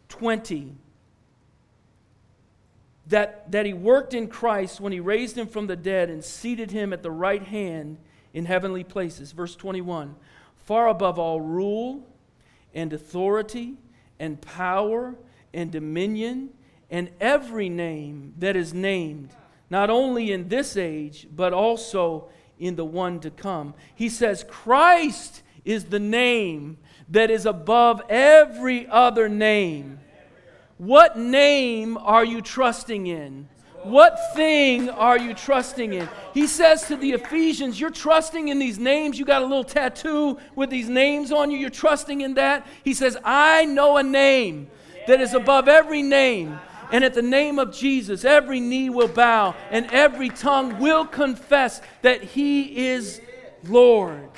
20. 0.08 0.76
That, 3.08 3.50
that 3.50 3.66
he 3.66 3.72
worked 3.72 4.14
in 4.14 4.28
Christ 4.28 4.80
when 4.80 4.92
he 4.92 5.00
raised 5.00 5.36
him 5.36 5.48
from 5.48 5.66
the 5.66 5.76
dead 5.76 6.08
and 6.08 6.22
seated 6.22 6.70
him 6.70 6.92
at 6.92 7.02
the 7.02 7.10
right 7.10 7.42
hand 7.42 7.98
in 8.32 8.44
heavenly 8.44 8.84
places. 8.84 9.32
Verse 9.32 9.56
21 9.56 10.14
Far 10.56 10.88
above 10.88 11.18
all 11.18 11.40
rule 11.40 12.06
and 12.74 12.92
authority 12.92 13.74
and 14.18 14.40
power 14.40 15.16
and 15.52 15.70
dominion 15.70 16.50
and 16.90 17.10
every 17.20 17.68
name 17.68 18.34
that 18.38 18.54
is 18.54 18.72
named, 18.72 19.30
not 19.70 19.90
only 19.90 20.30
in 20.30 20.48
this 20.48 20.76
age, 20.76 21.26
but 21.34 21.52
also 21.52 22.28
in 22.58 22.76
the 22.76 22.84
one 22.84 23.18
to 23.20 23.30
come. 23.30 23.74
He 23.94 24.08
says, 24.08 24.44
Christ 24.48 25.42
is 25.64 25.86
the 25.86 25.98
name 25.98 26.78
that 27.08 27.30
is 27.30 27.46
above 27.46 28.02
every 28.08 28.86
other 28.86 29.28
name. 29.28 29.98
What 30.82 31.16
name 31.16 31.96
are 31.96 32.24
you 32.24 32.40
trusting 32.42 33.06
in? 33.06 33.48
What 33.84 34.18
thing 34.34 34.90
are 34.90 35.16
you 35.16 35.32
trusting 35.32 35.92
in? 35.92 36.08
He 36.34 36.48
says 36.48 36.88
to 36.88 36.96
the 36.96 37.12
Ephesians, 37.12 37.78
You're 37.78 37.90
trusting 37.90 38.48
in 38.48 38.58
these 38.58 38.80
names. 38.80 39.16
You 39.16 39.24
got 39.24 39.42
a 39.42 39.46
little 39.46 39.62
tattoo 39.62 40.40
with 40.56 40.70
these 40.70 40.88
names 40.88 41.30
on 41.30 41.52
you. 41.52 41.58
You're 41.58 41.70
trusting 41.70 42.22
in 42.22 42.34
that. 42.34 42.66
He 42.82 42.94
says, 42.94 43.16
I 43.24 43.64
know 43.64 43.96
a 43.96 44.02
name 44.02 44.72
that 45.06 45.20
is 45.20 45.34
above 45.34 45.68
every 45.68 46.02
name. 46.02 46.58
And 46.90 47.04
at 47.04 47.14
the 47.14 47.22
name 47.22 47.60
of 47.60 47.72
Jesus, 47.72 48.24
every 48.24 48.58
knee 48.58 48.90
will 48.90 49.06
bow 49.06 49.54
and 49.70 49.86
every 49.92 50.30
tongue 50.30 50.80
will 50.80 51.06
confess 51.06 51.80
that 52.02 52.24
He 52.24 52.88
is 52.88 53.20
Lord 53.68 54.28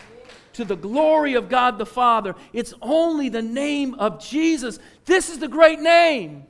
to 0.55 0.65
the 0.65 0.77
glory 0.77 1.35
of 1.35 1.49
God 1.49 1.79
the 1.79 1.87
Father. 1.87 2.35
It's 2.53 2.75
only 2.81 3.29
the 3.29 3.43
name 3.43 3.95
of 3.95 4.25
Jesus. 4.25 4.79
This 5.05 5.29
is 5.29 5.39
the 5.39 5.49
great 5.49 5.81
name. 5.81 6.47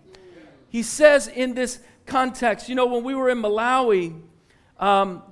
He 0.68 0.82
says 0.82 1.28
in 1.28 1.54
this 1.54 1.80
context, 2.06 2.68
you 2.68 2.74
know, 2.74 2.86
when 2.86 3.02
we 3.02 3.14
were 3.14 3.30
in 3.30 3.40
Malawi, 3.42 4.20
um, 4.78 5.22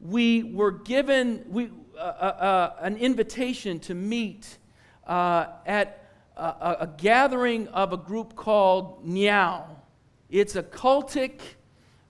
we 0.00 0.42
were 0.44 0.70
given 0.70 1.44
we, 1.48 1.70
uh, 1.96 2.00
uh, 2.00 2.02
uh 2.02 2.76
an 2.80 2.96
invitation 2.96 3.78
to 3.80 3.94
meet 3.94 4.58
uh, 5.06 5.46
at 5.66 6.04
a, 6.36 6.76
a, 6.80 6.90
gathering 6.96 7.68
of 7.68 7.92
a 7.92 7.96
group 7.96 8.36
called 8.36 9.04
Nyau. 9.06 9.64
It's 10.30 10.56
a 10.56 10.62
cultic, 10.62 11.40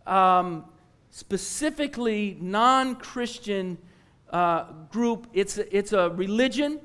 um, 0.07 0.67
specifically 1.11 2.37
non 2.41 2.97
Christian 2.97 3.79
uh, 4.31 4.65
group. 4.91 5.27
It's 5.33 5.59
it's 5.59 5.93
a 5.93 6.11
religion 6.11 6.81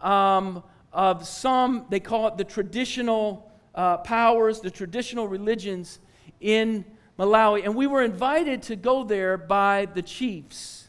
um, 0.00 0.62
of 0.92 1.26
some, 1.26 1.86
they 1.88 2.00
call 2.00 2.28
it 2.28 2.36
the 2.36 2.44
traditional 2.44 3.50
uh, 3.74 3.98
powers, 3.98 4.60
the 4.60 4.70
traditional 4.70 5.28
religions 5.28 6.00
in 6.40 6.84
Malawi. 7.18 7.64
And 7.64 7.74
we 7.74 7.86
were 7.86 8.02
invited 8.02 8.62
to 8.62 8.76
go 8.76 9.04
there 9.04 9.36
by 9.36 9.86
the 9.86 10.02
chiefs 10.02 10.88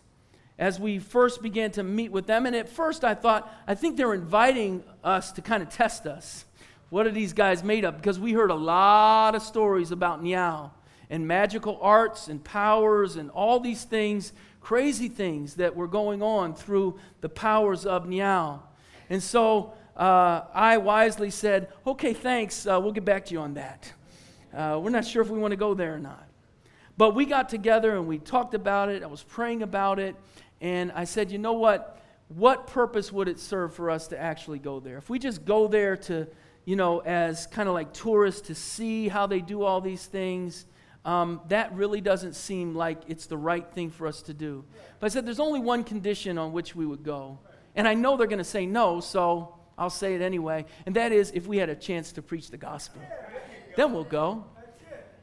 as 0.58 0.80
we 0.80 1.00
first 1.00 1.42
began 1.42 1.72
to 1.72 1.84
meet 1.84 2.12
with 2.12 2.28
them. 2.28 2.46
And 2.46 2.56
at 2.56 2.70
first 2.70 3.04
I 3.04 3.14
thought, 3.14 3.52
I 3.68 3.76
think 3.76 3.98
they're 3.98 4.14
inviting 4.14 4.84
us 5.04 5.32
to 5.34 5.42
kind 5.42 5.62
of 5.64 5.70
test 5.70 6.06
us. 6.06 6.46
What 6.90 7.08
are 7.08 7.12
these 7.12 7.34
guys 7.34 7.64
made 7.64 7.86
of? 7.86 7.98
Because 7.98 8.20
we 8.20 8.34
heard 8.34 8.52
a 8.52 8.56
lot 8.56 9.34
of 9.34 9.42
stories 9.42 9.92
about 9.92 10.24
Nyau 10.24 10.72
and 11.10 11.28
magical 11.28 11.80
arts 11.82 12.28
and 12.28 12.44
powers 12.44 13.16
and 13.16 13.30
all 13.32 13.60
these 13.60 13.84
things 13.84 14.34
crazy 14.62 15.10
things 15.10 15.56
that 15.56 15.76
were 15.76 15.88
going 15.88 16.22
on 16.22 16.54
through 16.54 16.98
the 17.20 17.30
powers 17.30 17.86
of 17.86 18.06
Nyau. 18.06 18.62
And 19.10 19.22
so 19.22 19.74
uh, 19.98 20.42
I 20.54 20.78
wisely 20.78 21.30
said, 21.30 21.70
okay, 21.86 22.14
thanks, 22.14 22.66
uh, 22.66 22.80
we'll 22.82 22.94
get 22.94 23.04
back 23.04 23.26
to 23.26 23.34
you 23.34 23.40
on 23.42 23.56
that. 23.56 23.92
Uh, 24.56 24.80
we're 24.82 24.90
not 24.90 25.06
sure 25.06 25.22
if 25.22 25.30
we 25.30 25.40
want 25.40 25.52
to 25.52 25.58
go 25.58 25.74
there 25.74 25.96
or 25.96 26.00
not. 26.00 26.28
But 26.98 27.16
we 27.16 27.26
got 27.26 27.50
together 27.50 27.96
and 27.96 28.08
we 28.08 28.20
talked 28.20 28.54
about 28.54 28.90
it. 28.90 29.04
I 29.04 29.08
was 29.08 29.24
praying 29.24 29.64
about 29.64 30.00
it. 30.00 30.16
And 30.62 30.92
I 30.92 31.06
said, 31.06 31.32
you 31.32 31.40
know 31.40 31.54
what? 31.54 32.00
What 32.28 32.68
purpose 32.68 33.12
would 33.12 33.28
it 33.28 33.40
serve 33.40 33.74
for 33.74 33.90
us 33.90 34.08
to 34.10 34.20
actually 34.20 34.60
go 34.60 34.80
there? 34.80 34.98
If 34.98 35.10
we 35.10 35.20
just 35.20 35.44
go 35.44 35.68
there 35.68 35.98
to, 35.98 36.28
you 36.66 36.76
know, 36.76 37.00
as 37.00 37.48
kind 37.48 37.68
of 37.68 37.74
like 37.74 37.94
tourists 37.94 38.42
to 38.48 38.56
see 38.56 39.08
how 39.08 39.26
they 39.26 39.40
do 39.40 39.64
all 39.64 39.82
these 39.82 40.06
things, 40.06 40.66
um, 41.04 41.42
that 41.48 41.74
really 41.74 42.02
doesn't 42.02 42.36
seem 42.36 42.76
like 42.76 43.02
it's 43.08 43.26
the 43.26 43.38
right 43.38 43.68
thing 43.74 43.90
for 43.90 44.06
us 44.06 44.22
to 44.24 44.34
do. 44.34 44.64
But 45.00 45.08
I 45.08 45.10
said, 45.10 45.26
there's 45.26 45.40
only 45.40 45.60
one 45.60 45.84
condition 45.84 46.38
on 46.38 46.52
which 46.52 46.76
we 46.76 46.86
would 46.86 47.04
go. 47.04 47.40
And 47.76 47.88
I 47.88 47.94
know 47.94 48.18
they're 48.18 48.28
going 48.28 48.38
to 48.38 48.44
say 48.44 48.66
no, 48.66 49.00
so 49.00 49.56
I'll 49.78 49.90
say 49.90 50.14
it 50.14 50.22
anyway. 50.22 50.66
And 50.86 50.96
that 50.96 51.12
is 51.12 51.32
if 51.34 51.48
we 51.48 51.58
had 51.58 51.70
a 51.70 51.76
chance 51.76 52.12
to 52.14 52.22
preach 52.22 52.52
the 52.52 52.58
gospel. 52.58 53.02
Then 53.76 53.94
we'll 53.94 54.04
go. 54.04 54.46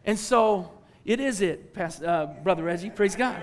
And 0.05 0.19
so 0.19 0.73
it 1.05 1.21
is 1.21 1.43
it, 1.43 1.75
Pastor, 1.75 2.09
uh, 2.09 2.27
Brother 2.27 2.65
Reggie. 2.65 2.91
Praise 2.91 3.15
God. 3.15 3.41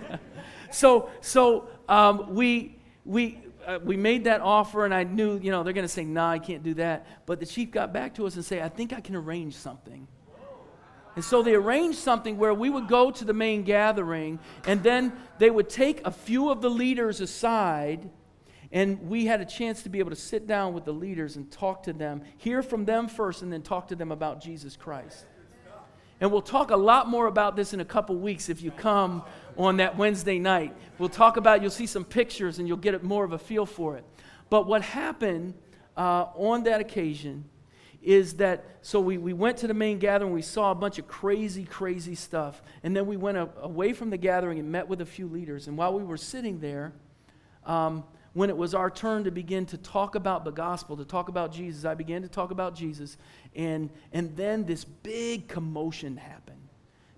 so 0.70 1.10
so 1.20 1.68
um, 1.88 2.34
we, 2.34 2.78
we, 3.04 3.38
uh, 3.66 3.78
we 3.84 3.96
made 3.96 4.24
that 4.24 4.40
offer, 4.40 4.84
and 4.84 4.94
I 4.94 5.04
knew, 5.04 5.38
you 5.38 5.50
know, 5.50 5.62
they're 5.62 5.72
going 5.72 5.84
to 5.84 5.92
say, 5.92 6.04
nah, 6.04 6.30
I 6.30 6.38
can't 6.38 6.62
do 6.62 6.74
that. 6.74 7.06
But 7.26 7.38
the 7.38 7.46
chief 7.46 7.70
got 7.70 7.92
back 7.92 8.14
to 8.14 8.26
us 8.26 8.34
and 8.34 8.44
say, 8.44 8.62
I 8.62 8.68
think 8.68 8.92
I 8.92 9.00
can 9.00 9.14
arrange 9.14 9.54
something. 9.54 10.08
And 11.14 11.24
so 11.24 11.42
they 11.42 11.54
arranged 11.54 11.98
something 11.98 12.38
where 12.38 12.54
we 12.54 12.70
would 12.70 12.88
go 12.88 13.10
to 13.10 13.24
the 13.24 13.34
main 13.34 13.64
gathering, 13.64 14.38
and 14.66 14.82
then 14.82 15.12
they 15.38 15.50
would 15.50 15.68
take 15.68 16.06
a 16.06 16.10
few 16.10 16.50
of 16.50 16.62
the 16.62 16.70
leaders 16.70 17.20
aside, 17.20 18.08
and 18.70 19.08
we 19.08 19.26
had 19.26 19.40
a 19.40 19.44
chance 19.44 19.82
to 19.82 19.90
be 19.90 19.98
able 19.98 20.10
to 20.10 20.16
sit 20.16 20.46
down 20.46 20.72
with 20.72 20.84
the 20.84 20.92
leaders 20.92 21.36
and 21.36 21.50
talk 21.50 21.82
to 21.82 21.92
them, 21.92 22.22
hear 22.38 22.62
from 22.62 22.86
them 22.86 23.08
first, 23.08 23.42
and 23.42 23.52
then 23.52 23.60
talk 23.60 23.88
to 23.88 23.96
them 23.96 24.10
about 24.10 24.40
Jesus 24.40 24.76
Christ. 24.76 25.26
And 26.22 26.30
we'll 26.30 26.40
talk 26.40 26.70
a 26.70 26.76
lot 26.76 27.08
more 27.08 27.26
about 27.26 27.56
this 27.56 27.74
in 27.74 27.80
a 27.80 27.84
couple 27.84 28.16
weeks 28.16 28.48
if 28.48 28.62
you 28.62 28.70
come 28.70 29.24
on 29.58 29.78
that 29.78 29.98
Wednesday 29.98 30.38
night. 30.38 30.72
We'll 30.98 31.08
talk 31.08 31.36
about, 31.36 31.62
you'll 31.62 31.72
see 31.72 31.88
some 31.88 32.04
pictures 32.04 32.60
and 32.60 32.68
you'll 32.68 32.76
get 32.76 33.02
more 33.02 33.24
of 33.24 33.32
a 33.32 33.38
feel 33.38 33.66
for 33.66 33.96
it. 33.96 34.04
but 34.48 34.68
what 34.68 34.82
happened 34.82 35.54
uh, 35.96 36.26
on 36.36 36.62
that 36.62 36.80
occasion 36.80 37.44
is 38.02 38.34
that 38.34 38.64
so 38.82 39.00
we, 39.00 39.16
we 39.16 39.32
went 39.32 39.56
to 39.58 39.66
the 39.66 39.74
main 39.74 39.98
gathering 39.98 40.32
we 40.32 40.42
saw 40.42 40.72
a 40.72 40.74
bunch 40.74 40.98
of 40.98 41.06
crazy 41.06 41.64
crazy 41.64 42.14
stuff. 42.14 42.62
And 42.82 42.96
then 42.96 43.06
we 43.06 43.16
went 43.16 43.38
a, 43.38 43.48
away 43.60 43.92
from 43.92 44.10
the 44.10 44.16
gathering 44.16 44.58
and 44.58 44.70
met 44.70 44.88
with 44.88 45.00
a 45.00 45.06
few 45.06 45.28
leaders. 45.28 45.68
And 45.68 45.76
while 45.76 45.94
we 45.94 46.02
were 46.02 46.16
sitting 46.16 46.58
there 46.58 46.92
um, 47.64 48.04
when 48.32 48.50
it 48.50 48.56
was 48.56 48.74
our 48.74 48.90
turn 48.90 49.24
to 49.24 49.30
begin 49.30 49.66
to 49.66 49.76
talk 49.78 50.14
about 50.14 50.44
the 50.44 50.50
gospel 50.50 50.96
to 50.96 51.04
talk 51.04 51.28
about 51.28 51.52
jesus 51.52 51.84
i 51.84 51.94
began 51.94 52.22
to 52.22 52.28
talk 52.28 52.50
about 52.50 52.74
jesus. 52.74 53.16
And 53.54 53.90
and 54.12 54.36
then 54.36 54.64
this 54.64 54.84
big 54.84 55.48
commotion 55.48 56.16
happened 56.16 56.61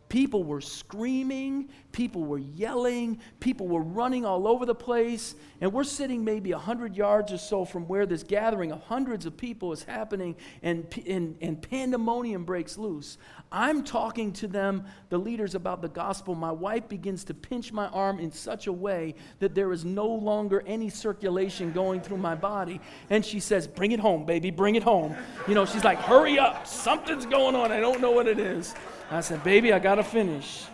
People 0.08 0.44
were 0.44 0.60
screaming, 0.60 1.68
people 1.90 2.22
were 2.22 2.38
yelling, 2.38 3.18
people 3.40 3.66
were 3.66 3.82
running 3.82 4.24
all 4.24 4.46
over 4.46 4.66
the 4.66 4.74
place. 4.74 5.34
And 5.60 5.72
we're 5.72 5.84
sitting 5.84 6.24
maybe 6.24 6.52
100 6.52 6.94
yards 6.94 7.32
or 7.32 7.38
so 7.38 7.64
from 7.64 7.88
where 7.88 8.06
this 8.06 8.22
gathering 8.22 8.70
of 8.70 8.82
hundreds 8.82 9.24
of 9.24 9.36
people 9.36 9.72
is 9.72 9.82
happening, 9.82 10.36
and, 10.62 10.86
and, 11.06 11.36
and 11.40 11.60
pandemonium 11.60 12.44
breaks 12.44 12.76
loose. 12.76 13.18
I'm 13.50 13.82
talking 13.82 14.32
to 14.34 14.46
them, 14.46 14.84
the 15.08 15.18
leaders, 15.18 15.54
about 15.54 15.80
the 15.80 15.88
gospel. 15.88 16.34
My 16.34 16.52
wife 16.52 16.88
begins 16.88 17.24
to 17.24 17.34
pinch 17.34 17.72
my 17.72 17.86
arm 17.86 18.20
in 18.20 18.30
such 18.30 18.66
a 18.66 18.72
way 18.72 19.14
that 19.38 19.54
there 19.54 19.72
is 19.72 19.84
no 19.84 20.06
longer 20.06 20.62
any 20.66 20.90
circulation 20.90 21.72
going 21.72 22.00
through 22.00 22.18
my 22.18 22.34
body. 22.34 22.80
And 23.10 23.24
she 23.24 23.40
says, 23.40 23.66
Bring 23.66 23.92
it 23.92 24.00
home, 24.00 24.26
baby, 24.26 24.50
bring 24.50 24.74
it 24.74 24.82
home. 24.82 25.16
You 25.48 25.54
know, 25.54 25.64
she's 25.64 25.84
like, 25.84 25.98
Hurry 25.98 26.38
up, 26.38 26.66
something's 26.66 27.26
going 27.26 27.54
on. 27.54 27.72
I 27.72 27.80
don't 27.80 28.00
know 28.00 28.10
what 28.10 28.28
it 28.28 28.38
is. 28.38 28.74
I 29.10 29.20
said, 29.20 29.44
Baby, 29.44 29.72
I 29.72 29.78
got 29.78 29.96
to 29.96 30.04
finish. 30.04 30.64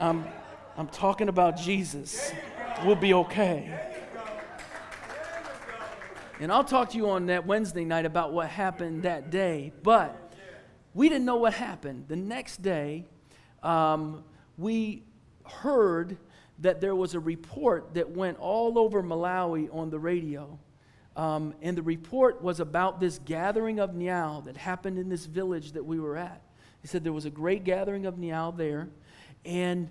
I'm, 0.00 0.24
I'm 0.76 0.88
talking 0.88 1.28
about 1.28 1.58
Jesus. 1.58 2.32
We'll 2.84 2.96
be 2.96 3.12
okay. 3.12 3.78
And 6.40 6.50
I'll 6.50 6.64
talk 6.64 6.90
to 6.90 6.96
you 6.96 7.10
on 7.10 7.26
that 7.26 7.46
Wednesday 7.46 7.84
night 7.84 8.06
about 8.06 8.32
what 8.32 8.48
happened 8.48 9.02
that 9.02 9.30
day. 9.30 9.72
But 9.82 10.32
we 10.94 11.10
didn't 11.10 11.26
know 11.26 11.36
what 11.36 11.52
happened. 11.52 12.06
The 12.08 12.16
next 12.16 12.62
day, 12.62 13.04
um, 13.62 14.24
we 14.56 15.02
heard 15.44 16.16
that 16.60 16.80
there 16.80 16.94
was 16.94 17.14
a 17.14 17.20
report 17.20 17.92
that 17.92 18.10
went 18.10 18.38
all 18.38 18.78
over 18.78 19.02
Malawi 19.02 19.68
on 19.74 19.90
the 19.90 19.98
radio. 19.98 20.58
Um, 21.14 21.54
and 21.60 21.76
the 21.76 21.82
report 21.82 22.42
was 22.42 22.60
about 22.60 23.00
this 23.00 23.18
gathering 23.18 23.78
of 23.78 23.90
Nyau 23.90 24.44
that 24.44 24.56
happened 24.56 24.98
in 24.98 25.10
this 25.10 25.26
village 25.26 25.72
that 25.72 25.84
we 25.84 26.00
were 26.00 26.16
at. 26.16 26.40
He 26.82 26.88
said 26.88 27.04
there 27.04 27.12
was 27.12 27.26
a 27.26 27.30
great 27.30 27.64
gathering 27.64 28.06
of 28.06 28.16
Nyau 28.16 28.56
there. 28.56 28.88
And 29.44 29.88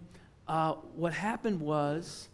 uh, 0.48 0.74
what 0.96 1.14
happened 1.14 1.60
was 1.62 2.30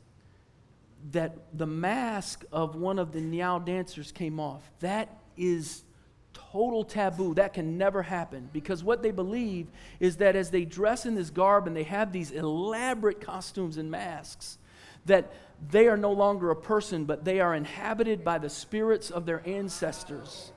that 1.12 1.38
the 1.53 1.68
mask 1.68 2.45
of 2.51 2.76
one 2.76 2.97
of 2.97 3.12
the 3.12 3.20
Nyau 3.20 3.64
dancers 3.64 4.12
came 4.12 4.39
off. 4.39 4.70
That 4.80 5.18
is 5.38 5.84
total 6.34 6.84
taboo. 6.84 7.34
That 7.34 7.53
can 7.53 7.78
never 7.78 8.01
happen 8.01 8.49
because 8.51 8.84
what 8.84 9.03
they 9.03 9.12
believe 9.12 9.68
is 9.99 10.18
that 10.18 10.36
as 10.36 10.49
they 10.49 10.66
dress 10.66 11.06
in 11.06 11.16
this 11.16 11.30
garb 11.30 11.68
and 11.68 11.76
they 11.76 11.84
have 11.84 12.12
these 12.12 12.32
elaborate 12.32 13.22
costumes 13.22 13.78
and 13.78 13.91
masks, 13.91 14.58
that 15.06 15.32
they 15.70 15.88
are 15.88 15.97
no 15.97 16.12
longer 16.12 16.49
a 16.51 16.56
person, 16.56 17.06
but 17.06 17.24
they 17.24 17.39
are 17.39 17.53
inhabited 17.53 18.24
by 18.24 18.38
the 18.38 18.49
spirits 18.49 19.12
of 19.12 19.26
their 19.26 19.47
ancestors. 19.47 20.51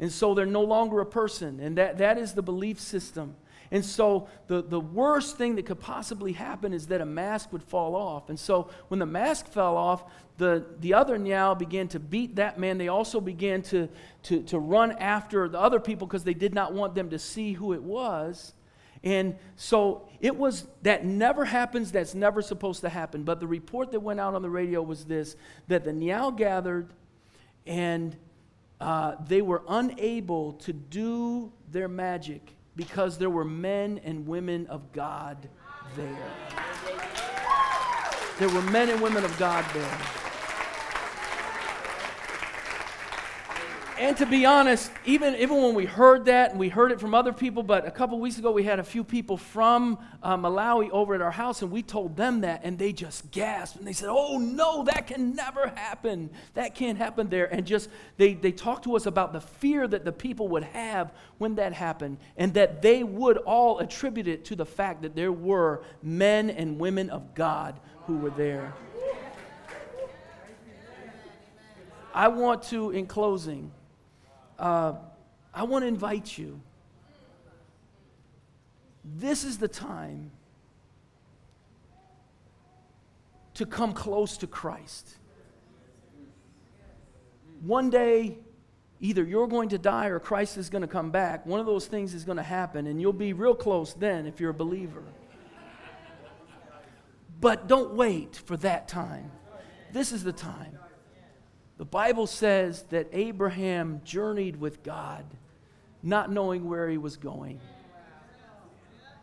And 0.00 0.10
so 0.10 0.34
they're 0.34 0.46
no 0.46 0.62
longer 0.62 1.00
a 1.00 1.06
person. 1.06 1.60
And 1.60 1.78
that, 1.78 1.98
that 1.98 2.18
is 2.18 2.32
the 2.32 2.42
belief 2.42 2.80
system. 2.80 3.36
And 3.70 3.84
so 3.84 4.28
the, 4.46 4.62
the 4.62 4.80
worst 4.80 5.36
thing 5.36 5.56
that 5.56 5.66
could 5.66 5.80
possibly 5.80 6.32
happen 6.32 6.72
is 6.72 6.86
that 6.88 7.00
a 7.00 7.06
mask 7.06 7.52
would 7.52 7.62
fall 7.62 7.96
off. 7.96 8.28
And 8.28 8.38
so 8.38 8.70
when 8.88 9.00
the 9.00 9.06
mask 9.06 9.48
fell 9.50 9.76
off, 9.76 10.04
the, 10.36 10.64
the 10.80 10.94
other 10.94 11.18
Nyau 11.18 11.58
began 11.58 11.88
to 11.88 12.00
beat 12.00 12.36
that 12.36 12.58
man. 12.58 12.78
They 12.78 12.88
also 12.88 13.20
began 13.20 13.62
to, 13.62 13.88
to, 14.24 14.42
to 14.44 14.58
run 14.58 14.92
after 14.92 15.48
the 15.48 15.58
other 15.58 15.80
people 15.80 16.06
because 16.06 16.24
they 16.24 16.34
did 16.34 16.54
not 16.54 16.72
want 16.72 16.94
them 16.94 17.10
to 17.10 17.18
see 17.18 17.52
who 17.52 17.72
it 17.72 17.82
was. 17.82 18.52
And 19.02 19.36
so 19.56 20.08
it 20.20 20.36
was 20.36 20.66
that 20.82 21.04
never 21.04 21.44
happens, 21.44 21.92
that's 21.92 22.14
never 22.14 22.42
supposed 22.42 22.80
to 22.80 22.88
happen. 22.88 23.22
But 23.22 23.38
the 23.38 23.46
report 23.46 23.92
that 23.92 24.00
went 24.00 24.18
out 24.18 24.34
on 24.34 24.42
the 24.42 24.48
radio 24.50 24.82
was 24.82 25.04
this 25.04 25.36
that 25.68 25.84
the 25.84 25.92
Nyau 25.92 26.36
gathered 26.36 26.88
and 27.66 28.16
uh, 28.80 29.14
they 29.26 29.42
were 29.42 29.62
unable 29.68 30.54
to 30.54 30.72
do 30.72 31.52
their 31.70 31.88
magic 31.88 32.52
because 32.76 33.18
there 33.18 33.30
were 33.30 33.44
men 33.44 34.00
and 34.04 34.26
women 34.26 34.66
of 34.66 34.92
God 34.92 35.48
there. 35.96 36.32
There 38.38 38.48
were 38.48 38.62
men 38.62 38.90
and 38.90 39.00
women 39.00 39.24
of 39.24 39.36
God 39.38 39.64
there. 39.72 39.98
And 43.96 44.16
to 44.16 44.26
be 44.26 44.44
honest, 44.44 44.90
even, 45.04 45.36
even 45.36 45.62
when 45.62 45.76
we 45.76 45.84
heard 45.84 46.24
that, 46.24 46.50
and 46.50 46.58
we 46.58 46.68
heard 46.68 46.90
it 46.90 46.98
from 46.98 47.14
other 47.14 47.32
people, 47.32 47.62
but 47.62 47.86
a 47.86 47.92
couple 47.92 48.18
weeks 48.18 48.38
ago 48.38 48.50
we 48.50 48.64
had 48.64 48.80
a 48.80 48.84
few 48.84 49.04
people 49.04 49.36
from 49.36 49.98
uh, 50.20 50.36
Malawi 50.36 50.90
over 50.90 51.14
at 51.14 51.22
our 51.22 51.30
house, 51.30 51.62
and 51.62 51.70
we 51.70 51.80
told 51.80 52.16
them 52.16 52.40
that, 52.40 52.62
and 52.64 52.76
they 52.76 52.92
just 52.92 53.30
gasped. 53.30 53.76
And 53.78 53.86
they 53.86 53.92
said, 53.92 54.08
Oh, 54.10 54.38
no, 54.38 54.82
that 54.84 55.06
can 55.06 55.36
never 55.36 55.68
happen. 55.68 56.30
That 56.54 56.74
can't 56.74 56.98
happen 56.98 57.28
there. 57.28 57.46
And 57.46 57.64
just, 57.64 57.88
they, 58.16 58.34
they 58.34 58.50
talked 58.50 58.82
to 58.84 58.96
us 58.96 59.06
about 59.06 59.32
the 59.32 59.40
fear 59.40 59.86
that 59.86 60.04
the 60.04 60.12
people 60.12 60.48
would 60.48 60.64
have 60.64 61.12
when 61.38 61.54
that 61.54 61.72
happened, 61.72 62.18
and 62.36 62.52
that 62.54 62.82
they 62.82 63.04
would 63.04 63.36
all 63.38 63.78
attribute 63.78 64.26
it 64.26 64.44
to 64.46 64.56
the 64.56 64.66
fact 64.66 65.02
that 65.02 65.14
there 65.14 65.32
were 65.32 65.84
men 66.02 66.50
and 66.50 66.80
women 66.80 67.10
of 67.10 67.36
God 67.36 67.78
who 68.06 68.16
were 68.16 68.30
there. 68.30 68.74
I 72.12 72.28
want 72.28 72.64
to, 72.64 72.90
in 72.90 73.06
closing, 73.06 73.72
uh, 74.58 74.94
I 75.52 75.62
want 75.64 75.82
to 75.82 75.86
invite 75.86 76.36
you. 76.36 76.60
This 79.04 79.44
is 79.44 79.58
the 79.58 79.68
time 79.68 80.30
to 83.54 83.66
come 83.66 83.92
close 83.92 84.36
to 84.38 84.46
Christ. 84.46 85.16
One 87.60 87.88
day, 87.90 88.38
either 89.00 89.22
you're 89.24 89.46
going 89.46 89.68
to 89.70 89.78
die 89.78 90.06
or 90.06 90.18
Christ 90.18 90.56
is 90.56 90.68
going 90.70 90.82
to 90.82 90.88
come 90.88 91.10
back. 91.10 91.46
One 91.46 91.60
of 91.60 91.66
those 91.66 91.86
things 91.86 92.14
is 92.14 92.24
going 92.24 92.36
to 92.36 92.42
happen, 92.42 92.86
and 92.86 93.00
you'll 93.00 93.12
be 93.12 93.32
real 93.32 93.54
close 93.54 93.94
then 93.94 94.26
if 94.26 94.40
you're 94.40 94.50
a 94.50 94.54
believer. 94.54 95.02
But 97.40 97.68
don't 97.68 97.94
wait 97.94 98.36
for 98.36 98.56
that 98.58 98.88
time. 98.88 99.30
This 99.92 100.12
is 100.12 100.24
the 100.24 100.32
time. 100.32 100.78
The 101.76 101.84
Bible 101.84 102.26
says 102.26 102.82
that 102.90 103.08
Abraham 103.12 104.00
journeyed 104.04 104.56
with 104.56 104.82
God, 104.82 105.24
not 106.02 106.30
knowing 106.30 106.68
where 106.68 106.88
he 106.88 106.98
was 106.98 107.16
going 107.16 107.60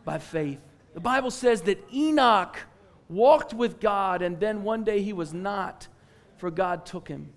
by 0.04 0.18
faith. 0.18 0.60
The 0.94 1.00
Bible 1.00 1.30
says 1.30 1.62
that 1.62 1.82
Enoch 1.92 2.58
walked 3.08 3.54
with 3.54 3.80
God 3.80 4.20
and 4.22 4.38
then 4.38 4.62
one 4.62 4.84
day 4.84 5.02
he 5.02 5.12
was 5.12 5.32
not, 5.32 5.88
for 6.36 6.50
God 6.50 6.84
took 6.84 7.08
him. 7.08 7.32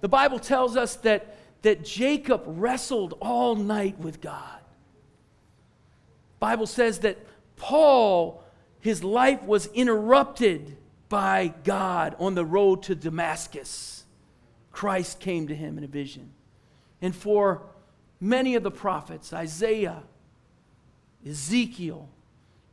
The 0.00 0.08
Bible 0.08 0.38
tells 0.38 0.76
us 0.76 0.96
that, 0.96 1.36
that 1.62 1.84
Jacob 1.84 2.42
wrestled 2.46 3.14
all 3.20 3.54
night 3.54 3.98
with 3.98 4.20
God. 4.20 4.60
Bible 6.38 6.66
says 6.66 7.00
that 7.00 7.18
Paul, 7.56 8.42
his 8.80 9.04
life 9.04 9.42
was 9.42 9.66
interrupted 9.66 10.78
by 11.10 11.52
God 11.64 12.16
on 12.18 12.34
the 12.34 12.44
road 12.46 12.82
to 12.84 12.94
Damascus. 12.94 13.99
Christ 14.72 15.20
came 15.20 15.48
to 15.48 15.54
him 15.54 15.78
in 15.78 15.84
a 15.84 15.88
vision. 15.88 16.30
And 17.02 17.14
for 17.14 17.62
many 18.20 18.54
of 18.54 18.62
the 18.62 18.70
prophets, 18.70 19.32
Isaiah, 19.32 20.02
Ezekiel, 21.26 22.08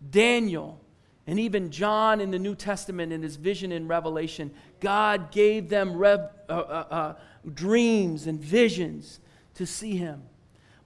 Daniel, 0.09 0.79
and 1.25 1.39
even 1.39 1.71
John 1.71 2.21
in 2.21 2.31
the 2.31 2.39
New 2.39 2.55
Testament 2.55 3.11
in 3.11 3.21
his 3.21 3.35
vision 3.35 3.71
in 3.71 3.87
Revelation, 3.87 4.51
God 4.79 5.31
gave 5.31 5.69
them 5.69 5.97
rev, 5.97 6.21
uh, 6.47 6.51
uh, 6.51 6.85
uh, 6.89 7.13
dreams 7.53 8.27
and 8.27 8.39
visions 8.39 9.19
to 9.55 9.65
see 9.65 9.97
him. 9.97 10.23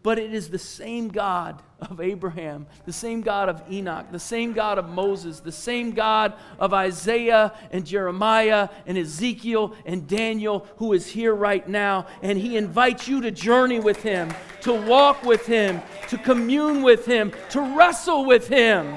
But 0.04 0.18
it 0.18 0.34
is 0.34 0.49
the 0.49 0.58
same 0.58 1.10
God 1.10 1.62
of 1.80 2.02
Abraham, 2.02 2.66
the 2.86 2.93
same 2.93 3.22
God 3.22 3.49
of 3.49 3.62
Enoch, 3.72 4.08
the 4.12 4.20
same 4.20 4.54
God 4.54 4.80
of 4.80 4.89
Moses, 4.89 5.39
the 5.39 5.52
same 5.52 5.91
God 5.91 6.34
of 6.60 6.74
Isaiah 6.74 7.54
and 7.72 7.86
Jeremiah 7.86 8.70
and 8.88 8.97
Ezekiel 8.97 9.76
and 9.86 10.08
Daniel 10.08 10.66
who 10.78 10.93
is 10.93 11.08
here 11.08 11.36
right 11.36 11.68
now. 11.68 12.08
And 12.24 12.38
he 12.38 12.58
invites 12.58 13.08
you 13.08 13.22
to 13.22 13.32
journey 13.32 13.80
with 13.80 14.02
him, 14.02 14.34
to 14.62 14.74
walk 14.74 15.24
with 15.24 15.45
him, 15.45 15.82
to 16.10 16.18
commune 16.18 16.82
with 16.82 17.06
him, 17.06 17.32
to 17.49 17.62
wrestle 17.62 18.26
with 18.26 18.47
him, 18.47 18.95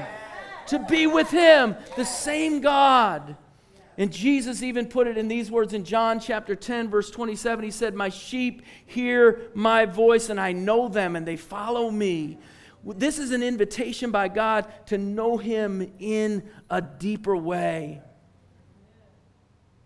to 0.69 0.79
be 0.79 1.07
with 1.07 1.31
him. 1.31 1.77
The 1.97 2.05
same 2.05 2.61
God. 2.61 3.37
And 3.97 4.12
Jesus 4.12 4.62
even 4.62 4.86
put 4.86 5.07
it 5.07 5.16
in 5.16 5.28
these 5.28 5.51
words 5.51 5.72
in 5.72 5.84
John 5.84 6.18
chapter 6.18 6.57
10, 6.57 6.90
verse 6.90 7.11
27. 7.11 7.64
He 7.64 7.70
said, 7.70 7.95
My 7.95 8.09
sheep 8.09 8.62
hear 8.86 9.51
my 9.55 9.86
voice, 9.86 10.30
and 10.30 10.40
I 10.40 10.53
know 10.53 10.88
them, 10.88 11.14
and 11.14 11.26
they 11.26 11.36
follow 11.36 11.90
me. 11.90 12.38
This 12.84 13.18
is 13.18 13.30
an 13.30 13.42
invitation 13.42 14.11
by 14.11 14.28
God 14.28 14.66
to 14.86 14.99
know 14.99 15.36
Him 15.36 15.92
in 16.01 16.42
a 16.68 16.82
deeper 16.82 17.36
way. 17.36 18.03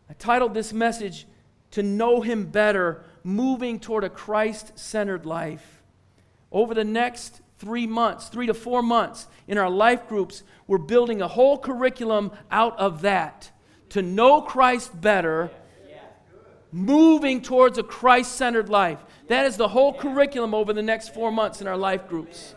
I 0.08 0.14
titled 0.14 0.54
this 0.54 0.72
message, 0.72 1.26
to 1.72 1.82
know 1.82 2.22
Him 2.22 2.46
better, 2.46 3.04
moving 3.22 3.78
toward 3.78 4.04
a 4.04 4.08
Christ 4.08 4.78
centered 4.78 5.26
life. 5.26 5.82
Over 6.50 6.72
the 6.72 6.84
next 6.84 7.42
three 7.58 7.86
months, 7.86 8.28
three 8.28 8.46
to 8.46 8.54
four 8.54 8.82
months 8.82 9.26
in 9.46 9.58
our 9.58 9.68
life 9.68 10.08
groups, 10.08 10.44
we're 10.66 10.78
building 10.78 11.20
a 11.20 11.28
whole 11.28 11.58
curriculum 11.58 12.32
out 12.50 12.78
of 12.78 13.02
that 13.02 13.50
to 13.90 14.02
know 14.02 14.42
Christ 14.42 14.98
better, 15.00 15.50
moving 16.70 17.40
towards 17.42 17.78
a 17.78 17.82
Christ 17.82 18.32
centered 18.32 18.68
life. 18.68 18.98
That 19.28 19.46
is 19.46 19.56
the 19.56 19.68
whole 19.68 19.94
curriculum 19.94 20.54
over 20.54 20.72
the 20.72 20.82
next 20.82 21.14
four 21.14 21.30
months 21.30 21.60
in 21.60 21.66
our 21.66 21.76
life 21.76 22.08
groups. 22.08 22.54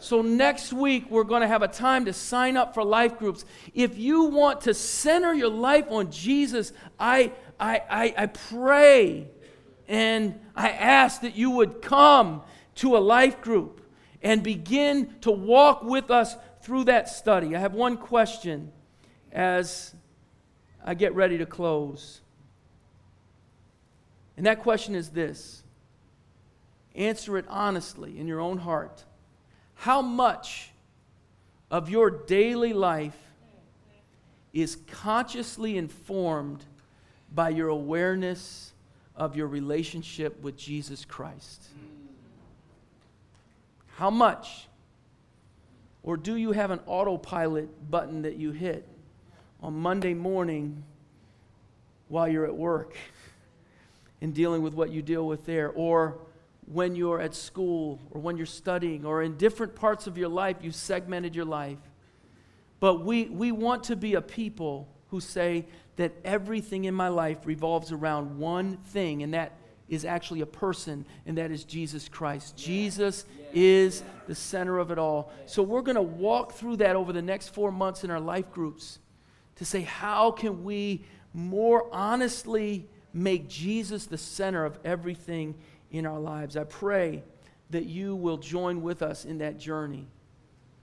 So, 0.00 0.20
next 0.20 0.72
week, 0.72 1.10
we're 1.10 1.24
going 1.24 1.40
to 1.40 1.48
have 1.48 1.62
a 1.62 1.68
time 1.68 2.04
to 2.04 2.12
sign 2.12 2.58
up 2.58 2.74
for 2.74 2.84
life 2.84 3.18
groups. 3.18 3.46
If 3.72 3.96
you 3.96 4.24
want 4.24 4.60
to 4.62 4.74
center 4.74 5.32
your 5.32 5.48
life 5.48 5.86
on 5.88 6.10
Jesus, 6.10 6.74
I, 6.98 7.32
I, 7.58 7.80
I, 7.88 8.14
I 8.18 8.26
pray 8.26 9.28
and 9.88 10.38
I 10.54 10.70
ask 10.70 11.22
that 11.22 11.36
you 11.36 11.52
would 11.52 11.80
come 11.80 12.42
to 12.76 12.96
a 12.96 12.98
life 12.98 13.40
group 13.40 13.80
and 14.22 14.42
begin 14.42 15.14
to 15.22 15.30
walk 15.30 15.82
with 15.82 16.10
us 16.10 16.36
through 16.62 16.84
that 16.84 17.08
study. 17.08 17.54
I 17.54 17.60
have 17.60 17.74
one 17.74 17.96
question 17.96 18.72
as 19.32 19.94
I 20.84 20.92
get 20.94 21.14
ready 21.14 21.38
to 21.38 21.46
close. 21.46 22.20
And 24.36 24.44
that 24.46 24.60
question 24.60 24.94
is 24.94 25.10
this 25.10 25.62
answer 26.94 27.36
it 27.36 27.46
honestly 27.48 28.18
in 28.18 28.28
your 28.28 28.40
own 28.40 28.58
heart. 28.58 29.04
How 29.74 30.02
much 30.02 30.70
of 31.70 31.88
your 31.88 32.10
daily 32.10 32.72
life 32.72 33.16
is 34.52 34.76
consciously 34.86 35.76
informed 35.76 36.64
by 37.34 37.48
your 37.48 37.68
awareness 37.68 38.72
of 39.16 39.34
your 39.34 39.48
relationship 39.48 40.40
with 40.42 40.56
Jesus 40.56 41.04
Christ? 41.04 41.64
How 43.96 44.10
much? 44.10 44.68
Or 46.02 46.16
do 46.16 46.36
you 46.36 46.52
have 46.52 46.70
an 46.70 46.80
autopilot 46.86 47.90
button 47.90 48.22
that 48.22 48.36
you 48.36 48.52
hit 48.52 48.86
on 49.64 49.72
Monday 49.72 50.12
morning 50.12 50.84
while 52.08 52.28
you're 52.28 52.44
at 52.44 52.54
work 52.54 52.94
and 54.20 54.34
dealing 54.34 54.60
with 54.62 54.74
what 54.74 54.90
you 54.90 55.00
deal 55.00 55.26
with 55.26 55.46
there? 55.46 55.70
Or 55.70 56.18
when 56.66 56.94
you're 56.94 57.18
at 57.18 57.34
school 57.34 57.98
or 58.10 58.20
when 58.20 58.36
you're 58.36 58.44
studying 58.44 59.06
or 59.06 59.22
in 59.22 59.38
different 59.38 59.74
parts 59.74 60.06
of 60.06 60.18
your 60.18 60.28
life, 60.28 60.58
you've 60.60 60.74
segmented 60.74 61.34
your 61.34 61.46
life. 61.46 61.78
But 62.78 63.06
we, 63.06 63.24
we 63.24 63.52
want 63.52 63.84
to 63.84 63.96
be 63.96 64.14
a 64.14 64.20
people 64.20 64.86
who 65.08 65.18
say 65.18 65.64
that 65.96 66.12
everything 66.26 66.84
in 66.84 66.94
my 66.94 67.08
life 67.08 67.38
revolves 67.46 67.90
around 67.90 68.36
one 68.38 68.76
thing, 68.76 69.22
and 69.22 69.32
that 69.32 69.52
is 69.88 70.04
actually 70.04 70.42
a 70.42 70.46
person, 70.46 71.06
and 71.24 71.38
that 71.38 71.50
is 71.50 71.64
Jesus 71.64 72.06
Christ. 72.06 72.54
Yeah. 72.58 72.66
Jesus 72.66 73.24
yeah. 73.38 73.46
is 73.54 74.00
yeah. 74.00 74.12
the 74.26 74.34
center 74.34 74.78
of 74.78 74.90
it 74.90 74.98
all. 74.98 75.32
So 75.46 75.62
we're 75.62 75.82
going 75.82 75.94
to 75.94 76.02
walk 76.02 76.52
through 76.52 76.76
that 76.76 76.96
over 76.96 77.14
the 77.14 77.22
next 77.22 77.54
four 77.54 77.72
months 77.72 78.04
in 78.04 78.10
our 78.10 78.20
life 78.20 78.50
groups 78.52 78.98
to 79.56 79.64
say, 79.64 79.82
how 79.82 80.30
can 80.30 80.64
we 80.64 81.04
more 81.32 81.88
honestly 81.92 82.88
make 83.12 83.48
Jesus 83.48 84.06
the 84.06 84.18
center 84.18 84.64
of 84.64 84.78
everything 84.84 85.54
in 85.90 86.06
our 86.06 86.18
lives? 86.18 86.56
I 86.56 86.64
pray 86.64 87.22
that 87.70 87.86
you 87.86 88.14
will 88.14 88.36
join 88.36 88.82
with 88.82 89.02
us 89.02 89.24
in 89.24 89.38
that 89.38 89.58
journey. 89.58 90.06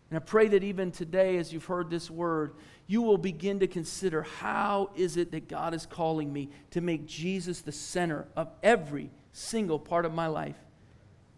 And 0.09 0.17
I 0.17 0.19
pray 0.19 0.49
that 0.49 0.63
even 0.63 0.91
today, 0.91 1.38
as 1.38 1.53
you've 1.53 1.65
heard 1.65 1.89
this 1.89 2.09
word, 2.09 2.53
you 2.86 3.01
will 3.01 3.17
begin 3.17 3.59
to 3.59 3.67
consider 3.67 4.24
how 4.24 4.89
is 4.95 5.15
it 5.15 5.32
that 5.32 5.47
God 5.47 5.74
is 5.74 5.86
calling 5.86 6.34
me 6.34 6.49
to 6.72 6.82
make 6.82 7.05
Jesus 7.05 7.61
the 7.61 7.72
center 7.72 8.28
of 8.36 8.49
every 8.61 9.09
single 9.32 9.80
part 9.80 10.05
of 10.05 10.13
my 10.13 10.28
life. 10.28 10.57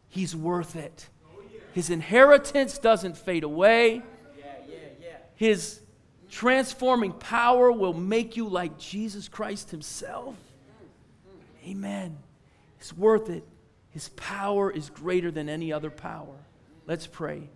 He's 0.07 0.35
worth 0.35 0.75
it. 0.75 1.09
Oh, 1.25 1.41
His 1.73 1.91
inheritance 1.91 2.79
doesn't 2.79 3.15
fade 3.15 3.43
away. 3.43 4.01
His 5.35 5.82
transforming 6.33 7.11
power 7.11 7.71
will 7.71 7.93
make 7.93 8.35
you 8.35 8.47
like 8.47 8.79
Jesus 8.79 9.27
Christ 9.27 9.69
Himself. 9.69 10.35
Amen. 11.65 12.17
It's 12.79 12.91
worth 12.91 13.29
it. 13.29 13.43
His 13.91 14.09
power 14.09 14.71
is 14.71 14.89
greater 14.89 15.29
than 15.29 15.47
any 15.47 15.71
other 15.71 15.91
power. 15.91 16.35
Let's 16.87 17.05
pray. 17.05 17.49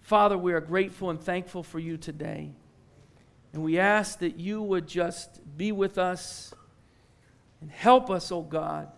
Father, 0.00 0.36
we 0.36 0.52
are 0.52 0.60
grateful 0.60 1.10
and 1.10 1.20
thankful 1.20 1.62
for 1.62 1.78
you 1.78 1.96
today. 1.96 2.50
And 3.52 3.62
we 3.62 3.78
ask 3.78 4.18
that 4.18 4.38
you 4.40 4.60
would 4.60 4.88
just 4.88 5.40
be 5.56 5.70
with 5.70 5.98
us 5.98 6.52
and 7.60 7.70
help 7.70 8.10
us, 8.10 8.32
oh 8.32 8.42
God. 8.42 8.88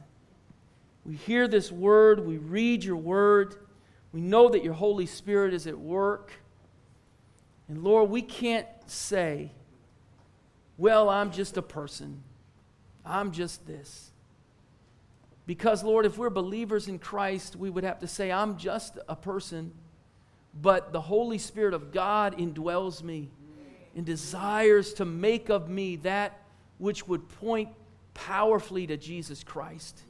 We 1.05 1.16
hear 1.16 1.47
this 1.47 1.70
word, 1.70 2.26
we 2.26 2.39
read 2.39 2.83
your 2.83 2.97
word, 2.97 3.57
we 4.12 4.22
know 4.22 4.49
that 4.49 4.64
your 4.64 4.74
Holy 4.74 5.07
Spirit 5.07 5.53
is 5.53 5.66
at 5.66 5.78
work. 5.78 6.33
And 7.71 7.85
Lord, 7.85 8.11
we 8.11 8.21
can't 8.21 8.66
say, 8.87 9.53
well, 10.77 11.09
I'm 11.09 11.31
just 11.31 11.57
a 11.57 11.62
person, 11.62 12.21
I'm 13.07 13.31
just 13.31 13.64
this. 13.64 14.11
Because, 15.47 15.85
Lord, 15.85 16.05
if 16.05 16.18
we're 16.18 16.31
believers 16.31 16.89
in 16.89 16.99
Christ, 16.99 17.55
we 17.55 17.71
would 17.71 17.85
have 17.85 18.01
to 18.01 18.09
say, 18.09 18.33
I'm 18.33 18.59
just 18.59 18.99
a 19.09 19.14
person, 19.14 19.71
but 20.61 20.93
the 20.93 21.01
Holy 21.01 21.39
Spirit 21.39 21.73
of 21.73 21.93
God 21.93 22.37
indwells 22.39 23.05
me 23.05 23.31
and 23.95 24.05
desires 24.05 24.93
to 24.95 25.05
make 25.05 25.49
of 25.49 25.68
me 25.68 25.95
that 25.97 26.41
which 26.79 27.07
would 27.07 27.29
point 27.29 27.68
powerfully 28.14 28.89
to 28.89 28.97
Jesus 28.97 29.45
Christ. 29.45 30.03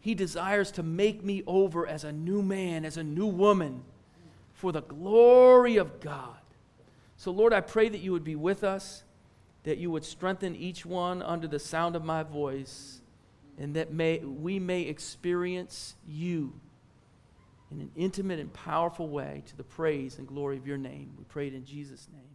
He 0.00 0.14
desires 0.14 0.70
to 0.72 0.82
make 0.82 1.22
me 1.22 1.42
over 1.46 1.86
as 1.86 2.04
a 2.04 2.12
new 2.12 2.40
man, 2.40 2.86
as 2.86 2.96
a 2.96 3.04
new 3.04 3.26
woman, 3.26 3.82
for 4.54 4.72
the 4.72 4.80
glory 4.80 5.76
of 5.76 6.00
God. 6.00 6.38
So, 7.22 7.30
Lord, 7.30 7.52
I 7.52 7.60
pray 7.60 7.88
that 7.88 8.00
you 8.00 8.10
would 8.10 8.24
be 8.24 8.34
with 8.34 8.64
us, 8.64 9.04
that 9.62 9.78
you 9.78 9.92
would 9.92 10.04
strengthen 10.04 10.56
each 10.56 10.84
one 10.84 11.22
under 11.22 11.46
the 11.46 11.60
sound 11.60 11.94
of 11.94 12.04
my 12.04 12.24
voice, 12.24 13.00
and 13.56 13.76
that 13.76 13.92
may, 13.92 14.18
we 14.18 14.58
may 14.58 14.82
experience 14.82 15.94
you 16.04 16.58
in 17.70 17.80
an 17.80 17.92
intimate 17.94 18.40
and 18.40 18.52
powerful 18.52 19.08
way 19.08 19.44
to 19.46 19.56
the 19.56 19.62
praise 19.62 20.18
and 20.18 20.26
glory 20.26 20.56
of 20.56 20.66
your 20.66 20.78
name. 20.78 21.12
We 21.16 21.22
pray 21.22 21.46
it 21.46 21.54
in 21.54 21.64
Jesus' 21.64 22.08
name. 22.12 22.31